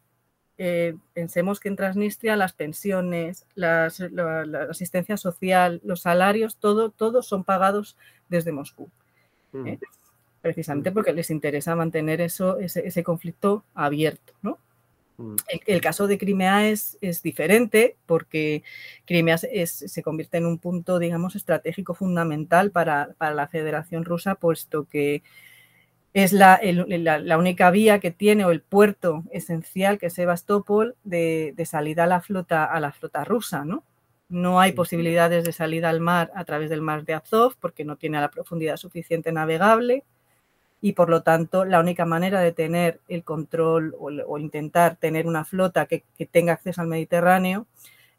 pensemos 1.13 1.59
que 1.59 1.67
en 1.67 1.75
Transnistria 1.75 2.35
las 2.37 2.53
pensiones, 2.53 3.45
la, 3.55 3.87
asistencia 4.69 5.17
social, 5.17 5.81
los 5.83 6.01
salarios, 6.01 6.57
todo, 6.57 6.91
todos 6.91 7.27
son 7.27 7.43
pagados 7.43 7.97
desde 8.29 8.53
Moscú 8.53 8.89
precisamente 10.41 10.91
porque 10.91 11.13
les 11.13 11.29
interesa 11.29 11.75
mantener 11.75 12.21
eso, 12.21 12.57
ese, 12.59 13.03
conflicto 13.03 13.63
abierto. 13.73 14.33
¿no? 14.41 14.57
Mm. 15.17 15.35
El, 15.65 15.81
caso 15.81 16.07
de 16.07 16.17
Crimea 16.17 16.69
es, 16.69 16.97
es 17.01 17.21
diferente 17.21 17.97
porque 18.05 18.63
Crimea 19.05 19.37
se 19.37 20.03
convierte 20.03 20.37
en 20.37 20.45
un 20.45 20.57
punto, 20.57 20.99
digamos, 20.99 21.35
estratégico 21.35 21.93
fundamental 21.93 22.71
para, 22.71 23.15
la 23.19 23.47
Federación 23.47 24.05
Rusa, 24.05 24.35
puesto 24.35 24.85
que 24.85 25.23
es 26.13 26.33
la, 26.33 26.59
la, 26.63 27.37
única 27.37 27.69
vía 27.69 27.99
que 27.99 28.09
tiene 28.11 28.43
o 28.43 28.49
el 28.49 28.61
puerto 28.61 29.23
esencial 29.31 29.99
que 29.99 30.07
es 30.07 30.13
Sebastopol 30.13 30.95
de, 31.03 31.53
de, 31.55 31.65
salida 31.65 32.05
a 32.05 32.07
la 32.07 32.19
flota 32.21 32.65
a 32.65 32.79
la 32.79 32.91
flota 32.91 33.23
rusa, 33.23 33.63
¿no? 33.63 33.83
No 34.29 34.59
hay 34.59 34.71
posibilidades 34.73 35.43
de 35.43 35.51
salida 35.51 35.89
al 35.89 35.99
mar 35.99 36.31
a 36.35 36.45
través 36.45 36.69
del 36.69 36.81
mar 36.81 37.03
de 37.03 37.15
Azov 37.15 37.55
porque 37.59 37.83
no 37.83 37.97
tiene 37.97 38.21
la 38.21 38.31
profundidad 38.31 38.77
suficiente 38.77 39.31
navegable 39.31 40.05
y 40.81 40.93
por 40.93 41.09
lo 41.09 41.23
tanto 41.23 41.65
la 41.65 41.79
única 41.79 42.05
manera 42.05 42.39
de 42.39 42.51
tener 42.51 43.01
el 43.07 43.23
control 43.23 43.95
o, 43.99 44.37
intentar 44.37 44.95
tener 44.95 45.27
una 45.27 45.45
flota 45.45 45.87
que, 45.87 46.03
tenga 46.31 46.53
acceso 46.53 46.81
al 46.81 46.87
Mediterráneo 46.87 47.67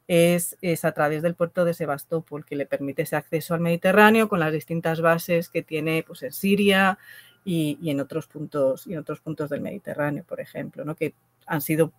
es, 0.09 0.59
es, 0.61 0.85
a 0.85 0.93
través 0.93 1.23
del 1.23 1.35
puerto 1.35 1.65
de 1.65 1.73
Sebastopol, 1.73 2.45
que 2.45 2.57
le 2.57 2.67
permite 2.67 3.03
ese 3.03 3.17
acceso 3.17 3.55
al 3.55 3.61
Mediterráneo 3.61 4.29
con 4.29 4.41
las 4.41 4.53
distintas 4.53 5.01
bases 5.01 5.49
que 5.49 5.63
tiene 5.63 6.03
pues, 6.03 6.23
en 6.25 6.33
Siria 6.33 6.99
y, 7.45 7.79
en, 7.89 8.01
otros 8.01 8.27
puntos, 8.27 8.87
y 8.87 8.93
en 8.93 8.99
otros 8.99 9.21
puntos 9.21 9.49
del 9.51 9.61
Mediterráneo, 9.61 10.25
por 10.25 10.41
ejemplo, 10.41 10.85
¿no? 10.85 10.95
que 10.95 11.15
han 11.51 11.61
sido, 11.61 11.93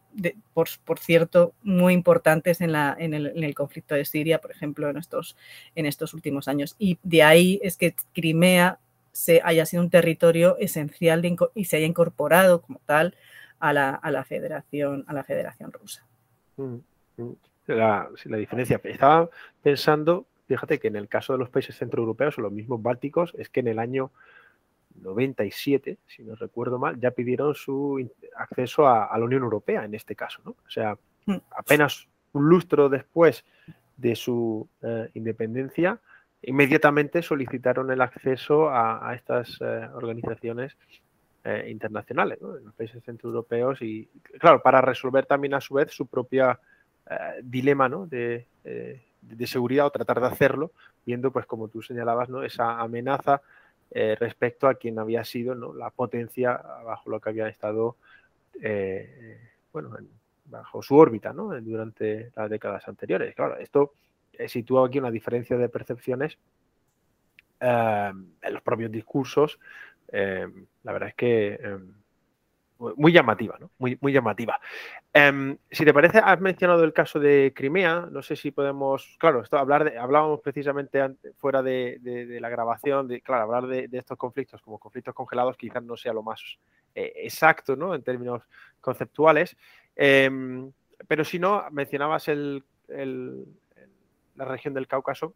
por, 0.53 0.97
cierto, 0.97 1.53
muy 1.61 1.93
importantes 1.93 2.61
en, 2.61 2.73
el, 2.73 3.53
conflicto 3.53 3.95
de 3.95 4.05
Siria, 4.05 4.39
por 4.39 4.51
ejemplo, 4.51 4.89
en 4.89 4.95
estos, 4.95 5.35
en 5.75 5.85
estos 5.85 6.13
últimos 6.13 6.47
años. 6.47 6.77
Y 6.79 6.99
de 7.03 7.21
ahí 7.21 7.59
es 7.61 7.75
que 7.75 7.93
Crimea 8.13 8.79
se 9.11 9.41
haya 9.43 9.65
sido 9.65 9.83
un 9.83 9.89
territorio 9.89 10.55
esencial 10.57 11.21
y 11.53 11.65
se 11.65 11.75
haya 11.75 11.85
incorporado 11.85 12.61
como 12.61 12.79
tal 12.85 13.13
a 13.59 13.73
la, 13.73 13.89
a 13.89 14.09
la, 14.09 14.23
federación, 14.23 15.03
a 15.05 15.13
la 15.13 15.25
federación 15.25 15.73
rusa. 15.73 16.07
Mm, 16.55 16.77
mm. 17.17 17.35
La, 17.67 18.09
la, 18.23 18.37
diferencia. 18.37 18.79
Estaba 18.85 19.29
pensando, 19.61 20.27
fíjate 20.47 20.79
que 20.79 20.87
en 20.87 20.95
el 20.95 21.09
caso 21.09 21.33
de 21.33 21.39
los 21.39 21.49
países 21.49 21.77
centroeuropeos 21.77 22.37
o 22.37 22.41
los 22.41 22.53
mismos 22.53 22.81
bálticos, 22.81 23.33
es 23.37 23.49
que 23.49 23.59
en 23.59 23.67
el 23.67 23.79
año 23.79 24.11
97, 25.01 25.97
si 26.07 26.23
no 26.23 26.35
recuerdo 26.35 26.79
mal, 26.79 26.99
ya 26.99 27.11
pidieron 27.11 27.55
su 27.55 28.09
acceso 28.35 28.87
a, 28.87 29.17
la 29.17 29.25
Unión 29.25 29.43
Europea 29.43 29.85
en 29.85 29.95
este 29.95 30.15
caso. 30.15 30.41
¿no? 30.45 30.51
O 30.51 30.69
sea, 30.69 30.97
mm. 31.25 31.37
apenas 31.57 32.07
un 32.33 32.49
lustro 32.49 32.89
después 32.89 33.43
de 33.97 34.15
su 34.15 34.67
eh, 34.81 35.09
independencia, 35.13 35.99
inmediatamente 36.43 37.21
solicitaron 37.21 37.91
el 37.91 38.01
acceso 38.01 38.69
a, 38.69 39.13
estas 39.15 39.57
eh, 39.61 39.87
organizaciones 39.93 40.75
eh, 41.43 41.67
internacionales, 41.69 42.39
en 42.41 42.65
los 42.65 42.73
países 42.73 43.03
centroeuropeos 43.03 43.81
y, 43.81 44.09
claro, 44.39 44.61
para 44.61 44.81
resolver 44.81 45.25
también 45.25 45.53
a 45.53 45.61
su 45.61 45.75
vez 45.75 45.91
su 45.91 46.07
propia 46.07 46.59
eh, 47.09 47.15
dilema 47.43 47.89
de, 48.07 48.47
de, 48.63 49.47
seguridad 49.47 49.87
o 49.87 49.91
tratar 49.91 50.19
de 50.19 50.27
hacerlo, 50.27 50.71
viendo, 51.05 51.31
pues 51.31 51.45
como 51.45 51.67
tú 51.67 51.81
señalabas, 51.81 52.29
¿no? 52.29 52.43
esa 52.43 52.79
amenaza 52.79 53.41
respecto 53.93 54.67
a 54.67 54.75
quien 54.75 54.99
había 54.99 55.23
sido 55.25 55.53
la 55.73 55.89
potencia 55.89 56.55
bajo 56.85 57.09
lo 57.09 57.19
que 57.19 57.29
había 57.29 57.47
estado, 57.49 57.97
bueno, 59.73 59.97
bajo 60.45 60.81
su 60.81 60.95
órbita 60.95 61.33
¿no? 61.33 61.49
durante 61.59 62.31
las 62.35 62.49
décadas 62.49 62.87
anteriores. 62.87 63.35
Claro, 63.35 63.57
esto 63.57 63.93
sitúa 64.47 64.87
aquí 64.87 64.99
una 64.99 65.11
diferencia 65.11 65.57
de 65.57 65.67
percepciones 65.67 66.37
en 67.59 68.53
los 68.53 68.61
propios 68.61 68.91
discursos 68.91 69.59
la 70.11 70.91
verdad 70.91 71.09
es 71.09 71.15
que 71.15 71.53
em, 71.53 71.93
muy 72.95 73.11
llamativa, 73.11 73.57
¿no? 73.59 73.71
Muy, 73.77 73.97
muy 74.01 74.13
llamativa. 74.13 74.59
Em, 75.13 75.57
si 75.69 75.85
te 75.85 75.93
parece, 75.93 76.19
has 76.19 76.39
mencionado 76.39 76.83
el 76.83 76.93
caso 76.93 77.19
de 77.19 77.53
Crimea. 77.55 78.07
No 78.11 78.21
sé 78.21 78.35
si 78.35 78.51
podemos, 78.51 79.15
claro, 79.19 79.41
esto 79.41 79.57
hablar 79.57 79.83
de, 79.83 79.97
hablábamos 79.97 80.41
precisamente 80.41 80.99
fuera 81.37 81.61
de, 81.61 82.37
la 82.41 82.49
grabación, 82.49 83.07
de, 83.07 83.21
claro, 83.21 83.43
hablar 83.43 83.67
de, 83.67 83.89
estos 83.91 84.17
conflictos 84.17 84.61
como 84.61 84.79
conflictos 84.79 85.13
congelados 85.13 85.57
quizás 85.57 85.83
no 85.83 85.95
sea 85.97 86.13
lo 86.13 86.23
más 86.23 86.41
eh, 86.95 87.13
exacto, 87.17 87.75
¿no? 87.75 87.93
En 87.95 88.03
términos 88.03 88.43
conceptuales. 88.79 89.55
pero 89.95 91.23
si 91.23 91.39
no, 91.39 91.63
mencionabas 91.71 92.27
el, 92.27 92.63
la 92.87 94.45
región 94.45 94.73
del 94.73 94.87
Cáucaso. 94.87 95.33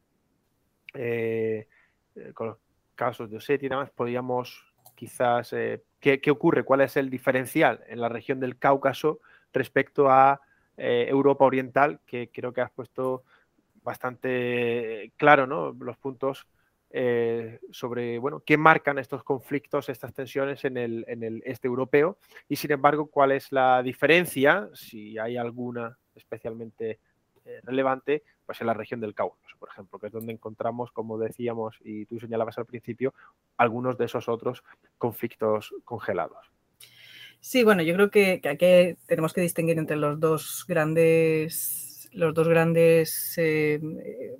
Eh, 0.93 1.68
eh, 2.16 2.32
con 2.34 2.58
casos 2.96 3.30
de 3.30 3.38
Osetia 3.38 3.66
y 3.66 3.70
demás, 3.70 3.89
podríamos 3.91 4.66
quizás, 4.96 5.54
eh, 5.54 5.84
¿qué, 6.00 6.20
ocurre? 6.30 6.64
¿Cuál 6.64 6.82
es 6.82 6.98
el 6.98 7.10
diferencial 7.10 7.84
en 7.88 8.00
la 8.02 8.10
región 8.10 8.40
del 8.40 8.58
Cáucaso 8.58 9.20
respecto 9.54 10.10
a 10.10 10.42
eh, 10.78 11.08
Europa 11.10 11.46
Oriental? 11.46 12.00
Que 12.06 12.30
creo 12.32 12.54
que 12.54 12.62
has 12.62 12.72
puesto 12.72 13.24
bastante 13.82 15.12
claro 15.18 15.48
¿no? 15.48 15.72
los 15.74 15.98
puntos 15.98 16.48
eh, 16.98 17.60
sobre 17.72 18.20
bueno, 18.20 18.42
qué 18.46 18.58
marcan 18.58 19.00
estos 19.00 19.24
conflictos, 19.24 19.90
estas 19.90 20.14
tensiones 20.14 20.64
en 20.64 20.78
el, 20.78 21.04
en 21.08 21.24
el 21.24 21.44
este 21.46 21.68
europeo 21.68 22.18
y 22.48 22.56
sin 22.56 22.72
embargo 22.72 23.08
cuál 23.08 23.34
es 23.34 23.52
la 23.52 23.84
diferencia, 23.84 24.70
si 24.74 25.18
hay 25.18 25.36
alguna 25.36 25.98
especialmente 26.16 27.00
relevante, 27.64 28.24
pues 28.46 28.62
en 28.62 28.68
la 28.68 28.74
región 28.74 29.00
del 29.00 29.14
Cáucaso, 29.14 29.56
por 29.58 29.70
ejemplo, 29.70 30.00
que 30.00 30.08
es 30.08 30.14
donde 30.14 30.34
encontramos, 30.34 30.91
como 30.91 31.18
decíamos 31.18 31.78
y 31.84 32.06
tú 32.06 32.20
señalabas 32.20 32.58
al 32.58 32.66
principio, 32.66 33.14
algunos 33.58 33.98
de 33.98 34.06
esos 34.06 34.30
otros 34.30 34.64
conflictos 34.98 35.74
congelados. 35.84 36.52
Sí, 37.39 37.64
bueno, 37.64 37.84
yo 37.84 37.93
creo 37.93 38.10
que, 38.10 38.41
aquí 38.43 38.98
tenemos 39.06 39.34
que 39.34 39.41
distinguir 39.41 39.78
entre 39.78 39.98
los 39.98 40.20
dos 40.20 40.66
grandes 40.68 42.10
los 42.12 42.34
dos 42.34 42.48
grandes 42.48 43.34
eh, 43.38 43.82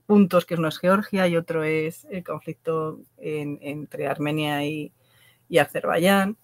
puntos, 0.06 0.46
que 0.46 0.56
uno 0.56 0.70
es 0.70 0.80
Georgia 0.80 1.28
y 1.28 1.36
otro 1.36 1.66
es 1.66 2.06
el 2.10 2.24
conflicto 2.24 3.02
entre 3.18 4.08
Armenia 4.08 4.64
y 4.66 4.94
Azerbaiyán. 5.60 6.38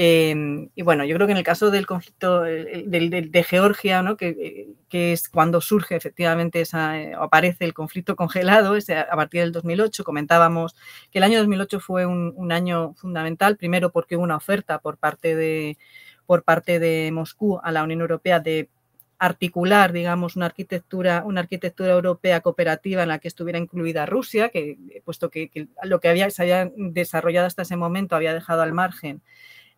Em, 0.00 0.70
y 0.76 0.82
bueno, 0.82 1.04
yo 1.04 1.16
creo 1.16 1.26
que 1.26 1.32
en 1.32 1.38
el 1.38 1.44
caso 1.44 1.72
del 1.72 1.84
conflicto 1.84 2.42
de, 2.42 3.44
Georgia, 3.44 4.00
¿no? 4.00 4.16
que, 4.16 4.68
es 4.92 5.28
cuando 5.28 5.60
surge 5.60 5.96
efectivamente, 5.96 6.60
esa, 6.60 7.00
eh, 7.00 7.14
aparece 7.18 7.64
el 7.64 7.74
conflicto 7.74 8.14
congelado, 8.14 8.76
es 8.76 8.88
a 8.90 9.16
partir 9.16 9.40
del 9.40 9.50
2008, 9.50 10.04
comentábamos 10.04 10.76
que 11.10 11.18
el 11.18 11.24
año 11.24 11.40
2008 11.40 11.80
fue 11.80 12.06
un, 12.06 12.52
año 12.52 12.94
fundamental, 12.94 13.56
primero 13.56 13.90
porque 13.90 14.14
hubo 14.14 14.22
una 14.22 14.36
oferta 14.36 14.78
por 14.78 14.98
parte, 14.98 15.34
de, 15.34 15.78
por 16.26 16.44
parte 16.44 16.78
de 16.78 17.10
Moscú 17.10 17.58
a 17.60 17.72
la 17.72 17.82
Unión 17.82 18.00
Europea 18.00 18.38
de 18.38 18.70
articular, 19.18 19.92
digamos, 19.92 20.36
una 20.36 20.46
arquitectura, 20.46 21.24
una 21.26 21.40
arquitectura 21.40 21.90
europea 21.90 22.40
cooperativa 22.40 23.02
en 23.02 23.08
la 23.08 23.18
que 23.18 23.26
estuviera 23.26 23.58
incluida 23.58 24.06
Rusia, 24.06 24.50
que 24.50 24.78
puesto 25.04 25.28
que, 25.28 25.48
que 25.48 25.66
lo 25.82 25.98
que 25.98 26.08
había, 26.08 26.30
se 26.30 26.42
había 26.42 26.70
desarrollado 26.76 27.48
hasta 27.48 27.62
ese 27.62 27.76
momento 27.76 28.14
había 28.14 28.32
dejado 28.32 28.62
al 28.62 28.72
margen 28.72 29.22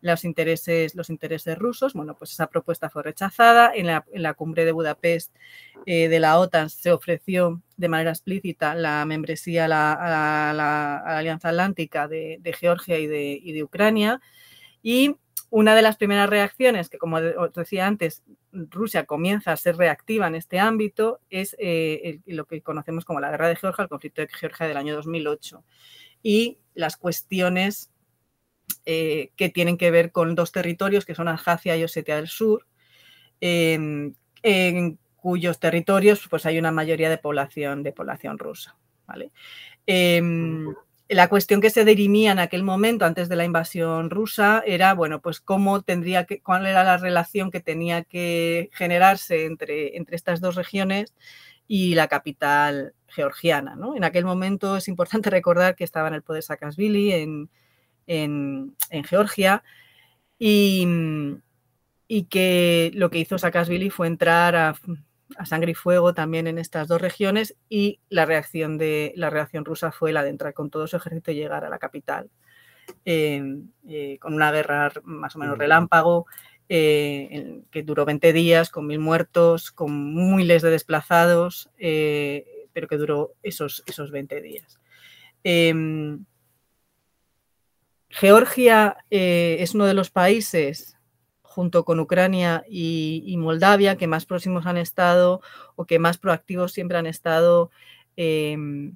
los 0.01 0.25
intereses, 0.25 0.95
los 0.95 1.09
intereses 1.09 1.57
rusos. 1.57 1.93
Bueno, 1.93 2.15
pues 2.15 2.31
esa 2.31 2.47
propuesta 2.47 2.89
fue 2.89 3.03
rechazada. 3.03 3.71
En 3.73 3.87
la, 3.87 4.33
cumbre 4.33 4.65
de 4.65 4.71
Budapest 4.71 5.33
eh, 5.85 6.09
de 6.09 6.19
la 6.19 6.39
OTAN 6.39 6.69
se 6.69 6.91
ofreció 6.91 7.61
de 7.77 7.87
manera 7.87 8.11
explícita 8.11 8.75
la 8.75 9.05
membresía 9.05 9.65
a 9.65 9.67
la, 9.67 10.97
Alianza 10.97 11.49
Atlántica 11.49 12.07
de, 12.07 12.55
Georgia 12.59 12.97
y 12.97 13.07
de, 13.07 13.63
Ucrania. 13.63 14.19
Y 14.81 15.15
una 15.51 15.75
de 15.75 15.83
las 15.83 15.97
primeras 15.97 16.29
reacciones, 16.29 16.89
que 16.89 16.97
como 16.97 17.21
decía 17.21 17.85
antes, 17.85 18.23
Rusia 18.51 19.05
comienza 19.05 19.51
a 19.51 19.57
ser 19.57 19.77
reactiva 19.77 20.27
en 20.27 20.35
este 20.35 20.59
ámbito, 20.59 21.19
es 21.29 21.55
eh, 21.59 22.19
lo 22.25 22.45
que 22.45 22.61
conocemos 22.61 23.05
como 23.05 23.19
la 23.19 23.29
guerra 23.29 23.49
de 23.49 23.55
Georgia, 23.55 23.83
el 23.83 23.89
conflicto 23.89 24.21
de 24.21 24.29
Georgia 24.29 24.67
del 24.67 24.77
año 24.77 24.95
2008. 24.95 25.63
Y 26.23 26.59
las 26.73 26.97
cuestiones 26.97 27.90
eh, 28.85 29.31
que 29.35 29.49
tienen 29.49 29.77
que 29.77 29.91
ver 29.91 30.11
con 30.11 30.35
dos 30.35 30.51
territorios 30.51 31.05
que 31.05 31.15
son 31.15 31.27
Abjasia 31.27 31.75
y 31.75 31.83
Osetia 31.83 32.15
del 32.15 32.27
Sur, 32.27 32.67
en 33.41 34.15
cuyos 35.21 35.59
territorios 35.59 36.27
pues, 36.29 36.45
hay 36.45 36.57
una 36.57 36.71
mayoría 36.71 37.09
de 37.09 37.17
población, 37.17 37.83
de 37.83 37.93
población 37.93 38.37
rusa. 38.37 38.75
¿vale? 39.05 39.31
Em, 39.85 40.73
la 41.07 41.29
cuestión 41.29 41.61
que 41.61 41.69
se 41.69 41.85
dirimía 41.85 42.31
en 42.31 42.39
aquel 42.39 42.63
momento, 42.63 43.05
antes 43.05 43.29
de 43.29 43.35
la 43.35 43.45
invasión 43.45 44.09
rusa, 44.09 44.63
era, 44.65 44.93
bueno, 44.93 45.21
pues 45.21 45.39
cómo 45.39 45.81
tendría 45.81 46.25
que, 46.25 46.41
cuál 46.41 46.65
era 46.65 46.83
la 46.83 46.97
relación 46.97 47.51
que 47.51 47.59
tenía 47.59 48.03
que 48.03 48.69
generarse 48.73 49.45
entre, 49.45 49.95
entre 49.97 50.15
estas 50.15 50.41
dos 50.41 50.55
regiones 50.55 51.13
y 51.67 51.95
la 51.95 52.07
capital 52.07 52.93
georgiana. 53.07 53.75
¿no? 53.75 53.95
En 53.95 54.03
aquel 54.03 54.25
momento 54.25 54.77
es 54.77 54.87
importante 54.87 55.29
recordar 55.29 55.75
que 55.75 55.83
estaba 55.83 56.07
en 56.07 56.15
el 56.15 56.23
poder 56.23 56.43
Saakashvili, 56.43 57.13
en, 57.13 57.49
en, 58.11 58.75
Georgia 59.05 59.63
y, 60.37 60.85
que 62.29 62.91
lo 62.93 63.09
que 63.09 63.19
hizo 63.19 63.37
Saakashvili 63.37 63.89
fue 63.89 64.07
entrar 64.07 64.55
a, 64.55 64.75
sangre 65.45 65.71
y 65.71 65.75
fuego 65.75 66.13
también 66.13 66.45
en 66.47 66.57
estas 66.57 66.89
dos 66.89 66.99
regiones 66.99 67.55
y 67.69 67.99
la 68.09 68.25
reacción, 68.25 68.77
de, 68.77 69.13
la 69.15 69.29
reacción 69.29 69.63
rusa 69.63 69.91
fue 69.91 70.11
la 70.11 70.23
de 70.23 70.29
entrar 70.29 70.53
con 70.53 70.69
todo 70.69 70.87
su 70.87 70.97
ejército 70.97 71.31
y 71.31 71.35
llegar 71.35 71.63
a 71.63 71.69
la 71.69 71.79
capital 71.79 72.29
em, 73.05 73.69
eh, 73.87 74.17
con 74.19 74.33
una 74.33 74.51
guerra 74.51 74.91
más 75.05 75.37
o 75.37 75.39
menos 75.39 75.57
relámpago 75.57 76.25
eh, 76.67 77.61
que 77.71 77.83
duró 77.83 78.03
20 78.03 78.33
días, 78.33 78.69
con 78.69 78.87
mil 78.87 78.99
muertos, 78.99 79.71
con 79.71 80.35
miles 80.35 80.61
de 80.61 80.69
desplazados, 80.69 81.69
eh, 81.77 82.45
pero 82.73 82.87
que 82.87 82.97
duró 82.97 83.33
esos, 83.41 83.83
esos 83.85 84.11
20 84.11 84.41
días. 84.41 84.79
Georgia 88.11 88.97
eh, 89.09 89.57
es 89.59 89.73
uno 89.73 89.85
de 89.85 89.93
los 89.93 90.11
países, 90.11 90.97
junto 91.41 91.83
con 91.83 91.99
Ucrania 91.99 92.63
y, 92.69 93.35
Moldavia, 93.37 93.97
que 93.97 94.07
más 94.07 94.25
próximos 94.25 94.65
han 94.65 94.77
estado 94.77 95.41
o 95.75 95.85
que 95.85 95.99
más 95.99 96.17
proactivos 96.17 96.71
siempre 96.71 96.97
han 96.97 97.07
estado 97.07 97.71
em, 98.15 98.95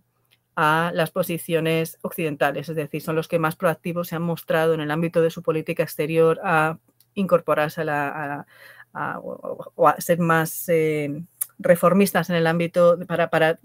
a 0.55 0.91
las 0.93 1.11
posiciones 1.11 1.97
occidentales, 2.01 2.69
es 2.69 2.75
decir, 2.75 3.01
son 3.01 3.15
los 3.15 3.27
que 3.27 3.39
más 3.39 3.55
proactivos 3.55 4.07
se 4.07 4.15
han 4.15 4.21
mostrado 4.21 4.73
en 4.73 4.79
el 4.79 4.91
ámbito 4.91 5.21
de 5.21 5.31
su 5.31 5.43
política 5.43 5.83
exterior 5.83 6.39
a 6.43 6.79
incorporarse 7.13 7.81
a 7.81 7.83
la, 7.83 8.47
o 9.75 9.87
a 9.87 9.99
ser 9.99 10.19
más 10.19 10.69
em, 10.69 11.25
reformistas 11.59 12.29
en 12.29 12.35
el 12.35 12.47
ámbito 12.47 12.99
para, 13.07 13.59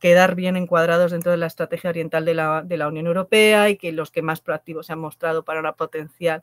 quedar 0.00 0.34
bien 0.34 0.56
encuadrados 0.56 1.12
dentro 1.12 1.30
de 1.30 1.38
la 1.38 1.46
estrategia 1.46 1.90
oriental 1.90 2.24
de 2.24 2.34
la, 2.34 2.88
Unión 2.88 3.06
Europea 3.06 3.70
y 3.70 3.76
que 3.76 3.92
los 3.92 4.10
que 4.10 4.22
más 4.22 4.40
proactivos 4.40 4.86
se 4.86 4.92
han 4.92 4.98
mostrado 4.98 5.44
para 5.44 5.60
una 5.60 5.74
potencial, 5.74 6.42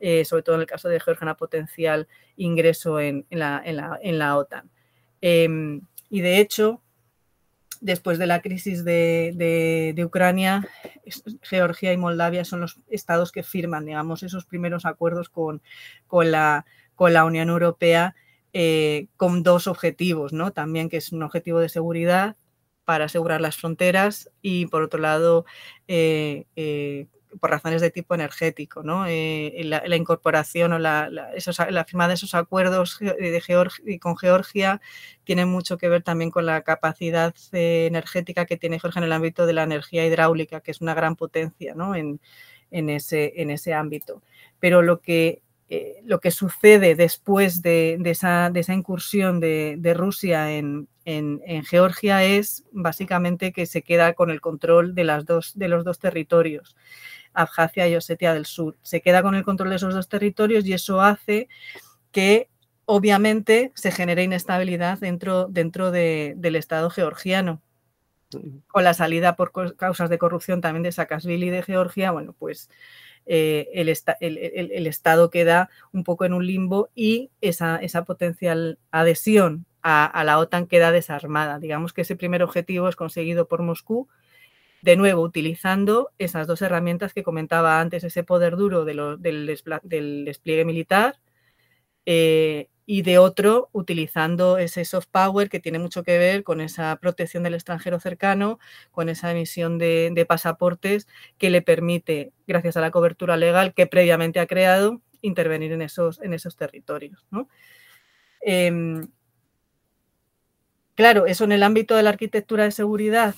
eh, 0.00 0.24
sobre 0.24 0.42
todo 0.42 0.56
en 0.56 0.62
el 0.62 0.66
caso 0.66 0.88
de 0.88 1.00
Georgia, 1.00 1.24
una 1.24 1.36
potencial 1.36 2.08
ingreso 2.36 3.00
en, 3.00 3.26
la, 3.30 4.36
OTAN. 4.36 4.70
Em, 5.20 5.82
y 6.10 6.20
de 6.20 6.38
hecho, 6.38 6.82
después 7.80 8.18
de 8.18 8.26
la 8.26 8.42
crisis 8.42 8.84
de, 8.84 9.94
Ucrania, 10.04 10.66
Georgia 11.42 11.92
y 11.92 11.96
Moldavia 11.96 12.44
son 12.44 12.60
los 12.60 12.80
estados 12.88 13.30
que 13.30 13.42
firman, 13.42 13.84
digamos, 13.84 14.22
esos 14.22 14.46
primeros 14.46 14.84
acuerdos 14.84 15.28
con, 15.28 15.62
con, 16.06 16.30
la, 16.30 16.66
con 16.96 17.12
la 17.12 17.24
Unión 17.24 17.50
Europea 17.50 18.16
eh, 18.56 19.08
con 19.16 19.42
dos 19.42 19.66
objetivos, 19.66 20.32
¿no? 20.32 20.52
También 20.52 20.88
que 20.88 20.98
es 20.98 21.10
un 21.10 21.24
objetivo 21.24 21.58
de 21.58 21.68
seguridad 21.68 22.36
para 22.84 23.06
asegurar 23.06 23.40
las 23.40 23.56
fronteras 23.56 24.30
y 24.42 24.66
por 24.66 24.84
otro 24.84 25.00
lado, 25.00 25.44
eh, 25.88 26.46
eh, 26.54 27.08
por 27.40 27.50
razones 27.50 27.80
de 27.82 27.90
tipo 27.90 28.14
energético, 28.14 28.84
¿no? 28.84 29.06
La, 29.06 29.96
incorporación 29.96 30.72
o 30.72 30.78
la, 30.78 31.10
firma 31.84 32.06
de 32.06 32.14
esos 32.14 32.34
acuerdos 32.36 33.00
de 33.00 33.98
con 34.00 34.16
Georgia 34.16 34.80
tiene 35.24 35.46
mucho 35.46 35.76
que 35.76 35.88
ver 35.88 36.04
también 36.04 36.30
con 36.30 36.46
la 36.46 36.62
capacidad 36.62 37.34
energética 37.50 38.46
que 38.46 38.56
tiene 38.56 38.78
Georgia 38.78 39.00
en 39.00 39.06
el 39.06 39.12
ámbito 39.12 39.46
de 39.46 39.54
la 39.54 39.64
energía 39.64 40.06
hidráulica, 40.06 40.60
que 40.60 40.70
es 40.70 40.80
una 40.80 40.94
gran 40.94 41.16
potencia 41.16 41.74
¿no? 41.74 41.96
en 41.96 42.20
ese, 42.70 43.32
en 43.36 43.50
ese 43.50 43.74
ámbito. 43.74 44.22
Pero 44.60 44.82
lo 44.82 45.00
que, 45.00 45.42
eh, 45.68 46.02
lo 46.04 46.20
que 46.20 46.30
sucede 46.30 46.94
después 46.94 47.62
de, 47.62 47.98
esa, 48.04 48.52
incursión 48.68 49.40
de, 49.40 49.94
Rusia 49.96 50.52
en, 50.52 50.88
Georgia 51.68 52.24
es 52.24 52.64
básicamente 52.72 53.52
que 53.52 53.66
se 53.66 53.82
queda 53.82 54.14
con 54.14 54.30
el 54.30 54.40
control 54.40 54.94
de, 54.94 55.04
las 55.04 55.24
dos, 55.24 55.52
de 55.56 55.68
los 55.68 55.84
dos 55.84 55.98
territorios, 55.98 56.76
Abjasia 57.32 57.88
y 57.88 57.96
Osetia 57.96 58.34
del 58.34 58.46
Sur. 58.46 58.76
Se 58.82 59.00
queda 59.00 59.22
con 59.22 59.34
el 59.34 59.44
control 59.44 59.70
de 59.70 59.76
esos 59.76 59.94
dos 59.94 60.08
territorios 60.08 60.66
y 60.66 60.72
eso 60.72 61.00
hace 61.00 61.48
que 62.12 62.48
obviamente 62.84 63.72
se 63.74 63.90
genere 63.90 64.22
inestabilidad 64.22 64.98
dentro, 64.98 65.46
dentro 65.48 65.90
del 65.90 66.56
Estado 66.56 66.90
georgiano 66.90 67.62
con 68.66 68.84
la 68.84 68.94
salida 68.94 69.36
por 69.36 69.52
causas 69.76 70.10
de 70.10 70.18
corrupción 70.18 70.60
también 70.60 70.82
de 70.82 70.92
Saakashvili 70.92 71.50
de 71.50 71.62
Georgia, 71.62 72.10
bueno, 72.10 72.34
pues 72.38 72.68
eh, 73.26 73.70
el, 73.74 74.86
Estado 74.86 75.30
queda 75.30 75.70
un 75.92 76.04
poco 76.04 76.24
en 76.24 76.32
un 76.32 76.46
limbo 76.46 76.90
y 76.94 77.30
esa, 77.40 77.80
potencial 78.06 78.78
adhesión 78.90 79.66
a, 79.82 80.22
la 80.24 80.38
OTAN 80.38 80.66
queda 80.66 80.92
desarmada. 80.92 81.58
Digamos 81.58 81.92
que 81.92 82.02
ese 82.02 82.16
primer 82.16 82.42
objetivo 82.42 82.88
es 82.88 82.96
conseguido 82.96 83.48
por 83.48 83.62
Moscú, 83.62 84.08
de 84.82 84.96
nuevo 84.96 85.22
utilizando 85.22 86.10
esas 86.18 86.46
dos 86.46 86.60
herramientas 86.62 87.14
que 87.14 87.22
comentaba 87.22 87.80
antes, 87.80 88.04
ese 88.04 88.22
poder 88.22 88.56
duro 88.56 88.84
del, 88.84 89.18
despliegue 90.24 90.64
militar 90.64 91.18
eh, 92.06 92.68
y 92.86 93.02
de 93.02 93.18
otro 93.18 93.70
utilizando 93.72 94.58
ese 94.58 94.84
soft 94.84 95.06
power 95.10 95.48
que 95.48 95.60
tiene 95.60 95.78
mucho 95.78 96.02
que 96.02 96.18
ver 96.18 96.44
con 96.44 96.60
esa 96.60 96.96
protección 96.96 97.42
del 97.42 97.54
extranjero 97.54 97.98
cercano, 97.98 98.58
con 98.90 99.08
esa 99.08 99.30
emisión 99.30 99.78
de, 99.78 100.24
pasaportes 100.28 101.06
que 101.38 101.50
le 101.50 101.62
permite, 101.62 102.32
gracias 102.46 102.76
a 102.76 102.80
la 102.80 102.90
cobertura 102.90 103.36
legal 103.36 103.74
que 103.74 103.86
previamente 103.86 104.40
ha 104.40 104.46
creado, 104.46 105.00
intervenir 105.22 105.72
en 105.72 105.82
esos, 105.82 106.20
en 106.20 106.34
esos 106.34 106.56
territorios. 106.56 107.26
Em, 108.42 109.08
claro, 110.94 111.26
eso 111.26 111.44
en 111.44 111.52
el 111.52 111.62
ámbito 111.62 111.96
de 111.96 112.02
la 112.02 112.10
arquitectura 112.10 112.64
de 112.64 112.70
seguridad 112.70 113.34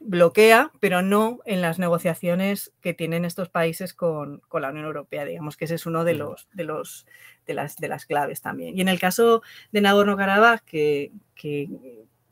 bloquea, 0.00 0.70
pero 0.80 1.02
no 1.02 1.40
en 1.44 1.60
las 1.60 1.78
negociaciones 1.78 2.72
que 2.80 2.94
tienen 2.94 3.24
estos 3.24 3.48
países 3.48 3.94
con, 3.94 4.42
la 4.52 4.70
Unión 4.70 4.86
Europea. 4.86 5.24
Digamos 5.24 5.56
que 5.56 5.64
ese 5.64 5.74
es 5.76 5.86
uno 5.86 6.04
de 6.04 6.14
los, 6.14 6.48
de 6.52 6.64
los 6.64 7.06
de 7.46 7.54
las, 7.54 7.76
de 7.76 7.88
las 7.88 8.06
claves 8.06 8.40
también. 8.40 8.76
Y 8.76 8.80
en 8.82 8.88
el 8.88 9.00
caso 9.00 9.42
de 9.72 9.80
Nagorno-Karabaj, 9.80 10.60
que, 10.64 11.10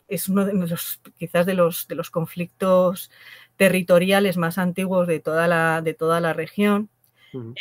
es 0.08 0.28
uno 0.28 0.44
de 0.44 0.52
los, 0.54 1.00
quizás 1.18 1.46
de 1.46 1.54
los, 1.54 1.88
de 1.88 1.96
los 1.96 2.10
conflictos 2.10 3.10
territoriales 3.56 4.36
más 4.36 4.58
antiguos 4.58 5.08
de 5.08 5.18
toda 5.18 5.48
la, 5.48 5.80
de 5.82 5.94
toda 5.94 6.20
la 6.20 6.32
región, 6.32 6.90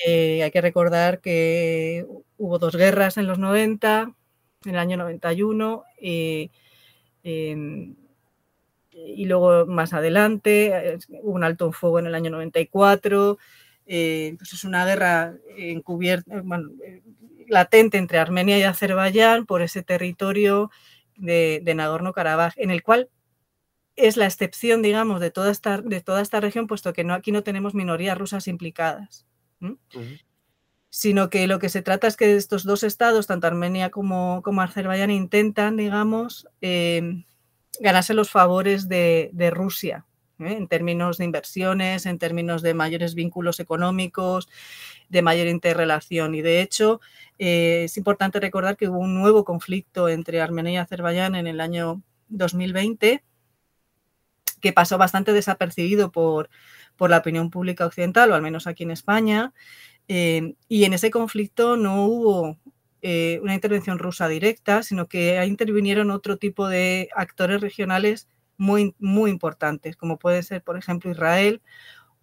eh, 0.05 0.41
hay 0.43 0.51
que 0.51 0.61
recordar 0.61 1.19
que 1.19 2.05
hubo 2.37 2.59
dos 2.59 2.75
guerras 2.75 3.17
en 3.17 3.27
los 3.27 3.39
90, 3.39 4.13
en 4.65 4.71
el 4.71 4.77
año 4.77 4.97
91, 4.97 5.83
eh, 5.99 6.49
em, 7.23 7.95
y 8.95 9.25
luego 9.25 9.65
más 9.65 9.93
adelante 9.93 10.67
eh, 10.67 10.97
hubo 11.21 11.33
un 11.33 11.43
alto 11.43 11.65
en 11.65 11.73
fuego 11.73 11.99
en 11.99 12.07
el 12.07 12.15
año 12.15 12.31
94. 12.31 13.37
pues 13.85 14.53
es 14.53 14.63
una 14.63 14.85
guerra 14.85 15.35
encubierta, 15.57 16.43
latente 17.47 17.97
entre 17.97 18.19
Armenia 18.19 18.57
y 18.57 18.63
Azerbaiyán 18.63 19.45
por 19.45 19.61
ese 19.61 19.83
territorio 19.83 20.71
de, 21.15 21.61
Nagorno-Karabaj, 21.75 22.53
en 22.57 22.71
el 22.71 22.83
cual 22.83 23.09
es 23.95 24.17
la 24.17 24.25
excepción, 24.25 24.81
digamos, 24.81 25.21
de 25.21 25.31
toda 25.31 25.51
esta, 25.51 25.81
de 25.81 26.01
toda 26.01 26.21
esta 26.21 26.39
región, 26.39 26.67
puesto 26.67 26.93
que 26.93 27.03
no, 27.03 27.13
aquí 27.13 27.31
no 27.31 27.43
tenemos 27.43 27.73
minorías 27.73 28.17
rusas 28.17 28.47
implicadas. 28.47 29.25
Sino 30.89 31.29
que 31.29 31.47
lo 31.47 31.59
que 31.59 31.69
se 31.69 31.81
trata 31.81 32.07
es 32.07 32.17
que 32.17 32.35
estos 32.35 32.63
dos 32.63 32.83
estados, 32.83 33.27
tanto 33.27 33.47
Armenia 33.47 33.89
como, 33.89 34.41
como 34.43 34.61
Azerbaiyán, 34.61 35.11
intentan, 35.11 35.77
digamos, 35.77 36.47
eh, 36.61 37.23
ganarse 37.79 38.13
los 38.13 38.29
favores 38.29 38.87
de, 38.87 39.51
Rusia, 39.53 40.05
¿eh? 40.39 40.53
en 40.53 40.67
términos 40.67 41.17
de 41.17 41.25
inversiones, 41.25 42.05
en 42.05 42.17
términos 42.17 42.61
de 42.61 42.73
mayores 42.73 43.15
vínculos 43.15 43.59
económicos, 43.59 44.49
de 45.09 45.21
mayor 45.21 45.47
interrelación. 45.47 46.35
Y 46.35 46.41
de 46.41 46.61
hecho, 46.61 47.01
eh, 47.39 47.83
es 47.85 47.97
importante 47.97 48.39
recordar 48.39 48.77
que 48.77 48.89
hubo 48.89 48.99
un 48.99 49.13
nuevo 49.13 49.45
conflicto 49.45 50.09
entre 50.09 50.41
Armenia 50.41 50.73
y 50.73 50.77
Azerbaiyán 50.77 51.35
en 51.35 51.47
el 51.47 51.61
año 51.61 52.01
2020 52.29 53.23
que 54.65 54.73
pasó 54.73 54.97
bastante 54.97 55.31
desapercibido 55.31 56.11
por, 56.11 56.49
la 56.97 57.17
opinión 57.17 57.51
pública 57.51 57.85
occidental, 57.85 58.31
o 58.31 58.35
al 58.35 58.41
menos 58.41 58.65
aquí 58.65 58.81
en 58.81 58.89
España. 58.89 59.53
Eh, 60.07 60.55
y 60.67 60.85
en 60.85 60.93
ese 60.93 61.11
conflicto 61.11 61.77
no 61.77 62.05
hubo 62.05 62.57
eh, 63.07 63.39
una 63.43 63.53
intervención 63.53 63.99
rusa 63.99 64.27
directa, 64.27 64.81
sino 64.81 65.05
que 65.07 65.39
intervinieron 65.45 66.09
otro 66.09 66.37
tipo 66.37 66.67
de 66.67 67.07
actores 67.15 67.61
regionales 67.61 68.27
muy, 68.57 68.95
muy 68.97 69.29
importantes, 69.29 69.95
como 69.95 70.17
puede 70.17 70.41
ser, 70.41 70.63
por 70.63 70.75
ejemplo, 70.75 71.11
Israel 71.11 71.61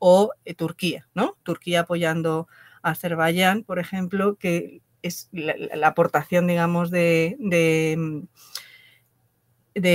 o 0.01 0.33
Turquía, 0.57 1.07
¿no? 1.15 1.37
Turquía 1.45 1.83
apoyando 1.83 2.49
a 2.83 2.91
Azerbaiyán, 2.91 3.63
por 3.63 3.79
ejemplo, 3.79 4.35
que 4.35 4.83
es 5.03 5.29
la, 5.31 5.87
aportación, 5.87 6.49
digamos, 6.49 6.91
de, 6.91 7.37
de, 7.39 8.25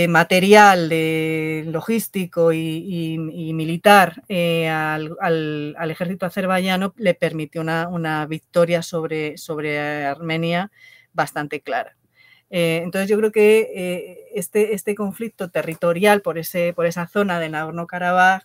material 0.07 0.89
de 0.89 1.63
logístico 1.67 2.51
y, 2.53 3.17
militar 3.53 4.23
eh, 4.28 4.67
al, 4.67 5.75
ejército 5.91 6.25
azerbaiyano 6.25 6.93
le 6.97 7.13
permitió 7.13 7.61
una, 7.61 8.25
victoria 8.25 8.82
sobre, 8.82 9.38
sobre, 9.38 10.05
Armenia 10.05 10.71
bastante 11.13 11.61
clara. 11.61 11.95
Eh, 12.49 12.82
entonces 12.84 13.09
yo 13.09 13.17
creo 13.17 13.32
que 13.32 13.71
eh, 13.75 14.17
este, 14.34 14.73
este, 14.73 14.95
conflicto 14.95 15.49
territorial 15.49 16.21
por, 16.21 16.38
ese, 16.38 16.73
por 16.73 16.86
esa 16.86 17.05
zona 17.05 17.39
de 17.39 17.49
Nagorno-Karabaj 17.49 18.43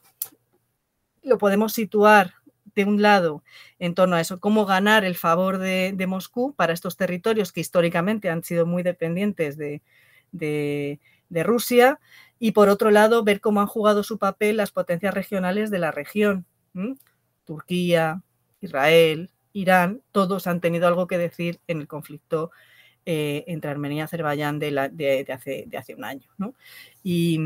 lo 1.23 1.39
podemos 1.39 1.73
situar 1.73 2.35
de 2.75 2.85
un 2.85 3.03
lado, 3.03 3.43
en 3.79 3.95
torno 3.95 4.17
a 4.17 4.21
eso, 4.21 4.41
cómo 4.41 4.65
ganar 4.65 5.05
el 5.05 5.15
favor 5.15 5.59
de, 5.59 5.95
Moscú 6.07 6.55
para 6.55 6.73
estos 6.73 6.97
territorios 6.97 7.53
que 7.53 7.61
históricamente 7.61 8.31
han 8.31 8.43
sido 8.43 8.67
muy 8.67 8.83
dependientes 8.83 9.57
de, 9.57 9.83
Rusia, 11.43 11.99
y 12.39 12.53
por 12.53 12.69
otro 12.69 12.91
lado, 12.91 13.25
ver 13.25 13.41
cómo 13.41 13.61
han 13.61 13.67
jugado 13.67 14.03
su 14.03 14.19
papel 14.19 14.57
las 14.57 14.73
potencias 14.73 15.15
regionales 15.15 15.71
de 15.71 15.79
la 15.79 15.91
región. 15.93 16.45
Turquía, 17.45 18.23
Israel, 18.61 19.31
Irán, 19.53 20.03
todos 20.13 20.47
han 20.47 20.61
tenido 20.61 20.87
algo 20.89 21.07
que 21.07 21.19
decir 21.19 21.61
en 21.67 21.81
el 21.81 21.89
conflicto 21.89 22.51
eh, 23.05 23.45
entre 23.47 23.71
Armenia 23.71 23.99
y 23.99 24.01
Azerbaiyán 24.01 24.59
de, 24.59 25.27
hace, 25.33 25.95
un 25.95 26.05
año. 26.05 26.29
Y 27.03 27.39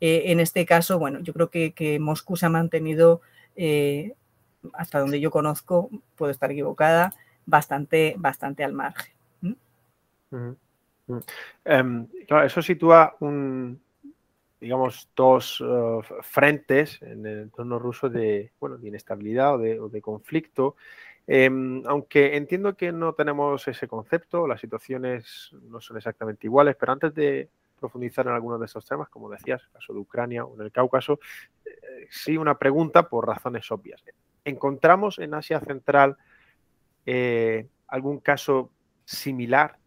eh, 0.00 0.24
en 0.26 0.40
este 0.40 0.64
caso, 0.66 0.98
bueno, 0.98 1.20
yo 1.20 1.32
creo 1.32 1.50
que, 1.50 1.98
Moscú 2.00 2.36
se 2.36 2.46
ha 2.46 2.50
mantenido 2.50 3.20
eh, 3.56 4.14
hasta 4.72 5.00
donde 5.00 5.20
yo 5.20 5.30
conozco, 5.30 5.90
puedo 6.16 6.30
estar 6.30 6.50
equivocada, 6.50 7.14
bastante, 7.46 8.14
bastante 8.18 8.64
al 8.64 8.72
margen. 8.72 9.14
Claro, 11.64 12.46
eso 12.46 12.62
sitúa 12.62 13.16
digamos, 14.60 15.08
dos 15.14 15.60
uh, 15.60 16.02
frentes 16.22 17.00
en 17.02 17.24
el 17.26 17.38
entorno 17.42 17.78
ruso 17.78 18.08
de, 18.08 18.52
bueno, 18.58 18.76
de 18.76 18.88
inestabilidad 18.88 19.54
o 19.54 19.88
de, 19.88 20.02
conflicto. 20.02 20.76
Em, 21.26 21.82
aunque 21.86 22.36
entiendo 22.36 22.74
que 22.74 22.90
no 22.90 23.12
tenemos 23.12 23.68
ese 23.68 23.86
concepto, 23.86 24.46
las 24.46 24.60
situaciones 24.60 25.50
no 25.68 25.80
son 25.80 25.98
exactamente 25.98 26.46
iguales, 26.46 26.74
pero 26.78 26.92
antes 26.92 27.14
de 27.14 27.48
profundizar 27.78 28.26
en 28.26 28.32
algunos 28.32 28.58
de 28.58 28.66
esos 28.66 28.84
temas, 28.84 29.08
como 29.08 29.30
decías, 29.30 29.62
el 29.62 29.70
caso 29.70 29.92
de 29.92 30.00
Ucrania 30.00 30.44
o 30.44 30.54
en 30.54 30.62
el 30.62 30.72
Cáucaso, 30.72 31.20
eh, 31.64 32.08
sí 32.10 32.36
una 32.36 32.58
pregunta 32.58 33.08
por 33.08 33.26
razones 33.26 33.70
obvias. 33.70 34.02
¿Encontramos 34.44 35.18
en 35.18 35.34
Asia 35.34 35.60
Central 35.60 36.16
eh, 37.06 37.66
algún 37.86 38.18
caso 38.18 38.70
similar 39.04 39.78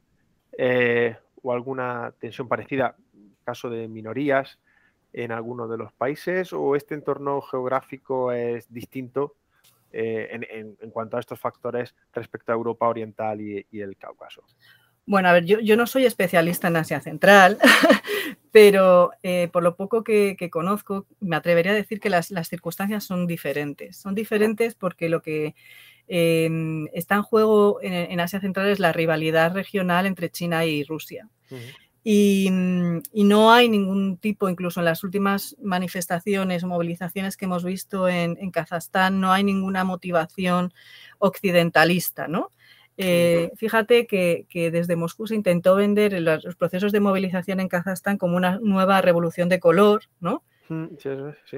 eh, 0.57 1.15
o 1.41 1.53
alguna 1.53 2.13
tensión 2.19 2.47
parecida, 2.47 2.95
caso 3.43 3.69
de 3.69 3.87
minorías 3.87 4.59
en 5.13 5.31
alguno 5.31 5.67
de 5.67 5.77
los 5.77 5.91
países 5.93 6.53
o 6.53 6.75
este 6.75 6.95
entorno 6.95 7.41
geográfico 7.41 8.31
es 8.31 8.71
distinto 8.71 9.35
eh, 9.93 10.29
en, 10.79 10.89
cuanto 10.91 11.17
a 11.17 11.19
estos 11.19 11.39
factores 11.39 11.93
respecto 12.13 12.51
a 12.51 12.55
Europa 12.55 12.87
Oriental 12.87 13.41
y, 13.41 13.65
el 13.73 13.97
Cáucaso? 13.97 14.43
Bueno, 15.05 15.27
a 15.27 15.33
ver, 15.33 15.45
yo, 15.45 15.75
no 15.75 15.85
soy 15.85 16.05
especialista 16.05 16.69
en 16.69 16.77
Asia 16.77 17.01
Central, 17.01 17.57
pero 18.51 19.11
eh, 19.23 19.49
por 19.51 19.63
lo 19.63 19.75
poco 19.75 20.03
que, 20.03 20.37
conozco, 20.49 21.07
me 21.19 21.35
atrevería 21.35 21.73
a 21.73 21.75
decir 21.75 21.99
que 21.99 22.09
las, 22.09 22.31
circunstancias 22.47 23.03
son 23.03 23.27
diferentes. 23.27 23.97
Son 23.97 24.15
diferentes 24.15 24.75
porque 24.75 25.09
lo 25.09 25.21
que 25.21 25.55
está 26.93 27.15
en 27.15 27.23
juego 27.23 27.79
en, 27.81 28.19
Asia 28.19 28.39
Central 28.39 28.67
es 28.67 28.79
la 28.79 28.91
rivalidad 28.91 29.53
regional 29.53 30.05
entre 30.05 30.29
China 30.29 30.65
y 30.65 30.83
Rusia. 30.83 31.29
Y, 32.03 32.49
no 32.51 33.51
hay 33.53 33.69
ningún 33.69 34.17
tipo, 34.17 34.49
incluso 34.49 34.79
en 34.79 34.85
las 34.85 35.03
últimas 35.03 35.55
manifestaciones 35.61 36.63
o 36.63 36.67
movilizaciones 36.67 37.37
que 37.37 37.45
hemos 37.45 37.63
visto 37.63 38.07
en, 38.07 38.37
en 38.39 38.51
Kazajstán, 38.51 39.19
no 39.19 39.31
hay 39.31 39.43
ninguna 39.43 39.83
motivación 39.83 40.73
occidentalista, 41.19 42.27
¿no? 42.27 42.49
Eh, 43.03 43.51
fíjate 43.55 44.05
que, 44.05 44.45
desde 44.71 44.95
Moscú 44.95 45.25
se 45.25 45.35
intentó 45.35 45.75
vender 45.75 46.19
los, 46.21 46.55
procesos 46.55 46.91
de 46.91 46.99
movilización 46.99 47.59
en 47.59 47.67
Kazajstán 47.67 48.17
como 48.17 48.37
una 48.37 48.59
nueva 48.61 49.01
revolución 49.01 49.49
de 49.49 49.59
color, 49.59 50.03
¿no? 50.19 50.43
Mm, 50.71 50.95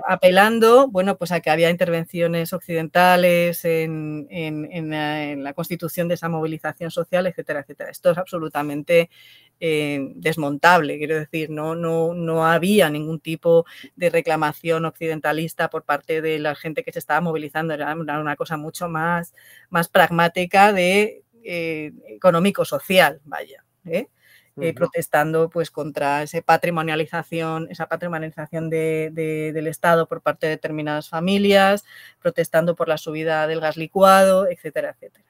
Apelando, 0.08 0.88
bueno, 0.88 1.20
pues 1.20 1.32
a 1.32 1.40
que 1.40 1.52
había 1.52 1.70
intervenciones 1.70 2.52
occidentales 2.52 3.64
en, 3.64 4.26
la, 4.90 5.54
constitución 5.54 6.08
de 6.08 6.16
esa 6.16 6.30
movilización 6.30 6.90
social, 6.90 7.28
etcétera, 7.28 7.60
etcétera. 7.60 7.92
Esto 7.92 8.10
es 8.10 8.18
absolutamente 8.18 9.12
eh, 9.60 10.00
desmontable, 10.16 10.98
quiero 10.98 11.14
decir, 11.14 11.52
no, 11.52 11.76
no, 11.76 12.16
no 12.16 12.48
había 12.48 12.90
ningún 12.90 13.20
tipo 13.20 13.68
de 13.96 14.10
reclamación 14.10 14.86
occidentalista 14.86 15.70
por 15.70 15.84
parte 15.84 16.24
de 16.24 16.40
la 16.40 16.56
gente 16.56 16.84
que 16.84 16.92
se 16.92 16.98
estaba 16.98 17.22
movilizando, 17.22 17.76
era 17.76 17.94
una 17.94 18.36
cosa 18.36 18.58
mucho 18.58 18.90
más, 18.90 19.36
más 19.70 19.90
pragmática 19.90 20.74
de 20.74 21.24
eh, 21.44 21.92
económico-social, 22.08 23.22
vaya. 23.26 23.64
¿eh? 23.86 24.08
Eh, 24.62 24.72
protestando 24.76 25.50
pues 25.50 25.72
contra 25.72 26.22
esa 26.22 26.40
patrimonialización, 26.42 27.70
esa 27.72 27.88
patrimonialización 27.88 28.70
del 28.70 29.66
Estado 29.68 30.08
por 30.08 30.22
parte 30.22 30.46
de 30.46 30.52
determinadas 30.52 31.10
familias, 31.10 31.84
protestando 32.22 32.76
por 32.76 32.88
la 32.88 33.00
subida 33.00 33.48
del 33.48 33.60
gas 33.60 33.78
licuado, 33.78 34.48
etcétera, 34.48 34.92
etcétera. 34.92 35.24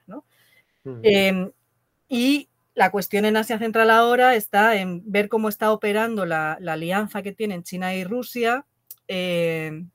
Em, 1.02 1.52
y 2.06 2.50
la 2.74 2.90
cuestión 2.90 3.24
en 3.24 3.38
Asia 3.38 3.58
Central 3.58 3.90
ahora 3.90 4.34
está 4.34 4.76
en 4.76 5.00
ver 5.10 5.30
cómo 5.30 5.48
está 5.48 5.72
operando 5.72 6.26
la, 6.26 6.52
alianza 6.52 7.22
que 7.22 7.32
tienen 7.32 7.62
China 7.62 7.94
y 7.94 8.04
Rusia 8.04 8.66
em, 9.08 9.88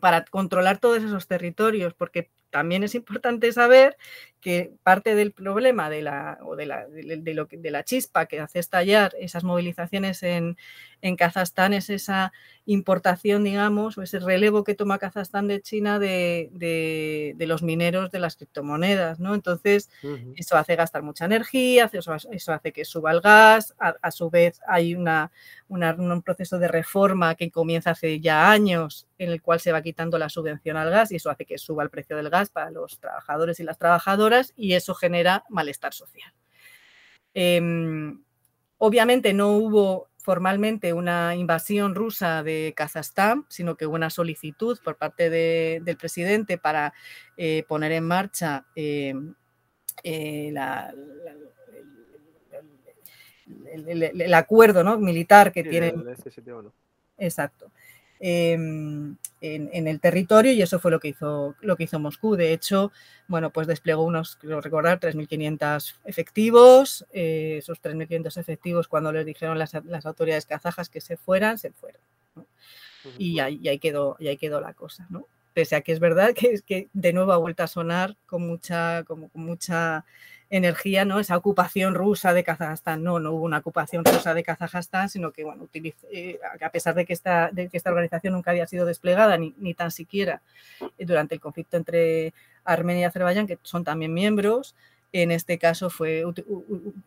para 0.00 0.24
controlar 0.24 0.78
todos 0.78 1.02
esos 1.02 1.26
territorios, 1.26 1.92
porque 1.92 2.30
también 2.48 2.82
es 2.82 2.94
importante 2.94 3.52
saber 3.52 3.98
que 4.40 4.72
parte 4.82 5.14
del 5.14 5.32
problema 5.32 5.90
de 5.90 6.02
la, 6.02 6.38
o 6.42 6.54
de 6.54 6.66
la, 6.66 6.86
de, 6.86 7.34
lo, 7.34 7.48
de 7.50 7.70
la 7.70 7.82
chispa 7.82 8.26
que 8.26 8.40
hace 8.40 8.60
estallar 8.60 9.12
esas 9.18 9.42
movilizaciones 9.42 10.22
en, 10.22 10.56
en, 11.02 11.16
Kazajstán 11.16 11.72
es 11.72 11.90
esa 11.90 12.32
importación, 12.64 13.42
digamos, 13.42 13.98
o 13.98 14.02
ese 14.02 14.20
relevo 14.20 14.62
que 14.62 14.74
toma 14.74 14.98
Kazajstán 14.98 15.48
de 15.48 15.60
China 15.60 15.98
de, 15.98 16.50
de 16.52 17.46
los 17.46 17.62
mineros 17.62 18.10
de 18.10 18.20
las 18.20 18.36
criptomonedas, 18.36 19.18
¿no? 19.18 19.34
Entonces, 19.34 19.90
eso 20.36 20.56
hace 20.56 20.76
gastar 20.76 21.02
mucha 21.02 21.24
energía, 21.24 21.90
eso, 21.92 22.14
eso 22.30 22.52
hace 22.52 22.72
que 22.72 22.84
suba 22.84 23.10
el 23.12 23.20
gas, 23.20 23.74
a, 23.78 24.10
su 24.10 24.30
vez 24.30 24.60
hay 24.66 24.94
una, 24.94 25.32
un 25.68 26.22
proceso 26.22 26.58
de 26.58 26.68
reforma 26.68 27.34
que 27.34 27.50
comienza 27.50 27.90
hace 27.90 28.20
ya 28.20 28.50
años 28.50 29.08
en 29.18 29.30
el 29.30 29.42
cual 29.42 29.60
se 29.60 29.72
va 29.72 29.82
quitando 29.82 30.18
la 30.18 30.28
subvención 30.28 30.76
al 30.76 30.90
gas 30.90 31.10
y 31.10 31.16
eso 31.16 31.30
hace 31.30 31.44
que 31.44 31.58
suba 31.58 31.82
el 31.82 31.90
precio 31.90 32.16
del 32.16 32.30
gas 32.30 32.50
para 32.50 32.70
los 32.70 33.00
trabajadores 33.00 33.58
y 33.60 33.64
las 33.64 33.78
trabajadoras 33.78 34.27
y 34.56 34.74
eso 34.74 34.94
genera 34.94 35.44
malestar 35.48 35.94
social. 35.94 36.32
Em, 37.34 38.22
obviamente 38.78 39.32
no 39.32 39.52
hubo 39.52 40.08
formalmente 40.18 40.92
una 40.92 41.34
invasión 41.36 41.94
rusa 41.94 42.42
de 42.42 42.74
Kazajstán, 42.76 43.46
sino 43.48 43.76
que 43.76 43.86
hubo 43.86 43.94
una 43.94 44.10
solicitud 44.10 44.78
por 44.84 44.96
parte 44.96 45.30
del 45.30 45.96
presidente 45.96 46.58
para 46.58 46.92
eh, 47.36 47.64
poner 47.66 47.92
en 47.92 48.04
marcha 48.04 48.66
em, 48.74 49.34
eh, 50.04 50.52
el, 53.72 54.34
acuerdo 54.34 54.84
¿no? 54.84 54.98
militar 54.98 55.52
que 55.52 55.64
tiene. 55.64 55.94
Exacto. 57.16 57.72
Em, 58.20 59.16
en, 59.40 59.86
el 59.86 60.00
territorio 60.00 60.52
y 60.52 60.60
eso 60.60 60.80
fue 60.80 60.90
lo 60.90 60.98
que 60.98 61.08
hizo 61.08 61.54
lo 61.60 61.76
que 61.76 61.84
hizo 61.84 61.98
Moscú. 62.00 62.34
De 62.36 62.52
hecho, 62.52 62.90
bueno, 63.28 63.50
pues 63.50 63.66
desplegó 63.66 64.02
unos, 64.02 64.36
quiero 64.36 64.60
recordar, 64.60 64.98
3.500 64.98 65.96
efectivos. 66.04 67.06
Eh, 67.12 67.56
esos 67.58 67.80
3.500 67.80 68.36
efectivos, 68.38 68.88
cuando 68.88 69.12
les 69.12 69.24
dijeron 69.24 69.58
las, 69.58 69.74
autoridades 69.74 70.46
kazajas 70.46 70.88
que 70.88 71.00
se 71.00 71.16
fueran, 71.16 71.58
se 71.58 71.70
fueron. 71.70 72.00
Y, 73.16 73.38
ahí, 73.38 73.66
ahí, 73.68 73.78
quedó, 73.78 74.16
y 74.18 74.28
ahí 74.28 74.36
quedó 74.36 74.60
la 74.60 74.74
cosa, 74.74 75.06
¿no? 75.08 75.26
Pese 75.54 75.76
a 75.76 75.80
que 75.80 75.92
es 75.92 76.00
verdad 76.00 76.34
que, 76.34 76.60
que 76.66 76.88
de 76.92 77.12
nuevo 77.12 77.32
ha 77.32 77.38
vuelto 77.38 77.62
a 77.62 77.68
sonar 77.68 78.16
con 78.26 78.46
mucha, 78.46 79.04
como, 79.04 79.28
con 79.28 79.44
mucha 79.44 80.04
energía, 80.50 81.04
¿no? 81.04 81.20
Esa 81.20 81.36
ocupación 81.36 81.94
rusa 81.94 82.32
de 82.32 82.44
Kazajstán. 82.44 83.02
No, 83.02 83.20
no 83.20 83.32
hubo 83.32 83.44
una 83.44 83.58
ocupación 83.58 84.04
rusa 84.04 84.34
de 84.34 84.42
Kazajstán, 84.42 85.08
sino 85.08 85.32
que, 85.32 85.44
bueno, 85.44 85.68
eh, 85.74 86.38
a 86.60 86.70
pesar 86.70 86.94
de 86.94 87.04
que, 87.04 87.12
esta, 87.12 87.50
organización 87.86 88.32
nunca 88.32 88.50
había 88.50 88.66
sido 88.66 88.86
desplegada, 88.86 89.36
ni, 89.36 89.54
ni 89.58 89.74
tan 89.74 89.90
siquiera 89.90 90.40
durante 90.98 91.34
el 91.34 91.40
conflicto 91.40 91.76
entre 91.76 92.32
Armenia 92.64 93.02
y 93.02 93.04
Azerbaiyán, 93.04 93.46
que 93.46 93.58
son 93.62 93.84
también 93.84 94.14
miembros, 94.14 94.74
en 95.12 95.30
este 95.30 95.58
caso 95.58 95.90
fue, 95.90 96.24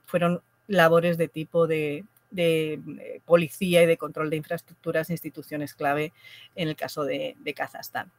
fueron 0.05 0.41
labores 0.67 1.17
de 1.17 1.27
tipo 1.27 1.67
de, 1.67 2.05
de 2.31 2.73
eh, 2.73 3.21
policía 3.25 3.83
y 3.83 3.85
de 3.85 3.97
control 3.97 4.29
de 4.29 4.37
infraestructuras 4.37 5.09
e 5.09 5.13
instituciones 5.13 5.75
clave 5.75 6.13
en 6.55 6.67
el 6.67 6.75
caso 6.75 7.03
de, 7.03 7.35
de 7.39 7.53
Kazajstán. 7.53 8.11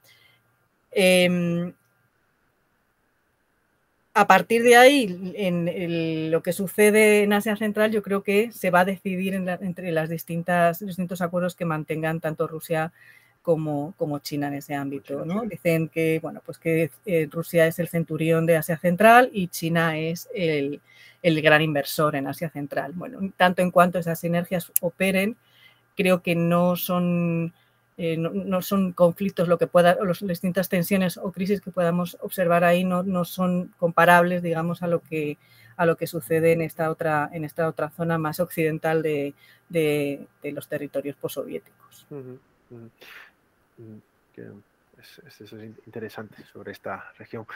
Em, 0.93 1.73
a 4.15 4.27
partir 4.27 4.63
de 4.63 4.77
ahí, 4.77 5.33
en 5.37 6.31
lo 6.31 6.43
que 6.43 6.53
sucede 6.53 7.23
en 7.23 7.33
Asia 7.33 7.57
Central, 7.57 7.91
yo 7.91 8.03
creo 8.03 8.23
que 8.23 8.53
se 8.53 8.71
va 8.71 8.81
a 8.81 8.85
decidir 8.85 9.35
entre 9.35 9.91
las 9.91 10.11
distintas, 10.11 10.81
los 10.83 10.89
distintos 10.89 11.23
acuerdos 11.23 11.55
que 11.55 11.65
mantengan 11.65 12.21
tanto 12.21 12.47
Rusia 12.47 12.93
como, 13.41 13.95
como 13.97 14.19
China 14.19 14.49
en 14.49 14.55
ese 14.55 14.75
ámbito. 14.75 15.25
¿no? 15.25 15.43
Dicen 15.43 15.89
que, 15.89 16.19
bueno, 16.21 16.43
pues 16.45 16.59
que 16.59 16.91
eh, 17.07 17.29
Rusia 17.31 17.67
es 17.67 17.79
el 17.79 17.89
centurión 17.89 18.45
de 18.45 18.57
Asia 18.57 18.77
Central 18.77 19.31
y 19.33 19.49
China 19.49 19.99
es 19.99 20.29
el, 20.35 20.81
el 21.23 21.41
gran 21.41 21.63
inversor 21.63 22.15
en 22.15 22.27
Asia 22.27 22.51
Central. 22.51 22.93
Bueno, 22.95 23.19
tanto 23.37 23.63
en 23.63 23.71
cuanto 23.71 23.99
esas 23.99 24.21
sinergias 24.21 24.73
operen, 24.81 25.37
creo 25.97 26.23
que 26.23 26.35
no 26.35 26.77
son 26.77 27.53
eh, 27.97 28.17
no, 28.17 28.63
son 28.63 28.93
conflictos, 28.93 29.49
lo 29.49 29.59
que 29.59 29.67
pueda, 29.67 29.97
las 30.03 30.27
distintas 30.27 30.69
tensiones 30.69 31.19
o 31.19 31.31
crisis 31.31 31.61
que 31.61 31.71
podamos 31.71 32.17
observar 32.21 32.65
ahí 32.65 32.85
no, 32.85 33.03
no, 33.03 33.25
son 33.25 33.75
comparables, 33.79 34.43
digamos, 34.43 34.83
a 34.83 34.87
lo 34.87 35.01
que 35.01 35.39
a 35.77 35.87
lo 35.87 35.97
que 35.97 36.07
sucede 36.07 36.53
en 36.53 36.63
esta 36.63 36.91
otra, 36.91 37.31
en 37.33 37.45
esta 37.45 37.67
otra 37.67 37.91
zona 37.91 38.19
más 38.19 38.41
occidental 38.41 39.03
de, 39.03 39.35
de, 39.69 40.29
los 40.53 40.69
territorios 40.69 41.17
postsoviéticos. 41.17 42.07
eso 45.27 45.57
es 45.57 45.65
interesante 45.87 46.45
sobre 46.53 46.73
esta 46.73 47.13
región. 47.19 47.47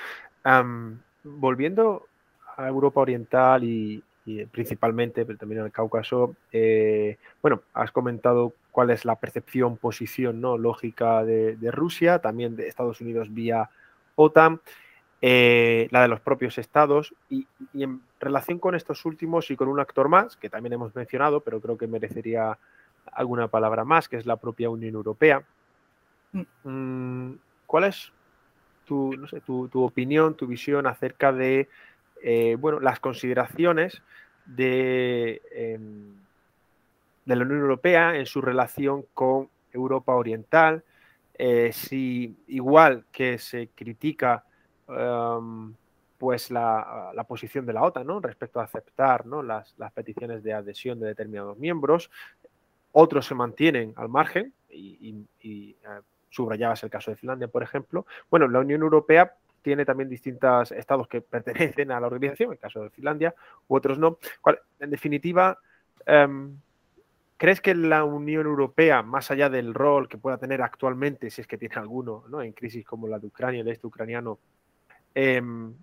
volviendo 1.23 2.07
a 2.57 2.69
Europa 2.69 3.01
Oriental 3.01 3.65
y, 3.65 4.03
principalmente, 4.51 5.25
pero 5.25 5.39
también 5.39 5.63
el 5.63 5.71
Cáucaso, 5.71 6.35
eh, 6.51 7.17
bueno, 7.41 7.63
has 7.75 7.93
comentado 7.93 8.55
cuál 8.77 8.91
es 8.91 9.07
la 9.07 9.17
percepción, 9.17 9.79
posición 9.79 10.43
¿no? 10.43 10.59
lógica 10.59 11.25
de, 11.25 11.57
Rusia, 11.71 12.19
también 12.19 12.57
de 12.57 12.69
Estados 12.69 13.01
Unidos 13.01 13.33
vía 13.33 13.71
OTAN, 14.17 14.61
eh, 15.23 15.89
la 15.93 16.03
de 16.03 16.09
los 16.09 16.21
propios 16.21 16.59
estados, 16.59 17.15
y, 17.31 17.47
en 17.73 18.03
relación 18.21 18.59
con 18.59 18.75
estos 18.75 19.07
últimos 19.07 19.51
y 19.51 19.57
con 19.57 19.69
un 19.69 19.81
actor 19.81 20.11
más, 20.11 20.37
que 20.37 20.51
también 20.51 20.75
hemos 20.75 20.95
mencionado, 20.95 21.41
pero 21.41 21.59
creo 21.59 21.79
que 21.79 21.87
merecería 21.87 22.59
alguna 23.13 23.49
palabra 23.49 23.87
más, 23.87 24.11
que 24.11 24.19
es 24.19 24.27
la 24.27 24.37
propia 24.37 24.69
Unión 24.69 24.95
Europea. 24.95 25.43
Mm. 26.33 26.43
Mm, 26.65 27.39
¿Cuál 27.65 27.85
es 27.85 28.13
tu, 28.85 29.17
tu, 29.73 29.83
opinión, 29.85 30.35
tu 30.35 30.47
visión 30.47 30.87
acerca 30.87 31.33
de 31.33 31.71
eh, 32.23 32.59
bueno, 32.61 32.79
las 32.81 33.01
consideraciones 33.01 34.03
de... 34.45 35.41
Em, 35.51 36.26
de 37.27 37.37
la 37.37 37.43
Unión 37.43 37.61
Europea 37.61 38.17
en 38.17 38.25
su 38.25 38.41
relación 38.41 39.05
con 39.13 39.51
Europa 39.73 40.15
Oriental, 40.15 40.83
eh, 41.35 41.71
si 41.73 42.35
igual 42.47 43.05
que 43.13 43.39
se 43.39 43.69
critica 43.75 44.45
em, 44.89 45.75
pues 46.17 46.51
la, 46.51 47.13
posición 47.29 47.67
de 47.67 47.75
la 47.75 47.83
OTAN 47.83 48.07
¿no? 48.07 48.21
respecto 48.21 48.61
a 48.61 48.65
aceptar 48.65 49.27
¿no? 49.27 49.43
las, 49.43 49.75
peticiones 49.95 50.43
de 50.43 50.55
adhesión 50.55 50.99
de 50.99 51.09
determinados 51.09 51.59
miembros, 51.59 52.11
otros 52.93 53.27
se 53.27 53.35
mantienen 53.35 53.93
al 53.97 54.09
margen 54.09 54.55
y, 54.71 55.27
y, 55.43 55.77
eh, 55.83 56.01
subrayabas 56.31 56.83
el 56.85 56.91
caso 56.91 57.11
de 57.11 57.17
Finlandia, 57.17 57.49
por 57.49 57.63
ejemplo. 57.63 58.07
Bueno, 58.31 58.49
la 58.49 58.61
Unión 58.61 58.83
Europea 58.83 59.35
tiene 59.63 59.85
también 59.85 60.09
distintos 60.09 60.71
estados 60.73 61.09
que 61.09 61.21
pertenecen 61.23 61.91
a 61.91 62.01
la 62.01 62.07
organización, 62.07 62.53
el 62.53 62.59
caso 62.59 62.83
de 62.83 62.91
Finlandia, 62.91 63.35
u 63.69 63.77
otros 63.77 63.99
no. 63.99 64.19
En 64.79 64.91
definitiva, 64.91 65.59
em, 66.07 66.57
¿Crees 67.37 67.61
que 67.61 67.75
la 67.75 68.05
Unión 68.05 68.47
Europea, 68.47 69.03
más 69.03 69.31
allá 69.31 69.51
del 69.51 69.75
rol 69.75 70.09
que 70.09 70.17
pueda 70.17 70.39
tener 70.39 70.63
actualmente, 70.63 71.31
si 71.31 71.43
es 71.43 71.47
que 71.47 71.59
tiene 71.59 71.75
alguno, 71.77 72.25
¿no? 72.29 72.41
en 72.43 72.53
crisis 72.53 72.85
como 72.85 73.09
la 73.09 73.19
de 73.19 73.27
Ucrania, 73.27 73.61
el 73.61 73.69
este 73.69 73.87
ucraniano, 73.87 74.39
em, 75.15 75.75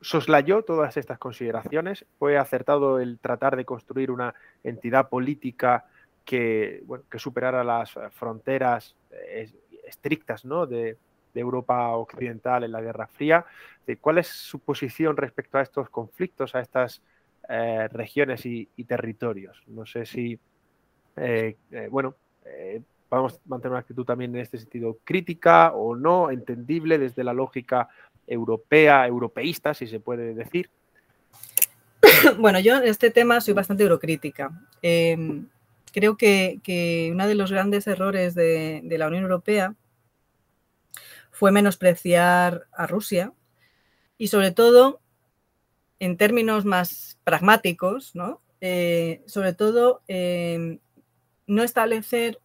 soslayó 0.00 0.62
todas 0.62 0.96
estas 0.96 1.18
consideraciones. 1.18 2.06
Fue 2.18 2.38
acertado 2.38 3.00
el 3.00 3.18
tratar 3.18 3.56
de 3.56 3.64
construir 3.64 4.10
una 4.10 4.34
entidad 4.62 5.08
política 5.08 5.86
que, 6.24 6.84
que 7.10 7.18
superara 7.18 7.64
las 7.64 7.92
fronteras 8.12 8.96
eh, 9.10 9.50
estrictas 9.86 10.42
de, 10.68 10.96
Europa 11.34 11.88
Occidental 11.90 12.64
en 12.64 12.72
la 12.72 12.80
Guerra 12.80 13.06
Fría. 13.08 13.44
¿Cuál 14.00 14.18
es 14.18 14.26
su 14.26 14.58
posición 14.58 15.18
respecto 15.18 15.58
a 15.58 15.62
estos 15.62 15.90
conflictos, 15.90 16.54
a 16.54 16.60
estas 16.60 17.02
eh, 17.48 17.88
regiones 17.92 18.46
y, 18.46 18.66
territorios? 18.86 19.62
No 19.66 19.84
sé 19.84 20.06
si, 20.06 20.40
eh, 21.16 21.56
bueno, 21.90 22.14
vamos 23.10 23.34
a 23.34 23.38
mantener 23.46 23.72
una 23.72 23.80
actitud 23.80 24.04
también 24.04 24.34
en 24.34 24.42
este 24.42 24.58
sentido 24.58 24.98
crítica 25.04 25.72
o 25.72 25.96
no, 25.96 26.30
entendible 26.30 26.98
desde 26.98 27.24
la 27.24 27.32
lógica 27.32 27.88
europea, 28.26 29.06
europeísta, 29.06 29.74
si 29.74 29.86
se 29.86 30.00
puede 30.00 30.34
decir? 30.34 30.70
Bueno, 32.38 32.60
yo 32.60 32.76
en 32.76 32.84
este 32.84 33.10
tema 33.10 33.40
soy 33.40 33.54
bastante 33.54 33.82
eurocrítica. 33.82 34.50
Em, 34.82 35.48
creo 35.92 36.16
que, 36.16 37.10
uno 37.12 37.26
de 37.26 37.34
los 37.34 37.50
grandes 37.50 37.86
errores 37.86 38.34
de, 38.34 38.82
la 38.98 39.08
Unión 39.08 39.24
Europea 39.24 39.74
fue 41.30 41.52
menospreciar 41.52 42.66
a 42.72 42.86
Rusia 42.86 43.32
y 44.18 44.28
sobre 44.28 44.50
todo, 44.50 45.00
en 45.98 46.16
términos 46.16 46.64
más 46.64 47.18
pragmáticos, 47.24 48.14
¿no? 48.14 48.40
Eh, 48.60 49.22
sobre 49.26 49.52
todo, 49.52 50.02
em, 50.08 50.78
no 51.46 51.62
establecer 51.62 52.40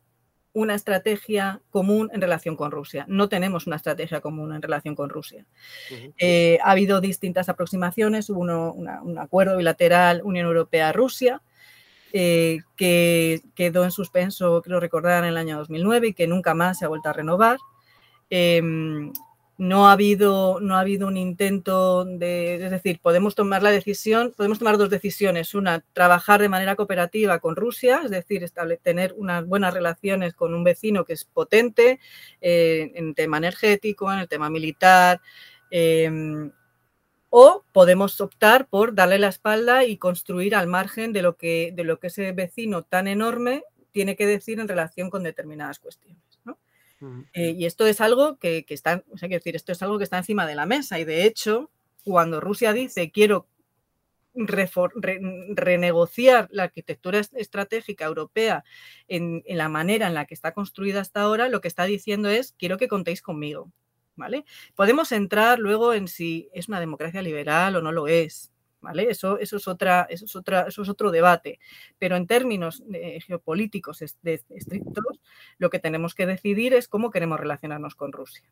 una 0.54 0.76
estrategia 0.76 1.62
común 1.70 2.10
en 2.14 2.22
relación 2.22 2.56
con 2.56 2.72
Rusia. 2.72 3.06
No 3.08 3.30
tenemos 3.30 3.68
una 3.68 3.78
estrategia 3.78 4.20
común 4.20 4.54
en 4.54 4.62
relación 4.62 4.96
con 4.96 5.10
Rusia. 5.10 5.46
Eh, 6.18 6.60
ha 6.62 6.72
habido 6.72 7.00
distintas 7.00 7.48
aproximaciones, 7.48 8.30
hubo 8.30 8.42
un 8.42 9.18
acuerdo 9.18 9.58
bilateral 9.58 10.22
Unión 10.24 10.48
Europea-Rusia 10.48 11.42
eh, 12.14 12.60
que 12.76 13.42
quedó 13.56 13.86
en 13.86 13.92
suspenso, 13.92 14.62
creo 14.62 14.82
recordar, 14.82 15.24
en 15.24 15.30
el 15.30 15.38
año 15.38 15.58
2009 15.58 16.10
y 16.10 16.14
que 16.14 16.28
nunca 16.28 16.54
más 16.54 16.80
se 16.80 16.86
ha 16.86 16.90
vuelto 16.90 17.08
a 17.08 17.14
renovar. 17.14 17.58
Em, 18.30 19.14
no 19.62 19.88
ha 19.88 19.92
habido, 19.92 20.60
no 20.60 20.76
ha 20.76 20.80
habido 20.80 21.06
un 21.06 21.18
intento 21.18 22.04
de, 22.04 22.56
es 22.56 22.72
decir, 22.72 23.00
podemos 23.00 23.36
tomar 23.36 23.62
la 23.62 23.70
decisión, 23.70 24.34
podemos 24.36 24.58
tomar 24.58 24.80
dos 24.80 24.90
decisiones. 24.90 25.54
Una, 25.54 25.86
trabajar 25.94 26.42
de 26.42 26.50
manera 26.50 26.76
cooperativa 26.76 27.38
con 27.38 27.56
Rusia, 27.56 28.02
es 28.04 28.10
decir, 28.10 28.44
tener 28.82 29.14
unas 29.16 29.46
buenas 29.46 29.72
relaciones 29.72 30.34
con 30.34 30.56
un 30.56 30.64
vecino 30.64 31.06
que 31.06 31.14
es 31.14 31.26
potente 31.26 32.00
eh, 32.42 32.92
en 32.96 33.10
el 33.10 33.16
tema 33.16 33.38
energético, 33.38 34.12
en 34.12 34.18
el 34.18 34.28
tema 34.28 34.50
militar. 34.50 35.22
Em, 35.70 36.52
o 37.30 37.64
podemos 37.72 38.20
optar 38.20 38.68
por 38.68 38.96
darle 38.96 39.20
la 39.20 39.28
espalda 39.28 39.86
y 39.86 39.98
construir 39.98 40.56
al 40.56 40.66
margen 40.66 41.14
de 41.14 41.22
lo 41.22 41.38
que, 41.38 41.72
de 41.76 41.84
lo 41.84 42.00
que 42.00 42.08
ese 42.08 42.32
vecino 42.32 42.82
tan 42.82 43.08
enorme 43.08 43.64
tiene 43.92 44.16
que 44.16 44.26
decir 44.26 44.60
en 44.60 44.68
relación 44.68 45.12
con 45.12 45.22
determinadas 45.22 45.78
cuestiones. 45.78 46.31
Eh, 47.34 47.56
y 47.58 47.66
esto 47.66 47.88
es 47.88 48.02
algo 48.02 48.38
que, 48.38 48.66
está, 48.70 49.04
o 49.12 49.18
sea, 49.18 49.30
decir, 49.30 49.56
esto 49.56 49.72
es 49.72 49.82
algo 49.82 49.98
que 49.98 50.04
está 50.04 50.18
encima 50.18 50.46
de 50.46 50.56
la 50.56 50.66
mesa. 50.66 51.00
Y 51.00 51.06
de 51.06 51.26
hecho, 51.26 51.72
cuando 52.04 52.40
Rusia 52.40 52.74
dice 52.74 53.12
quiero 53.12 53.48
renegociar 54.34 56.48
la 56.52 56.64
arquitectura 56.64 57.20
estratégica 57.20 58.06
europea 58.06 58.64
en, 59.10 59.44
la 59.46 59.68
manera 59.68 60.08
en 60.08 60.14
la 60.14 60.26
que 60.26 60.34
está 60.34 60.54
construida 60.54 61.02
hasta 61.02 61.22
ahora, 61.22 61.50
lo 61.50 61.60
que 61.60 61.68
está 61.68 61.84
diciendo 61.84 62.30
es 62.30 62.56
quiero 62.58 62.78
que 62.78 62.88
contéis 62.88 63.22
conmigo. 63.22 63.72
¿Vale? 64.16 64.46
Podemos 64.76 65.12
entrar 65.14 65.58
luego 65.58 65.94
en 65.94 66.08
si 66.08 66.50
es 66.54 66.68
una 66.68 66.80
democracia 66.80 67.22
liberal 67.22 67.76
o 67.78 67.82
no 67.82 67.92
lo 67.92 68.08
es, 68.08 68.51
eso, 69.10 69.38
eso, 69.38 69.38
eso, 69.40 69.58
es 69.58 69.68
otra, 69.68 70.08
eso 70.10 70.82
es 70.82 70.90
otro 70.90 71.12
debate. 71.12 71.60
Pero 71.98 72.16
en 72.16 72.28
términos 72.28 72.84
geopolíticos 73.26 74.02
estrictos, 74.02 75.22
lo 75.58 75.70
que 75.70 75.80
tenemos 75.80 76.16
que 76.16 76.26
decidir 76.26 76.74
es 76.74 76.88
cómo 76.88 77.12
queremos 77.12 77.40
relacionarnos 77.40 77.96
con 77.96 78.12
Rusia. 78.12 78.44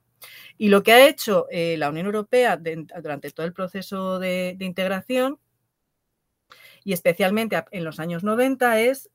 Y 0.58 0.70
lo 0.70 0.84
que 0.84 0.94
ha 0.94 1.08
hecho 1.08 1.48
eh, 1.50 1.76
la 1.78 1.90
Unión 1.90 2.06
Europea 2.06 2.58
durante 2.58 3.32
todo 3.32 3.46
el 3.46 3.54
proceso 3.54 4.20
de, 4.20 4.56
integración, 4.60 5.40
y 6.84 6.94
especialmente 6.94 7.62
en 7.72 7.84
los 7.84 8.00
años 8.00 8.24
90, 8.24 8.82
es 8.82 9.10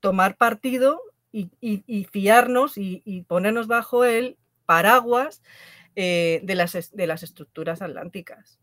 tomar 0.00 0.36
partido 0.36 1.00
y, 1.32 1.48
fiarnos 2.10 2.74
y, 2.76 3.24
ponernos 3.28 3.66
bajo 3.66 4.04
el 4.04 4.36
paraguas 4.66 5.42
eh, 5.96 6.40
de 6.42 7.06
las 7.06 7.22
estructuras 7.22 7.82
atlánticas. 7.82 8.61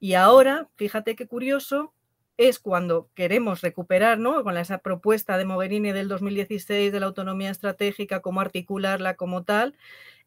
Y 0.00 0.14
ahora, 0.14 0.68
fíjate 0.76 1.16
qué 1.16 1.26
curioso, 1.26 1.92
es 2.38 2.60
cuando 2.60 3.10
queremos 3.14 3.62
recuperar, 3.62 4.18
¿no? 4.18 4.44
Con 4.44 4.56
esa 4.56 4.78
propuesta 4.78 5.36
de 5.36 5.44
Mogherini 5.44 5.90
del 5.90 6.06
2016 6.06 6.92
de 6.92 7.00
la 7.00 7.06
autonomía 7.06 7.50
estratégica, 7.50 8.20
cómo 8.22 8.40
articularla 8.40 9.14
como 9.16 9.42
tal. 9.42 9.76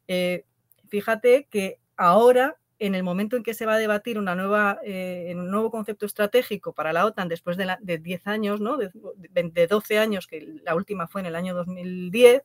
Eh, 0.10 0.46
fíjate 0.90 1.48
que 1.50 1.80
ahora, 1.96 2.58
en 2.80 2.96
el 2.96 3.04
momento 3.04 3.38
en 3.38 3.44
que 3.44 3.54
se 3.54 3.66
va 3.66 3.76
a 3.76 3.78
debatir 3.78 4.18
eh, 4.18 5.34
un 5.38 5.52
nuevo 5.52 5.72
concepto 5.72 6.06
estratégico 6.06 6.74
para 6.74 6.92
la 6.92 7.06
OTAN 7.06 7.30
después 7.30 7.56
de, 7.56 7.98
10 7.98 8.28
años, 8.28 8.60
¿no? 8.60 8.76
De, 8.78 9.68
12 9.68 9.98
años, 9.98 10.28
que 10.28 10.60
la 10.66 10.76
última 10.76 11.08
fue 11.08 11.22
en 11.22 11.28
el 11.28 11.36
año 11.36 11.56
2010, 11.56 12.44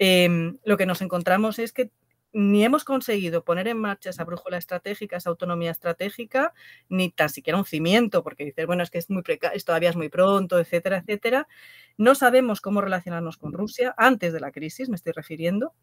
em, 0.00 0.58
lo 0.64 0.76
que 0.76 0.86
nos 0.86 1.02
encontramos 1.02 1.60
es 1.60 1.72
que 1.72 1.92
ni 2.32 2.64
hemos 2.64 2.84
conseguido 2.84 3.44
poner 3.44 3.68
en 3.68 3.78
marcha 3.78 4.10
esa 4.10 4.24
brújula 4.24 4.56
estratégica, 4.56 5.16
esa 5.16 5.30
autonomía 5.30 5.70
estratégica, 5.70 6.54
ni 6.88 7.10
tan 7.10 7.28
siquiera 7.28 7.58
un 7.58 7.64
cimiento, 7.64 8.22
porque 8.22 8.44
dices, 8.44 8.66
bueno, 8.66 8.82
es 8.82 8.90
que 8.90 8.98
es 8.98 9.10
muy 9.10 9.22
todavía 9.64 9.90
es 9.90 9.96
muy 9.96 10.08
pronto, 10.08 10.58
etcétera, 10.58 10.98
etcétera. 10.98 11.48
No 11.98 12.14
sabemos 12.14 12.60
cómo 12.60 12.80
relacionarnos 12.80 13.36
con 13.36 13.52
Rusia 13.52 13.94
antes 13.96 14.32
de 14.32 14.40
la 14.40 14.52
crisis, 14.52 14.88
me 14.88 14.96
estoy 14.96 15.12
refiriendo. 15.12 15.74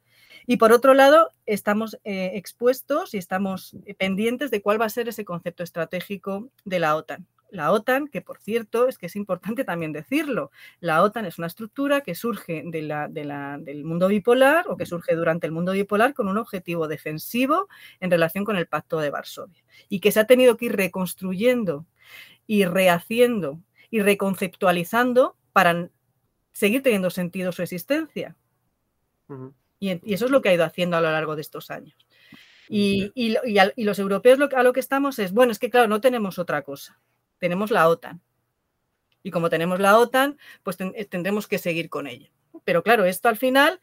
Y 0.48 0.58
por 0.58 0.72
otro 0.72 0.94
lado, 0.94 1.32
estamos 1.46 2.00
eh, 2.04 2.32
expuestos 2.34 3.14
y 3.14 3.18
estamos 3.18 3.76
pendientes 3.98 4.52
de 4.52 4.62
cuál 4.62 4.82
va 4.82 4.86
a 4.86 4.90
ser 4.90 5.08
ese 5.08 5.26
concepto 5.26 5.64
estratégico 5.64 6.50
de 6.66 6.80
la 6.80 6.96
OTAN 6.96 7.28
la 7.52 7.72
OTAN, 7.72 8.08
que 8.08 8.22
por 8.22 8.40
cierto 8.40 8.88
es 8.88 8.98
que 8.98 9.08
es 9.08 9.16
importante 9.16 9.64
también 9.64 9.92
decirlo, 9.92 10.52
la 10.80 11.02
OTAN 11.02 11.26
es 11.26 11.38
una 11.38 11.48
estructura 11.48 12.02
que 12.02 12.16
surge 12.16 12.64
de 12.66 12.82
la, 12.82 13.08
del 13.08 13.84
mundo 13.84 14.08
bipolar 14.08 14.66
o 14.68 14.78
que 14.78 14.86
surge 14.86 15.16
durante 15.16 15.48
el 15.48 15.54
mundo 15.54 15.72
bipolar 15.72 16.14
con 16.14 16.28
un 16.28 16.38
objetivo 16.38 16.88
defensivo 16.88 17.68
en 18.00 18.12
relación 18.12 18.46
con 18.46 18.56
el 18.56 18.68
Pacto 18.68 19.00
de 19.00 19.10
Varsovia 19.10 19.64
y 19.88 20.00
que 20.00 20.12
se 20.12 20.20
ha 20.20 20.28
tenido 20.28 20.58
que 20.58 20.66
ir 20.66 20.76
reconstruyendo 20.76 21.86
y 22.48 22.66
rehaciendo 22.66 23.60
y 23.90 24.02
reconceptualizando 24.02 25.36
para 25.52 25.90
seguir 26.52 26.84
teniendo 26.84 27.10
sentido 27.10 27.52
su 27.52 27.62
existencia. 27.62 28.36
y, 29.80 30.14
eso 30.14 30.26
es 30.26 30.32
lo 30.32 30.42
que 30.42 30.50
ha 30.50 30.54
ido 30.54 30.66
haciendo 30.66 30.98
a 30.98 31.02
lo 31.02 31.12
largo 31.12 31.36
de 31.36 31.42
estos 31.42 31.72
años. 31.72 31.96
Y, 32.72 33.12
y, 33.16 33.84
los 33.84 33.98
europeos 33.98 34.38
lo, 34.38 34.48
a 34.56 34.62
lo 34.62 34.74
que 34.74 34.80
estamos 34.80 35.18
es, 35.18 35.32
bueno, 35.32 35.52
es 35.52 35.58
que 35.58 35.72
claro, 35.72 35.88
no 35.88 36.02
tenemos 36.02 36.38
otra 36.38 36.62
cosa 36.62 37.00
tenemos 37.40 37.72
la 37.72 37.88
OTAN. 37.88 38.22
Y 39.24 39.32
como 39.32 39.50
tenemos 39.50 39.80
la 39.80 39.98
OTAN, 39.98 40.38
pues 40.64 40.78
eh, 40.80 41.06
tendremos 41.06 41.48
que 41.48 41.58
seguir 41.58 41.90
con 41.90 42.08
ella. 42.08 42.32
Pero 42.64 42.84
claro, 42.84 43.06
esto 43.06 43.30
al 43.30 43.38
final 43.38 43.80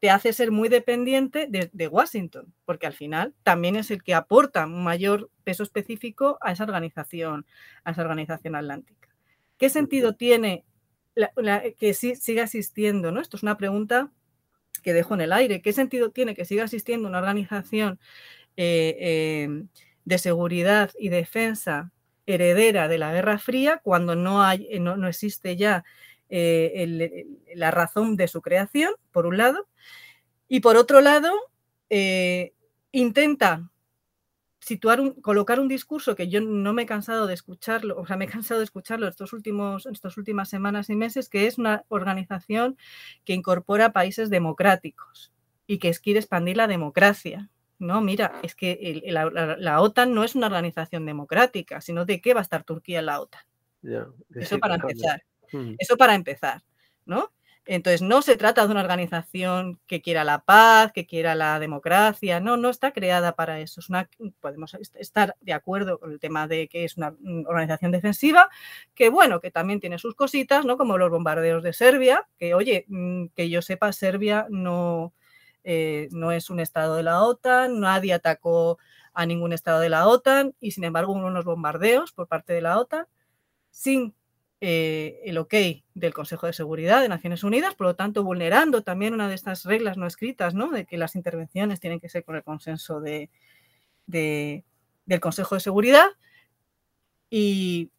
te 0.00 0.10
hace 0.10 0.32
ser 0.32 0.52
muy 0.52 0.68
dependiente 0.68 1.48
de, 1.48 1.88
Washington, 1.88 2.54
porque 2.64 2.86
al 2.86 2.92
final 2.92 3.34
también 3.42 3.74
es 3.74 3.90
el 3.90 4.02
que 4.02 4.14
aporta 4.14 4.64
un 4.66 4.84
mayor 4.84 5.30
peso 5.42 5.64
específico 5.64 6.38
a 6.40 6.52
esa 6.52 6.64
organización, 6.64 7.46
a 7.82 7.90
esa 7.90 8.02
organización 8.02 8.54
atlántica. 8.54 9.08
¿Qué 9.56 9.68
sentido 9.70 10.14
tiene 10.14 10.64
que 11.78 11.94
siga 11.94 12.44
existiendo? 12.44 13.10
¿no? 13.10 13.20
Esto 13.20 13.36
es 13.36 13.42
una 13.42 13.56
pregunta 13.56 14.12
que 14.84 14.92
dejo 14.92 15.14
en 15.14 15.22
el 15.22 15.32
aire. 15.32 15.62
¿Qué 15.62 15.72
sentido 15.72 16.10
tiene 16.10 16.36
que 16.36 16.44
siga 16.44 16.62
existiendo 16.62 17.08
una 17.08 17.18
organización 17.18 17.98
eh, 18.56 18.96
eh, 19.00 19.64
de 20.04 20.18
seguridad 20.18 20.92
y 20.96 21.08
defensa 21.08 21.92
heredera 22.28 22.88
de 22.88 22.98
la 22.98 23.12
Guerra 23.12 23.38
Fría 23.38 23.80
cuando 23.82 24.14
no, 24.14 24.42
hay, 24.42 24.68
eh, 24.70 24.80
no, 24.80 25.08
existe 25.08 25.56
ya 25.56 25.84
eh, 26.28 27.26
la 27.54 27.70
razón 27.70 28.16
de 28.16 28.28
su 28.28 28.42
creación, 28.42 28.92
por 29.12 29.26
un 29.26 29.38
lado, 29.38 29.66
y 30.46 30.60
por 30.60 30.76
otro 30.76 31.00
lado, 31.00 31.32
eh, 31.88 32.52
intenta 32.92 33.70
situar 34.60 35.00
un, 35.00 35.12
colocar 35.22 35.58
un 35.58 35.68
discurso 35.68 36.14
que 36.14 36.28
yo 36.28 36.42
no 36.42 36.74
me 36.74 36.82
he 36.82 36.86
cansado 36.86 37.26
de 37.26 37.32
escucharlo, 37.32 37.98
o 37.98 38.06
sea, 38.06 38.18
me 38.18 38.26
he 38.26 38.28
cansado 38.28 38.60
de 38.60 38.64
escucharlo 38.64 39.08
estos 39.08 39.32
últimos, 39.32 39.86
estas 39.86 40.18
últimas 40.18 40.50
semanas 40.50 40.90
y 40.90 40.96
meses, 40.96 41.30
que 41.30 41.46
es 41.46 41.56
una 41.56 41.84
organización 41.88 42.76
que 43.24 43.32
incorpora 43.32 43.94
países 43.94 44.28
democráticos 44.28 45.32
y 45.66 45.78
que 45.78 45.92
quiere 45.92 46.20
expandir 46.20 46.58
la 46.58 46.66
democracia. 46.66 47.48
No, 47.78 48.00
mira, 48.00 48.40
es 48.42 48.54
que 48.54 49.02
la, 49.06 49.80
OTAN 49.80 50.12
no 50.12 50.24
es 50.24 50.34
una 50.34 50.46
organización 50.46 51.06
democrática, 51.06 51.80
sino 51.80 52.04
de 52.04 52.20
qué 52.20 52.34
va 52.34 52.40
a 52.40 52.42
estar 52.42 52.64
Turquía 52.64 52.98
en 52.98 53.06
la 53.06 53.20
OTAN. 53.20 53.42
Eso 54.34 54.58
para 54.58 54.74
empezar. 54.74 55.22
Mm. 55.52 55.74
Eso 55.78 55.96
para 55.96 56.14
empezar, 56.14 56.62
¿no? 57.06 57.32
Entonces, 57.70 58.00
no 58.00 58.22
se 58.22 58.36
trata 58.38 58.64
de 58.64 58.72
una 58.72 58.80
organización 58.80 59.78
que 59.86 60.00
quiera 60.00 60.24
la 60.24 60.42
paz, 60.42 60.90
que 60.90 61.06
quiera 61.06 61.34
la 61.34 61.58
democracia, 61.58 62.40
no, 62.40 62.56
no 62.56 62.70
está 62.70 62.92
creada 62.92 63.36
para 63.36 63.60
eso. 63.60 63.80
Es 63.80 63.90
una, 63.90 64.08
podemos 64.40 64.74
estar 64.94 65.36
de 65.42 65.52
acuerdo 65.52 66.00
con 66.00 66.10
el 66.10 66.18
tema 66.18 66.48
de 66.48 66.66
que 66.68 66.84
es 66.84 66.96
una 66.96 67.14
organización 67.46 67.92
defensiva, 67.92 68.48
que 68.94 69.10
bueno, 69.10 69.40
que 69.42 69.50
también 69.50 69.80
tiene 69.80 69.98
sus 69.98 70.14
cositas, 70.14 70.64
¿no? 70.64 70.78
Como 70.78 70.96
los 70.96 71.10
bombardeos 71.10 71.62
de 71.62 71.74
Serbia, 71.74 72.26
que 72.38 72.54
oye, 72.54 72.86
mm, 72.88 73.26
que 73.36 73.50
yo 73.50 73.60
sepa, 73.60 73.92
Serbia 73.92 74.46
no, 74.48 75.12
eh, 75.70 76.08
no 76.12 76.32
es 76.32 76.48
un 76.48 76.60
estado 76.60 76.96
de 76.96 77.02
la 77.02 77.22
OTAN, 77.22 77.78
nadie 77.78 78.14
atacó 78.14 78.78
a 79.12 79.26
ningún 79.26 79.52
estado 79.52 79.80
de 79.80 79.90
la 79.90 80.08
OTAN 80.08 80.54
y 80.60 80.70
sin 80.70 80.84
embargo 80.84 81.12
hubo 81.12 81.26
unos 81.26 81.44
bombardeos 81.44 82.10
por 82.12 82.26
parte 82.26 82.54
de 82.54 82.62
la 82.62 82.78
OTAN 82.78 83.06
sin 83.70 84.14
eh, 84.62 85.20
el 85.24 85.36
ok 85.36 85.54
del 85.92 86.14
Consejo 86.14 86.46
de 86.46 86.54
Seguridad 86.54 87.02
de 87.02 87.10
Naciones 87.10 87.44
Unidas, 87.44 87.74
por 87.74 87.86
lo 87.86 87.96
tanto 87.96 88.24
vulnerando 88.24 88.82
también 88.82 89.12
una 89.12 89.28
de 89.28 89.34
estas 89.34 89.66
reglas 89.66 89.98
no 89.98 90.06
escritas, 90.06 90.54
¿no? 90.54 90.70
de 90.70 90.86
que 90.86 90.96
las 90.96 91.14
intervenciones 91.14 91.80
tienen 91.80 92.00
que 92.00 92.08
ser 92.08 92.24
con 92.24 92.36
el 92.36 92.42
consenso 92.42 93.02
de, 93.02 93.28
del 94.06 95.20
Consejo 95.20 95.54
de 95.54 95.60
Seguridad. 95.60 96.06
Y 97.28 97.90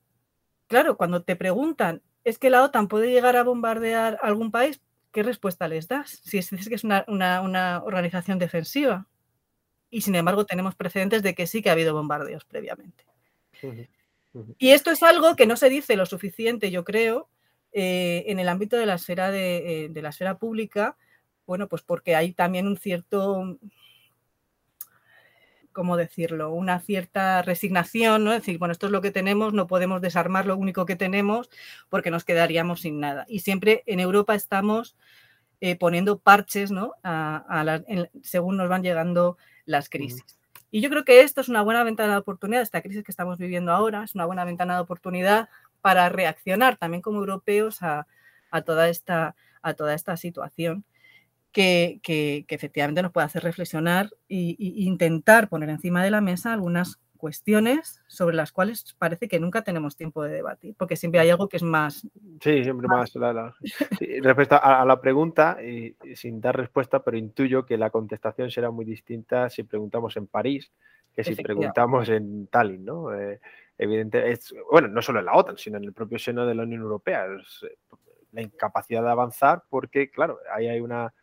claro, 0.66 0.98
cuando 0.98 1.22
te 1.22 1.36
preguntan, 1.36 2.02
¿es 2.24 2.40
que 2.40 2.50
la 2.50 2.64
OTAN 2.64 2.88
puede 2.88 3.12
llegar 3.12 3.36
a 3.36 3.44
bombardear 3.44 4.18
algún 4.24 4.50
país? 4.50 4.82
¿Qué 5.12 5.24
respuesta 5.24 5.68
les 5.68 5.88
das? 5.88 6.22
Si 6.24 6.38
dices 6.38 6.70
que 6.70 6.76
es 6.76 6.84
una, 6.84 7.82
organización 7.84 8.40
defensiva. 8.40 9.08
Y 9.90 10.02
sin 10.02 10.16
embargo 10.16 10.46
tenemos 10.46 10.76
precedentes 10.76 11.24
de 11.24 11.34
que 11.34 11.48
sí 11.48 11.62
que 11.62 11.70
ha 11.70 11.74
habido 11.74 11.94
bombardeos 11.96 12.46
previamente. 12.46 13.06
Y 14.60 14.70
esto 14.70 14.92
es 14.92 15.02
algo 15.02 15.36
que 15.36 15.48
no 15.48 15.56
se 15.56 15.70
dice 15.70 15.96
lo 15.96 16.06
suficiente, 16.06 16.70
yo 16.70 16.84
creo, 16.84 17.28
eh, 17.72 18.26
en 18.28 18.40
el 18.40 18.50
ámbito 18.50 18.78
de 18.78 18.86
la 18.86 18.96
esfera 18.96 19.36
eh, 19.36 19.90
de, 19.90 20.02
la 20.02 20.10
esfera 20.10 20.38
pública, 20.38 20.96
bueno, 21.48 21.68
pues 21.68 21.82
porque 21.82 22.16
hay 22.16 22.34
también 22.34 22.68
un 22.68 22.78
cierto, 22.78 23.58
¿cómo 25.80 25.96
decirlo? 25.96 26.52
Una 26.52 26.82
cierta 26.82 27.42
resignación, 27.42 28.26
¿no? 28.26 28.34
Es 28.34 28.40
decir, 28.40 28.58
bueno, 28.58 28.74
esto 28.74 28.88
es 28.88 28.92
lo 28.92 29.00
que 29.00 29.12
tenemos, 29.12 29.54
no 29.54 29.66
podemos 29.66 30.02
desarmar 30.02 30.46
lo 30.46 30.58
único 30.58 30.86
que 30.86 30.98
tenemos 30.98 31.50
porque 31.88 32.12
nos 32.12 32.26
quedaríamos 32.26 32.82
sin 32.82 33.00
nada. 33.00 33.26
Y 33.30 33.40
siempre 33.40 33.84
en 33.86 34.02
Europa 34.02 34.36
estamos 34.36 34.98
eh, 35.62 35.78
poniendo 35.78 36.20
parches, 36.20 36.70
¿no? 36.70 36.96
según 38.24 38.58
nos 38.58 38.68
van 38.68 38.84
llegando 38.84 39.38
las 39.64 39.88
crisis. 39.88 40.26
Y 40.70 40.82
yo 40.82 40.90
creo 40.90 41.06
que 41.06 41.22
esto 41.22 41.40
es 41.40 41.48
una 41.48 41.62
buena 41.62 41.86
ventana 41.86 42.12
de 42.12 42.20
oportunidad, 42.20 42.62
esta 42.62 42.82
crisis 42.82 43.06
que 43.06 43.14
estamos 43.14 43.38
viviendo 43.38 43.72
ahora, 43.72 44.04
es 44.04 44.16
una 44.16 44.26
buena 44.26 44.44
ventana 44.44 44.76
de 44.76 44.82
oportunidad 44.82 45.48
para 45.80 46.10
reaccionar 46.10 46.76
también 46.76 47.02
como 47.02 47.20
europeos 47.20 47.82
a, 47.84 48.06
toda, 48.66 48.90
esta, 48.90 49.34
a 49.62 49.74
toda 49.76 49.94
esta 49.94 50.18
situación 50.18 50.84
que, 51.52 52.46
efectivamente 52.48 53.02
nos 53.02 53.12
puede 53.12 53.26
hacer 53.26 53.44
reflexionar 53.44 54.10
e 54.28 54.56
intentar 54.60 55.50
poner 55.50 55.70
encima 55.70 56.04
de 56.04 56.12
la 56.12 56.22
mesa 56.22 56.54
algunas 56.54 57.00
cuestiones 57.18 58.02
sobre 58.08 58.36
las 58.36 58.54
cuales 58.54 58.96
parece 58.98 59.28
que 59.28 59.42
nunca 59.42 59.62
tenemos 59.62 59.98
tiempo 59.98 60.24
de 60.24 60.36
debatir, 60.36 60.74
porque 60.78 60.96
siempre 60.96 61.20
hay 61.20 61.30
algo 61.30 61.50
que 61.50 61.58
es 61.58 61.64
más... 61.64 62.08
Sí, 62.42 62.64
siempre 62.64 62.88
más. 62.88 63.12
respecto 64.22 64.60
a, 64.62 64.86
la 64.86 65.02
pregunta, 65.02 65.58
y, 65.62 65.96
sin 66.16 66.40
dar 66.40 66.56
respuesta, 66.56 67.04
pero 67.04 67.18
intuyo 67.18 67.66
que 67.66 67.78
la 67.78 67.90
contestación 67.90 68.50
será 68.50 68.72
muy 68.72 68.86
distinta 68.86 69.50
si 69.50 69.64
preguntamos 69.64 70.16
en 70.16 70.28
París 70.28 70.72
que 71.14 71.24
si 71.24 71.36
preguntamos 71.36 72.08
en 72.08 72.48
Tallinn, 72.48 72.86
¿no? 72.86 73.14
Eh, 73.14 73.42
evidente, 73.78 74.32
es, 74.32 74.54
bueno, 74.72 74.88
no 74.88 75.02
solo 75.02 75.20
en 75.20 75.26
la 75.26 75.34
OTAN, 75.34 75.58
sino 75.58 75.78
en 75.78 75.84
el 75.84 75.92
propio 75.92 76.20
seno 76.20 76.46
de 76.46 76.56
la 76.56 76.64
Unión 76.64 76.82
Europea. 76.82 77.26
Es, 77.26 77.64
eh, 77.64 77.78
la 78.32 78.42
incapacidad 78.42 79.04
de 79.04 79.10
avanzar 79.10 79.64
porque, 79.70 80.10
claro, 80.10 80.40
ahí 80.54 80.68
hay 80.68 80.80
una 80.80 81.14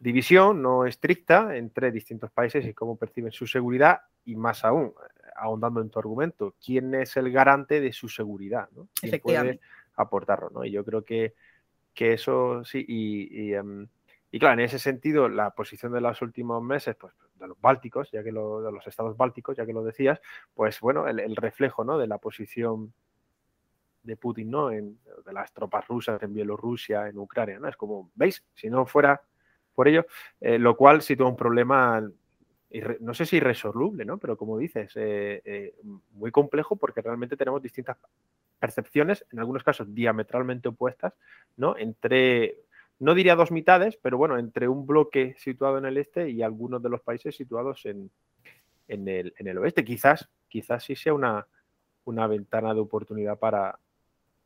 división 0.00 0.62
no 0.62 0.86
estricta 0.86 1.54
entre 1.56 1.92
distintos 1.92 2.30
países 2.30 2.66
y 2.66 2.72
cómo 2.72 2.96
perciben 2.96 3.32
su 3.32 3.46
seguridad 3.46 4.00
y 4.24 4.34
más 4.34 4.64
aún, 4.64 4.94
ahondando 5.36 5.82
en 5.82 5.90
tu 5.90 5.98
argumento, 5.98 6.54
quién 6.64 6.94
es 6.94 7.16
el 7.18 7.30
garante 7.30 7.80
de 7.80 7.92
su 7.92 8.08
seguridad, 8.08 8.68
¿no? 8.74 8.88
¿Quién 8.98 9.20
puede 9.20 9.60
aportarlo, 9.94 10.50
¿no? 10.50 10.64
Y 10.64 10.70
yo 10.70 10.84
creo 10.84 11.04
que, 11.04 11.34
que 11.92 12.14
eso 12.14 12.64
sí, 12.64 12.84
y, 12.88 13.52
em, 13.52 13.88
y, 14.30 14.38
claro, 14.38 14.54
en 14.54 14.60
ese 14.60 14.78
sentido, 14.78 15.28
la 15.28 15.50
posición 15.50 15.92
de 15.92 16.00
los 16.00 16.22
últimos 16.22 16.62
meses, 16.62 16.96
pues 16.96 17.12
de 17.34 17.48
los 17.48 17.60
bálticos, 17.60 18.10
ya 18.10 18.22
que 18.22 18.32
lo, 18.32 18.62
de 18.62 18.72
los 18.72 18.86
estados 18.86 19.16
bálticos, 19.16 19.56
ya 19.56 19.66
que 19.66 19.72
lo 19.74 19.84
decías, 19.84 20.18
pues 20.54 20.80
bueno, 20.80 21.08
el, 21.08 21.36
reflejo, 21.36 21.84
¿no? 21.84 21.98
De 21.98 22.06
la 22.06 22.18
posición 22.18 22.94
de 24.02 24.16
Putin, 24.16 24.50
¿no? 24.50 24.70
En, 24.70 24.98
de 25.26 25.32
las 25.32 25.52
tropas 25.52 25.86
rusas 25.88 26.22
en 26.22 26.32
Bielorrusia, 26.32 27.08
en 27.08 27.18
Ucrania, 27.18 27.58
¿no? 27.58 27.68
Es 27.68 27.76
como, 27.76 28.10
¿veis? 28.14 28.42
Si 28.54 28.70
no 28.70 28.86
fuera 28.86 29.20
por 29.74 29.88
ello, 29.88 30.06
eh, 30.40 30.58
lo 30.58 30.76
cual 30.76 31.02
sitúa 31.02 31.28
un 31.28 31.36
problema 31.36 32.02
no 33.00 33.14
sé 33.14 33.26
si 33.26 33.36
irresoluble, 33.38 34.04
¿no? 34.04 34.18
Pero 34.18 34.36
como 34.36 34.56
dices, 34.56 34.92
eh, 34.94 35.42
eh, 35.44 35.74
muy 36.12 36.30
complejo 36.30 36.76
porque 36.76 37.02
realmente 37.02 37.36
tenemos 37.36 37.60
distintas 37.60 37.96
percepciones, 38.60 39.26
en 39.32 39.40
algunos 39.40 39.64
casos 39.64 39.92
diametralmente 39.92 40.68
opuestas, 40.68 41.14
¿no? 41.56 41.76
Entre, 41.76 42.58
no 43.00 43.14
diría 43.14 43.34
dos 43.34 43.50
mitades, 43.50 43.96
pero 43.96 44.18
bueno, 44.18 44.38
entre 44.38 44.68
un 44.68 44.86
bloque 44.86 45.34
situado 45.38 45.78
en 45.78 45.86
el 45.86 45.96
este 45.96 46.30
y 46.30 46.42
algunos 46.42 46.80
de 46.80 46.90
los 46.90 47.00
países 47.00 47.34
situados 47.34 47.86
en, 47.86 48.10
el, 48.86 49.58
oeste. 49.58 49.84
Quizás, 49.84 50.28
quizás 50.48 50.84
sí 50.84 50.94
sea 50.94 51.14
una, 51.14 51.46
una 52.04 52.28
ventana 52.28 52.72
de 52.72 52.80
oportunidad 52.80 53.36
para 53.36 53.80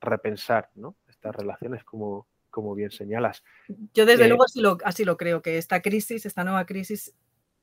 repensar, 0.00 0.70
¿no? 0.76 0.96
Estas 1.08 1.34
relaciones 1.36 1.84
como, 1.84 2.26
como 2.54 2.76
bien 2.76 2.92
señalas. 2.92 3.42
Yo 3.94 4.06
desde 4.06 4.26
eh, 4.26 4.28
luego 4.28 4.44
así 4.44 4.60
lo, 4.60 4.78
así 4.84 5.04
lo 5.04 5.16
creo, 5.16 5.42
que 5.42 5.58
esta 5.58 5.82
crisis, 5.82 6.24
esta 6.24 6.44
nueva 6.44 6.66
crisis, 6.66 7.12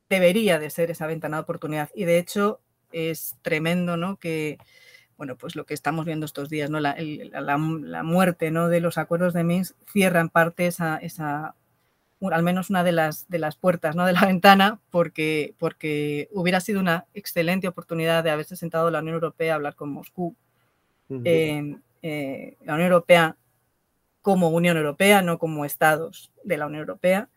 debería 0.09 0.59
de 0.59 0.69
ser 0.69 0.91
esa 0.91 1.07
ventana 1.07 1.37
de 1.37 1.43
oportunidad. 1.43 1.89
Y 1.95 2.03
de 2.03 2.17
hecho 2.17 2.59
es 2.91 3.37
tremendo, 3.41 3.95
¿no? 3.95 4.17
Que, 4.19 4.57
bueno, 5.15 5.37
pues 5.37 5.55
lo 5.55 5.65
que 5.65 5.73
estamos 5.73 6.05
viendo 6.05 6.25
estos 6.25 6.49
días, 6.49 6.69
¿no? 6.69 6.81
La, 6.81 8.03
muerte, 8.03 8.51
¿no? 8.51 8.67
De 8.67 8.81
los 8.81 8.97
acuerdos 8.97 9.33
de 9.33 9.45
Minsk 9.45 9.77
cierra 9.85 10.19
en 10.19 10.27
parte 10.27 10.67
esa, 10.67 10.97
esa 10.97 11.55
al 12.29 12.43
menos 12.43 12.69
una 12.69 12.83
de 12.83 12.91
las, 12.91 13.29
de 13.29 13.39
las 13.39 13.55
puertas 13.55 13.95
¿no? 13.95 14.05
de 14.05 14.11
la 14.11 14.21
ventana, 14.25 14.81
porque, 14.89 15.55
porque 15.57 16.27
hubiera 16.33 16.59
sido 16.59 16.81
una 16.81 17.05
excelente 17.13 17.69
oportunidad 17.69 18.25
de 18.25 18.31
haberse 18.31 18.57
sentado 18.57 18.91
la 18.91 18.99
Unión 18.99 19.15
Europea 19.15 19.53
a 19.53 19.55
hablar 19.55 19.75
con 19.75 19.89
Moscú. 19.89 20.35
Eh, 21.23 21.77
la 22.65 22.73
Unión 22.73 22.91
Europea 22.91 23.37
como 24.21 24.49
Unión 24.49 24.77
Europea, 24.77 25.21
no 25.21 25.39
como 25.39 25.65
estados 25.65 26.31
de 26.43 26.57
la 26.57 26.67
Unión 26.67 26.81
Europea. 26.81 27.29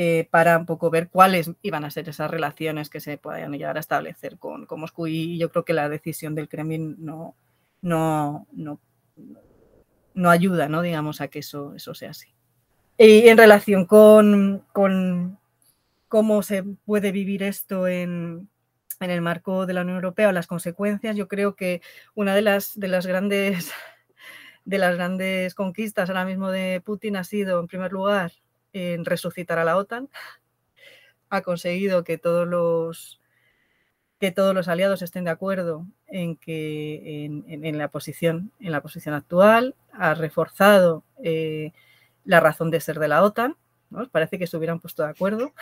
Eh, 0.00 0.28
para 0.30 0.58
un 0.58 0.64
poco 0.64 0.90
ver 0.90 1.08
cuáles 1.08 1.50
iban 1.60 1.84
a 1.84 1.90
ser 1.90 2.08
esas 2.08 2.30
relaciones 2.30 2.88
que 2.88 3.00
se 3.00 3.18
puedan 3.18 3.50
llegar 3.50 3.76
a 3.76 3.80
establecer 3.80 4.38
con, 4.38 4.64
Moscú. 4.70 5.08
Y 5.08 5.38
yo 5.38 5.50
creo 5.50 5.64
que 5.64 5.72
la 5.72 5.88
decisión 5.88 6.36
del 6.36 6.48
Kremlin 6.48 6.94
no, 7.00 7.34
no, 7.82 8.46
no, 8.52 8.78
no 10.14 10.30
ayuda, 10.30 10.68
¿no? 10.68 10.82
digamos, 10.82 11.20
a 11.20 11.26
que 11.26 11.40
eso, 11.40 11.74
eso 11.74 11.94
sea 11.94 12.10
así. 12.10 12.28
Y 12.96 13.26
en 13.26 13.38
relación 13.38 13.86
con, 13.86 14.64
con 14.72 15.38
cómo 16.06 16.42
se 16.42 16.62
puede 16.62 17.10
vivir 17.10 17.42
esto 17.42 17.88
en, 17.88 18.48
en, 19.00 19.10
el 19.10 19.20
marco 19.20 19.66
de 19.66 19.74
la 19.74 19.82
Unión 19.82 19.96
Europea 19.96 20.28
o 20.28 20.32
las 20.32 20.46
consecuencias, 20.46 21.16
yo 21.16 21.26
creo 21.26 21.56
que 21.56 21.82
una 22.14 22.36
de 22.36 22.42
las, 22.42 22.78
de 22.78 22.86
las 22.86 23.04
grandes 23.04 23.72
de 24.68 24.76
las 24.76 24.96
grandes 24.96 25.54
conquistas 25.54 26.10
ahora 26.10 26.26
mismo 26.26 26.50
de 26.50 26.82
Putin 26.84 27.16
ha 27.16 27.24
sido, 27.24 27.58
en 27.58 27.68
primer 27.68 27.90
lugar, 27.90 28.32
en 28.74 29.06
resucitar 29.06 29.58
a 29.58 29.64
la 29.64 29.78
OTAN. 29.78 30.10
Ha 31.30 31.40
conseguido 31.40 32.04
que 32.04 32.18
todos 32.18 32.46
los 32.46 33.18
que 34.20 34.30
todos 34.30 34.54
los 34.54 34.68
aliados 34.68 35.00
estén 35.00 35.24
de 35.24 35.30
acuerdo 35.30 35.86
en 36.06 36.36
que 36.36 37.24
en, 37.24 37.78
la 37.78 37.88
posición 37.88 38.52
en 38.60 38.72
la 38.72 38.82
posición 38.82 39.14
actual 39.14 39.74
ha 39.92 40.12
reforzado 40.12 41.02
eh, 41.24 41.72
la 42.24 42.40
razón 42.40 42.70
de 42.70 42.80
ser 42.80 42.98
de 42.98 43.08
la 43.08 43.22
OTAN 43.22 43.56
Parece 44.12 44.38
que 44.38 44.46
se 44.46 44.56
hubieran 44.56 44.80
puesto 44.80 45.02
de 45.02 45.08
acuerdo. 45.08 45.52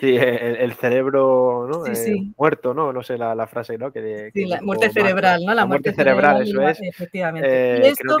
Sí, 0.00 0.16
el, 0.16 0.72
cerebro 0.74 1.66
¿no? 1.68 1.84
Eh, 1.86 2.32
muerto, 2.36 2.74
¿no? 2.74 2.92
No 2.92 3.02
sé 3.02 3.18
la, 3.18 3.46
frase, 3.48 3.76
¿no? 3.76 3.92
Que, 3.92 4.30
sí, 4.32 4.46
la 4.46 4.60
muerte 4.62 4.90
cerebral, 4.90 5.44
¿no? 5.44 5.52
La, 5.54 5.66
muerte, 5.66 5.92
cerebral, 5.92 6.42
eso 6.42 6.62
es. 6.68 6.80
Efectivamente. 6.80 7.80
y 7.84 7.86
esto, 7.88 8.20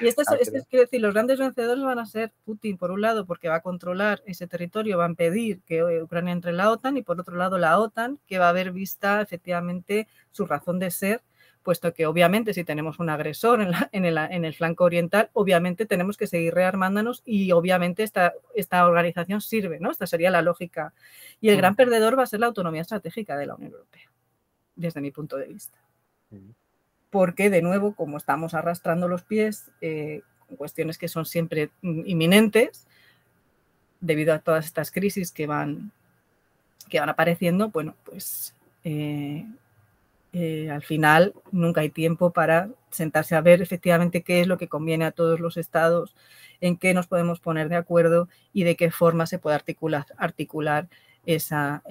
y 0.00 0.06
esto 0.08 0.22
es, 0.40 0.50
quiero 0.68 0.84
decir, 0.84 1.00
los 1.00 1.14
grandes 1.14 1.38
vencedores 1.38 1.84
van 1.84 2.00
a 2.00 2.06
ser 2.06 2.32
Putin, 2.44 2.78
por 2.78 2.90
un 2.90 3.00
lado, 3.00 3.26
porque 3.26 3.48
va 3.48 3.56
a 3.56 3.62
controlar 3.62 4.22
ese 4.26 4.48
territorio, 4.48 4.98
va 4.98 5.06
a 5.06 5.10
impedir 5.10 5.62
que 5.62 6.02
Ucrania 6.02 6.32
entre 6.32 6.50
en 6.50 6.56
la 6.56 6.70
OTAN, 6.70 6.96
y 6.96 7.02
por 7.02 7.20
otro 7.20 7.36
lado, 7.36 7.58
la 7.58 7.78
OTAN, 7.78 8.18
que 8.26 8.38
va 8.38 8.46
a 8.46 8.50
haber 8.50 8.72
vista 8.72 9.20
efectivamente 9.20 10.08
su 10.32 10.46
razón 10.46 10.80
de 10.80 10.90
ser 10.90 11.22
puesto 11.62 11.94
que 11.94 12.06
obviamente 12.06 12.54
si 12.54 12.64
tenemos 12.64 12.98
un 12.98 13.08
agresor 13.08 13.60
en, 13.92 14.04
el, 14.44 14.54
flanco 14.54 14.84
oriental, 14.84 15.30
obviamente 15.32 15.86
tenemos 15.86 16.16
que 16.16 16.26
seguir 16.26 16.54
rearmándonos 16.54 17.22
y 17.24 17.52
obviamente 17.52 18.02
esta, 18.02 18.34
esta 18.54 18.86
organización 18.86 19.40
sirve, 19.40 19.78
¿no? 19.80 19.90
Esta 19.90 20.06
sería 20.06 20.30
la 20.30 20.42
lógica. 20.42 20.92
Y 21.40 21.48
el 21.48 21.56
gran 21.56 21.76
perdedor 21.76 22.18
va 22.18 22.24
a 22.24 22.26
ser 22.26 22.40
la 22.40 22.46
autonomía 22.46 22.82
estratégica 22.82 23.36
de 23.36 23.46
la 23.46 23.54
Unión 23.54 23.72
Europea, 23.72 24.10
desde 24.76 25.00
mi 25.00 25.10
punto 25.10 25.36
de 25.36 25.46
vista. 25.46 25.78
Porque, 27.10 27.50
de 27.50 27.62
nuevo, 27.62 27.94
como 27.94 28.16
estamos 28.16 28.54
arrastrando 28.54 29.06
los 29.06 29.22
pies, 29.22 29.70
eh, 29.80 30.22
cuestiones 30.56 30.98
que 30.98 31.08
son 31.08 31.26
siempre 31.26 31.70
inminentes 31.82 32.86
debido 34.00 34.34
a 34.34 34.40
todas 34.40 34.66
estas 34.66 34.90
crisis 34.90 35.30
que 35.30 35.46
van, 35.46 35.92
que 36.88 37.00
van 37.00 37.08
apareciendo, 37.08 37.70
bueno, 37.70 37.94
pues 38.04 38.54
eh, 38.84 39.46
eh, 40.32 40.70
al 40.70 40.82
final 40.82 41.34
nunca 41.50 41.82
hay 41.82 41.90
tiempo 41.90 42.30
para 42.30 42.70
sentarse 42.90 43.34
a 43.34 43.40
ver 43.42 43.60
efectivamente 43.60 44.22
qué 44.22 44.40
es 44.40 44.46
lo 44.46 44.56
que 44.58 44.68
conviene 44.68 45.04
a 45.04 45.10
todos 45.10 45.40
los 45.40 45.56
estados, 45.56 46.14
en 46.60 46.76
qué 46.76 46.94
nos 46.94 47.06
podemos 47.06 47.40
poner 47.40 47.68
de 47.68 47.76
acuerdo 47.76 48.28
y 48.52 48.64
de 48.64 48.76
qué 48.76 48.90
forma 48.90 49.26
se 49.26 49.38
puede 49.38 49.56
articular, 49.56 50.88
esa, 51.24 51.82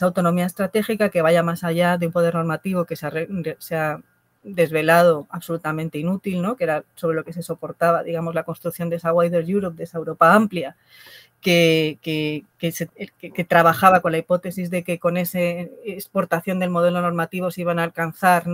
autonomía 0.00 0.46
estratégica 0.46 1.10
que 1.10 1.22
vaya 1.22 1.42
más 1.42 1.64
allá 1.64 1.98
de 1.98 2.06
un 2.06 2.12
poder 2.12 2.34
normativo 2.34 2.84
que 2.84 2.96
se 2.96 3.76
ha, 3.76 4.00
desvelado 4.42 5.26
absolutamente 5.28 5.98
inútil, 5.98 6.40
¿no? 6.40 6.56
que 6.56 6.62
era 6.62 6.84
sobre 6.94 7.16
lo 7.16 7.24
que 7.24 7.32
se 7.32 7.42
soportaba, 7.42 8.04
digamos, 8.04 8.32
la 8.32 8.44
construcción 8.44 8.88
de 8.88 8.94
esa 8.94 9.12
Wider 9.12 9.44
Europe, 9.50 9.76
de 9.76 9.82
esa 9.82 9.98
Europa 9.98 10.32
amplia, 10.32 10.76
que, 11.46 12.42
que, 12.58 13.44
trabajaba 13.44 14.00
con 14.00 14.10
la 14.10 14.18
hipótesis 14.18 14.68
de 14.68 14.82
que 14.82 14.98
con 14.98 15.16
esa 15.16 15.38
exportación 15.38 16.58
del 16.58 16.70
modelo 16.70 17.00
normativo 17.00 17.52
se 17.52 17.60
iban 17.60 17.78
a 17.78 17.84
alcanzar 17.84 18.46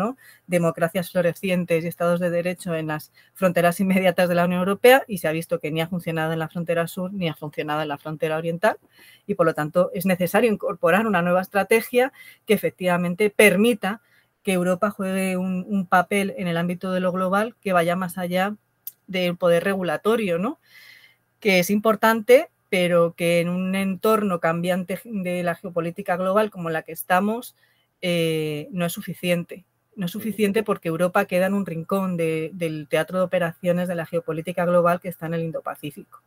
democracias 0.47 1.11
florecientes 1.11 1.84
y 1.84 1.88
estados 1.88 2.20
de 2.20 2.28
derecho 2.28 2.74
en 2.74 2.88
las 2.88 3.11
fronteras 3.32 3.80
inmediatas 3.80 4.28
de 4.28 4.34
la 4.34 4.45
Unión 4.45 4.59
Europea 4.59 5.05
y 5.09 5.18
se 5.18 5.28
ha 5.28 5.32
visto 5.32 5.59
que 5.59 5.70
ni 5.70 5.80
ha 5.80 5.88
funcionado 5.88 6.34
en 6.34 6.38
la 6.38 6.51
frontera 6.51 6.86
sur 6.86 7.11
ni 7.14 7.30
ha 7.30 7.34
funcionado 7.34 7.80
en 7.80 7.88
la 7.88 7.97
frontera 7.97 8.36
oriental 8.36 8.76
y 9.26 9.36
por 9.36 9.47
lo 9.47 9.55
tanto 9.55 9.90
es 9.95 10.05
necesario 10.05 10.53
incorporar 10.53 11.07
una 11.07 11.22
nueva 11.22 11.40
estrategia 11.40 12.12
que 12.45 12.53
efectivamente 12.53 13.30
permita 13.30 14.03
que 14.43 14.53
Europa 14.53 14.90
juegue 14.90 15.38
un, 15.38 15.64
un 15.66 15.86
papel 15.86 16.34
en 16.36 16.47
el 16.47 16.59
ámbito 16.59 16.93
de 16.93 17.01
lo 17.01 17.11
global 17.11 17.57
que 17.62 17.72
vaya 17.72 17.97
más 17.97 18.18
allá 18.18 18.55
del 19.07 19.38
poder 19.38 19.64
regulatorio, 19.64 20.38
¿no? 20.38 20.61
que 21.43 21.59
es 21.59 21.70
importante, 21.70 22.51
pero 22.73 23.12
que 23.12 23.41
en 23.41 23.51
un 23.51 23.75
entorno 23.75 24.41
cambiante 24.41 24.99
de 25.05 25.43
la 25.43 25.55
geopolítica 25.55 26.16
global 26.16 26.51
como 26.51 26.70
la 26.70 26.81
que 26.81 26.93
estamos, 26.93 27.55
eh, 28.01 28.66
no 28.70 28.87
es 28.87 28.95
suficiente. 28.95 29.66
No 29.95 30.07
es 30.07 30.12
suficiente 30.12 30.62
porque 30.62 30.89
Europa 30.89 31.27
queda 31.27 31.49
en 31.49 31.53
un 31.53 31.66
rincón 31.66 32.16
del 32.16 32.87
teatro 32.89 33.18
de 33.18 33.25
operaciones 33.25 33.89
de 33.89 33.95
la 33.95 34.07
geopolítica 34.07 34.64
global 34.64 35.01
que 35.03 35.11
está 35.11 35.27
en 35.27 35.35
el 35.35 35.43
Indo-Pacífico. 35.43 36.23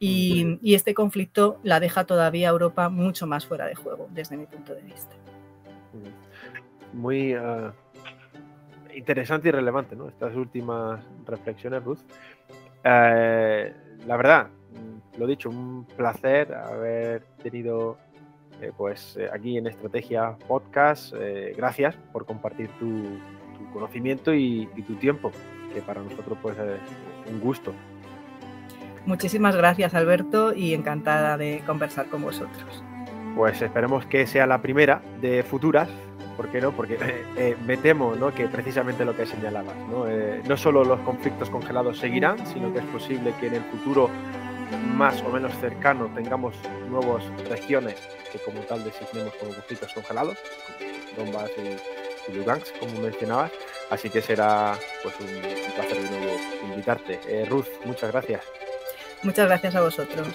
Y, 0.00 0.58
este 0.74 0.94
conflicto 0.94 1.60
la 1.62 1.78
deja 1.78 2.06
todavía 2.06 2.48
a 2.48 2.50
Europa 2.50 2.88
mucho 2.88 3.28
más 3.28 3.46
fuera 3.46 3.66
de 3.66 3.76
juego, 3.76 4.08
desde 4.10 4.36
mi 4.36 4.46
punto 4.46 4.74
de 4.74 4.82
vista. 4.82 5.14
Muy 6.92 7.34
ah, 7.34 7.72
interesante 8.96 9.50
y 9.50 9.52
relevante, 9.52 9.94
¿no? 9.94 10.08
Estas 10.08 10.34
últimas 10.34 11.00
reflexiones, 11.24 11.84
Ruth. 11.84 12.00
Eh, 12.82 13.72
la 14.04 14.16
verdad, 14.16 14.48
lo 15.18 15.26
dicho, 15.26 15.50
un 15.50 15.86
placer 15.96 16.52
haber 16.54 17.22
tenido 17.42 17.98
eh, 18.60 18.70
pues 18.76 19.16
eh, 19.16 19.28
aquí 19.32 19.58
en 19.58 19.66
Estrategia 19.66 20.36
Podcast. 20.46 21.12
Eh, 21.18 21.52
gracias 21.56 21.96
por 22.12 22.24
compartir 22.24 22.68
tu, 22.78 23.18
conocimiento 23.72 24.34
y, 24.34 24.68
tu 24.86 24.94
tiempo, 24.96 25.32
que 25.72 25.80
para 25.80 26.02
nosotros 26.02 26.36
pues 26.42 26.56
es 26.58 27.32
un 27.32 27.40
gusto. 27.40 27.72
Muchísimas 29.06 29.56
gracias 29.56 29.94
Alberto 29.94 30.52
y 30.52 30.74
encantada 30.74 31.36
de 31.38 31.62
conversar 31.66 32.06
con 32.06 32.22
vosotros. 32.22 32.84
Pues 33.34 33.62
esperemos 33.62 34.04
que 34.06 34.26
sea 34.26 34.46
la 34.46 34.60
primera 34.60 35.00
de 35.20 35.42
futuras, 35.42 35.88
¿por 36.36 36.48
qué 36.48 36.60
no? 36.60 36.72
Porque 36.72 36.98
me 37.66 37.78
temo 37.78 38.14
¿no? 38.14 38.34
que 38.34 38.46
precisamente 38.46 39.04
lo 39.06 39.16
que 39.16 39.24
señalabas, 39.24 39.76
¿no? 39.90 40.04
no 40.46 40.56
solo 40.56 40.84
los 40.84 41.00
conflictos 41.00 41.48
congelados 41.48 41.98
seguirán, 41.98 42.46
sino 42.46 42.72
que 42.72 42.80
es 42.80 42.84
posible 42.86 43.32
que 43.40 43.46
en 43.46 43.54
el 43.54 43.62
futuro 43.62 44.10
más 44.94 45.20
o 45.22 45.28
menos 45.30 45.52
cercano 45.60 46.10
tengamos 46.14 46.54
nuevas 46.88 47.24
regiones 47.48 47.96
que 48.30 48.38
como 48.38 48.60
tal 48.62 48.82
designemos 48.84 49.34
como 49.34 49.52
conflictos 49.52 49.92
congelados, 49.92 50.38
como 51.14 51.30
Donbass 51.30 51.50
y, 51.58 52.32
Lugansk, 52.32 52.78
como 52.78 53.00
mencionabas. 53.00 53.52
Así 53.90 54.08
que 54.08 54.22
será 54.22 54.74
pues 55.02 55.14
un, 55.20 55.40
placer 55.74 56.02
de 56.02 56.10
nuevo 56.10 56.36
invitarte. 56.64 57.20
Eh, 57.28 57.44
Ruth, 57.46 57.66
muchas 57.84 58.10
gracias. 58.12 58.44
Muchas 59.22 59.46
gracias 59.46 59.74
a 59.74 59.82
vosotros. 59.82 60.28